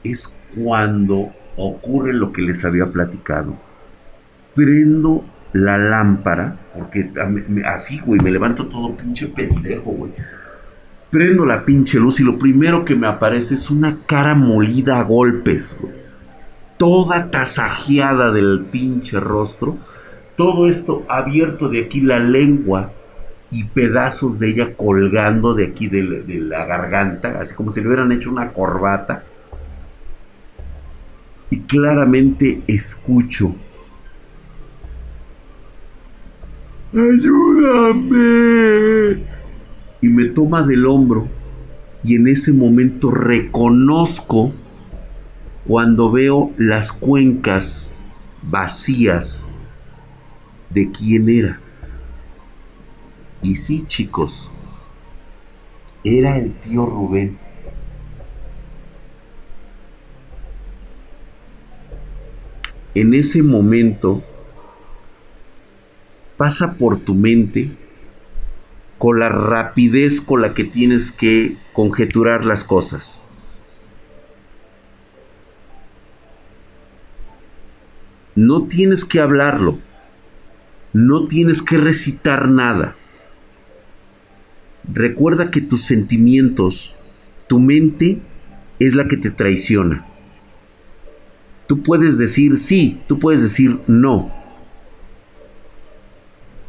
[0.03, 3.55] es cuando ocurre lo que les había platicado.
[4.53, 5.23] prendo
[5.53, 7.11] la lámpara, porque
[7.65, 10.11] así, güey, me levanto todo pinche pendejo, güey.
[11.11, 15.03] Prendo la pinche luz y lo primero que me aparece es una cara molida a
[15.03, 15.93] golpes, güey.
[16.77, 19.77] Toda tasajeada del pinche rostro.
[20.35, 22.91] Todo esto abierto de aquí la lengua
[23.49, 26.03] y pedazos de ella colgando de aquí de
[26.41, 29.23] la, garganta, así como si le hubieran hecho una corbata.
[31.49, 33.55] Y claramente escucho.
[36.93, 38.17] ¡Ayúdame!
[40.01, 41.29] Y me toma del hombro
[42.03, 44.51] y en ese momento reconozco
[45.65, 47.91] cuando veo las cuencas
[48.41, 49.45] vacías
[50.69, 51.59] de quién era.
[53.41, 54.51] Y sí, chicos,
[56.03, 57.37] era el tío Rubén.
[62.95, 64.23] En ese momento
[66.37, 67.71] pasa por tu mente
[68.97, 73.21] con la rapidez con la que tienes que conjeturar las cosas.
[78.33, 79.79] No tienes que hablarlo,
[80.93, 82.95] no tienes que recitar nada.
[84.93, 86.93] Recuerda que tus sentimientos,
[87.47, 88.19] tu mente
[88.79, 90.05] es la que te traiciona.
[91.67, 94.31] Tú puedes decir sí, tú puedes decir no.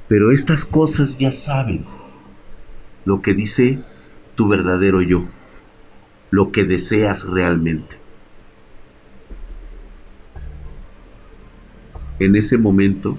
[0.09, 1.85] Pero estas cosas ya saben
[3.05, 3.85] lo que dice
[4.35, 5.27] tu verdadero yo,
[6.31, 7.97] lo que deseas realmente.
[12.19, 13.16] En ese momento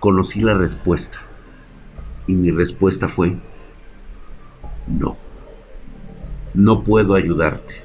[0.00, 1.18] conocí la respuesta
[2.26, 3.36] y mi respuesta fue,
[4.86, 5.16] no,
[6.54, 7.82] no puedo ayudarte.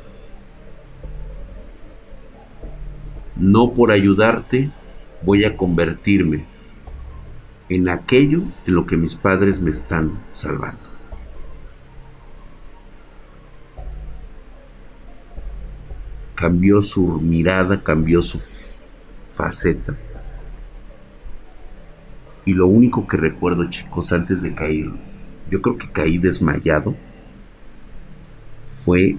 [3.36, 4.72] No por ayudarte
[5.24, 6.46] voy a convertirme
[7.70, 10.80] en aquello en lo que mis padres me están salvando.
[16.36, 18.40] Cambió su mirada, cambió su
[19.30, 19.96] faceta.
[22.46, 24.92] Y lo único que recuerdo, chicos, antes de caer
[25.52, 26.96] yo creo que caí desmayado,
[28.72, 29.18] fue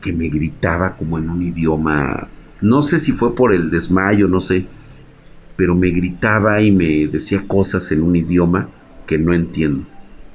[0.00, 2.28] que me gritaba como en un idioma,
[2.62, 4.66] no sé si fue por el desmayo, no sé,
[5.56, 8.70] pero me gritaba y me decía cosas en un idioma
[9.06, 9.86] que no entiendo.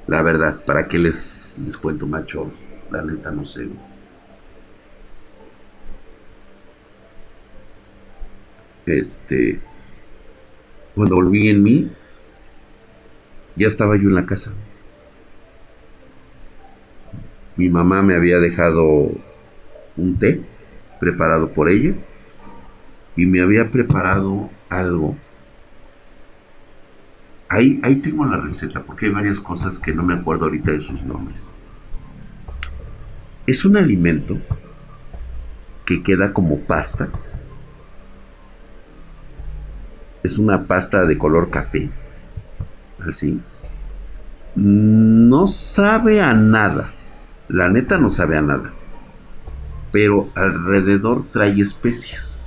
[0.06, 2.52] La verdad, ¿para qué les, les cuento macho?
[2.92, 3.68] La neta no sé.
[8.86, 9.62] Este,
[10.94, 11.90] cuando volví en mí,
[13.56, 14.52] ya estaba yo en la casa.
[17.56, 19.12] Mi mamá me había dejado
[19.96, 20.42] un té
[21.00, 21.94] preparado por ella
[23.16, 25.16] y me había preparado algo.
[27.48, 30.82] Ahí, ahí tengo la receta porque hay varias cosas que no me acuerdo ahorita de
[30.82, 31.48] sus nombres.
[33.46, 34.38] Es un alimento
[35.86, 37.10] que queda como pasta.
[40.24, 41.92] Es una pasta de color café
[43.08, 43.40] así,
[44.56, 46.92] no sabe a nada.
[47.48, 48.72] La neta no sabe a nada.
[49.92, 52.40] Pero alrededor trae especias.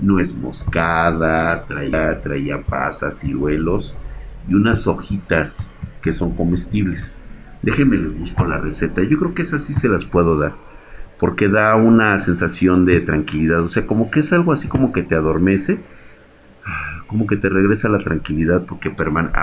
[0.00, 3.96] No es moscada, traía, traía pasas, ciruelos
[4.48, 7.14] y unas hojitas que son comestibles.
[7.62, 9.02] Déjenme les busco la receta.
[9.02, 10.54] Yo creo que esas sí se las puedo dar.
[11.18, 13.60] Porque da una sensación de tranquilidad.
[13.60, 15.78] O sea, como que es algo así como que te adormece
[17.12, 19.36] como que te regresa la tranquilidad porque permanece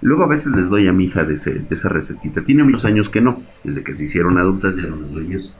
[0.00, 2.44] Luego a veces les doy a mi hija de, esa recetita.
[2.44, 5.56] Tiene muchos años que no, desde que se hicieron adultas ya no les doy eso.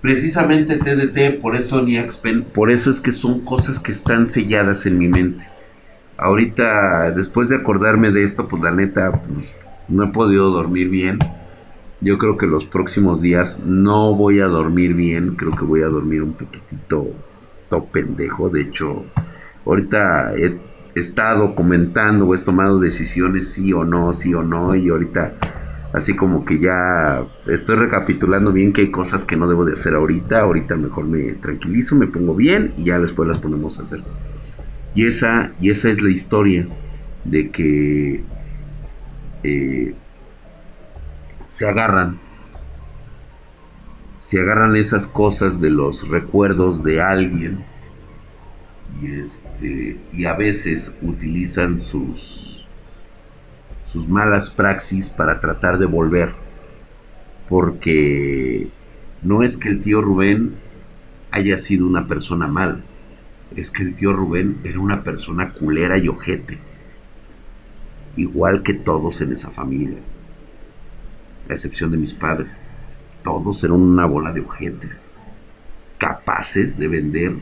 [0.00, 4.84] Precisamente TDT, por eso ni Axpen, por eso es que son cosas que están selladas
[4.84, 5.48] en mi mente.
[6.16, 9.56] Ahorita, después de acordarme de esto, pues la neta, pues,
[9.88, 11.18] no he podido dormir bien.
[12.00, 15.86] Yo creo que los próximos días no voy a dormir bien, creo que voy a
[15.86, 17.12] dormir un poquitito
[17.92, 18.48] pendejo.
[18.48, 19.04] De hecho,
[19.64, 20.58] ahorita he
[20.94, 24.74] estado comentando o he tomado decisiones sí o no, sí o no.
[24.74, 25.34] Y ahorita
[25.92, 29.94] así como que ya estoy recapitulando bien que hay cosas que no debo de hacer
[29.94, 30.40] ahorita.
[30.40, 34.02] Ahorita mejor me tranquilizo, me pongo bien y ya después las ponemos a hacer.
[34.94, 36.66] Y esa, y esa es la historia
[37.24, 38.22] de que
[39.42, 39.94] eh,
[41.46, 42.18] se agarran
[44.18, 47.64] se agarran esas cosas de los recuerdos de alguien
[49.00, 52.66] y este y a veces utilizan sus
[53.84, 56.34] sus malas praxis para tratar de volver
[57.48, 58.68] porque
[59.22, 60.54] no es que el tío Rubén
[61.30, 62.80] haya sido una persona mala.
[63.56, 66.58] Es que el tío Rubén era una persona culera y ojete.
[68.16, 69.98] Igual que todos en esa familia.
[71.48, 72.60] A excepción de mis padres.
[73.28, 75.06] Todos eran una bola de ojetes.
[75.98, 77.36] Capaces de vender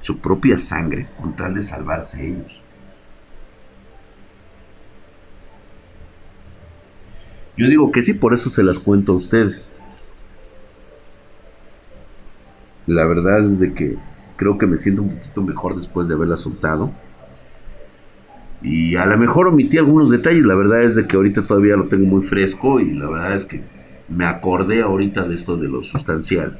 [0.00, 2.60] su propia sangre con tal de salvarse ellos.
[7.56, 9.72] Yo digo que sí, por eso se las cuento a ustedes.
[12.86, 13.96] La verdad es de que
[14.36, 16.92] creo que me siento un poquito mejor después de haberla soltado.
[18.60, 21.88] Y a lo mejor omití algunos detalles, la verdad es de que ahorita todavía lo
[21.88, 23.75] tengo muy fresco y la verdad es que
[24.08, 26.58] me acordé ahorita de esto de lo sustancial.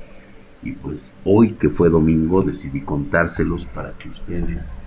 [0.63, 4.79] Y pues hoy que fue domingo decidí contárselos para que ustedes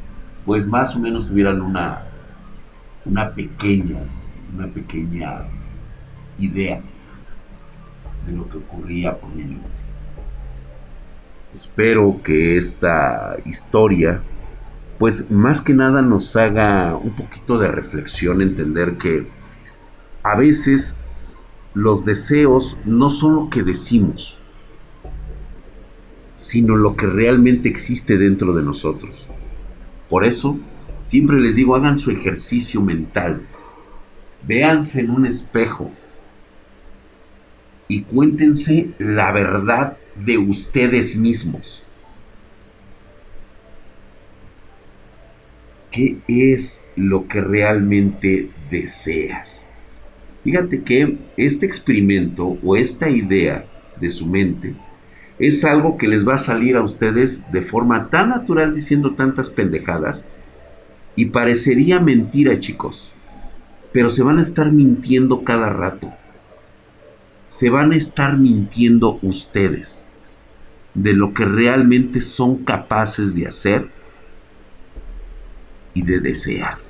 [0.46, 2.06] pues más o menos tuvieran una,
[3.06, 4.00] una pequeña,
[4.54, 5.42] una pequeña
[6.38, 6.82] idea
[8.26, 9.68] de lo que ocurría por mi mente.
[11.54, 14.22] Espero que esta historia
[15.00, 19.28] pues más que nada nos haga un poquito de reflexión, entender que
[20.24, 20.98] a veces
[21.74, 24.40] los deseos no son lo que decimos,
[26.36, 29.28] sino lo que realmente existe dentro de nosotros.
[30.10, 30.58] Por eso,
[31.02, 33.46] siempre les digo, hagan su ejercicio mental,
[34.48, 35.92] véanse en un espejo
[37.88, 41.84] y cuéntense la verdad de ustedes mismos.
[45.92, 49.69] ¿Qué es lo que realmente deseas?
[50.44, 53.66] Fíjate que este experimento o esta idea
[54.00, 54.76] de su mente
[55.38, 59.50] es algo que les va a salir a ustedes de forma tan natural diciendo tantas
[59.50, 60.26] pendejadas
[61.16, 63.14] y parecería mentira, chicos.
[63.92, 66.14] Pero se van a estar mintiendo cada rato.
[67.48, 70.04] Se van a estar mintiendo ustedes
[70.94, 73.88] de lo que realmente son capaces de hacer
[75.94, 76.89] y de desear.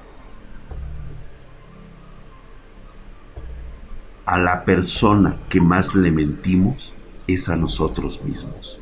[4.30, 6.94] A la persona que más le mentimos
[7.26, 8.80] es a nosotros mismos.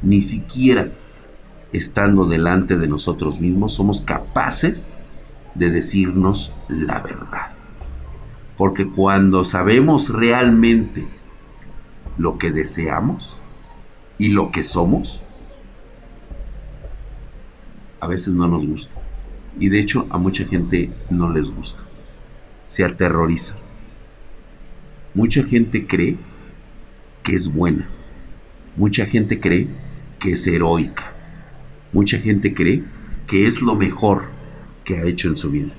[0.00, 0.92] Ni siquiera
[1.74, 4.88] estando delante de nosotros mismos somos capaces
[5.54, 7.50] de decirnos la verdad.
[8.56, 11.06] Porque cuando sabemos realmente
[12.16, 13.36] lo que deseamos
[14.16, 15.20] y lo que somos,
[18.00, 18.94] a veces no nos gusta.
[19.58, 21.82] Y de hecho a mucha gente no les gusta.
[22.64, 23.59] Se aterroriza.
[25.14, 26.16] Mucha gente cree
[27.22, 27.88] que es buena.
[28.76, 29.68] Mucha gente cree
[30.18, 31.12] que es heroica.
[31.92, 32.84] Mucha gente cree
[33.26, 34.30] que es lo mejor
[34.84, 35.72] que ha hecho en su vida.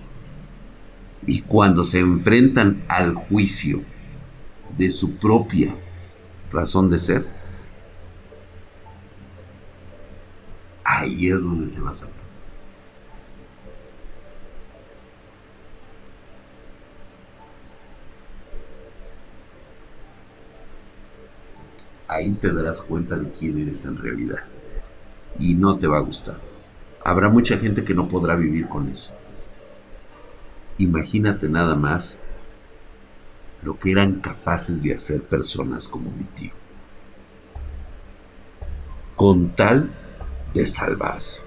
[1.26, 3.82] Y cuando se enfrentan al juicio
[4.78, 5.76] de su propia
[6.52, 7.28] razón de ser,
[10.84, 12.21] ahí es donde te vas a ver.
[22.12, 24.44] Ahí te darás cuenta de quién eres en realidad.
[25.40, 26.42] Y no te va a gustar.
[27.06, 29.14] Habrá mucha gente que no podrá vivir con eso.
[30.78, 32.20] Imagínate nada más
[33.64, 36.52] lo que eran capaces de hacer personas como mi tío.
[39.16, 39.90] Con tal
[40.54, 41.42] de salvarse.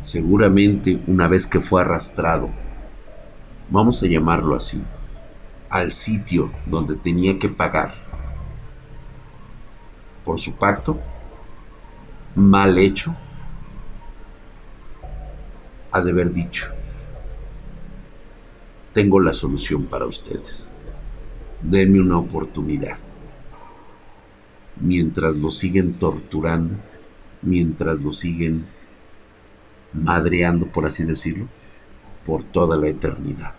[0.00, 2.63] Seguramente una vez que fue arrastrado
[3.70, 4.82] vamos a llamarlo así,
[5.70, 7.94] al sitio donde tenía que pagar
[10.24, 10.98] por su pacto
[12.34, 13.14] mal hecho,
[15.92, 16.72] ha de haber dicho,
[18.92, 20.68] tengo la solución para ustedes,
[21.62, 22.98] denme una oportunidad.
[24.80, 26.74] Mientras lo siguen torturando,
[27.42, 28.66] mientras lo siguen
[29.92, 31.46] madreando, por así decirlo,
[32.24, 33.54] por toda la eternidad.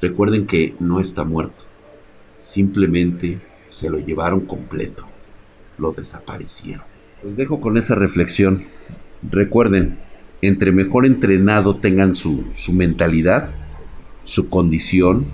[0.00, 1.64] Recuerden que no está muerto,
[2.42, 5.06] simplemente se lo llevaron completo,
[5.76, 6.84] lo desaparecieron.
[7.22, 8.64] Los dejo con esa reflexión.
[9.28, 9.98] Recuerden,
[10.40, 13.50] entre mejor entrenado tengan su, su mentalidad,
[14.24, 15.26] su condición,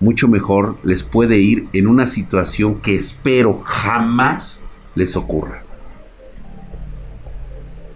[0.00, 4.60] mucho mejor les puede ir en una situación que espero jamás
[4.94, 5.64] les ocurra.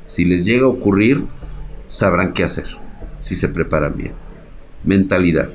[0.07, 1.25] Si les llega a ocurrir,
[1.93, 2.67] sabrán qué hacer
[3.21, 4.15] si se preparan bien.
[4.83, 5.51] Mentalidad.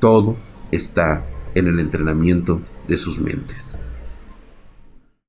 [0.00, 0.36] Todo
[0.70, 1.24] está
[1.54, 3.73] en el entrenamiento de sus mentes.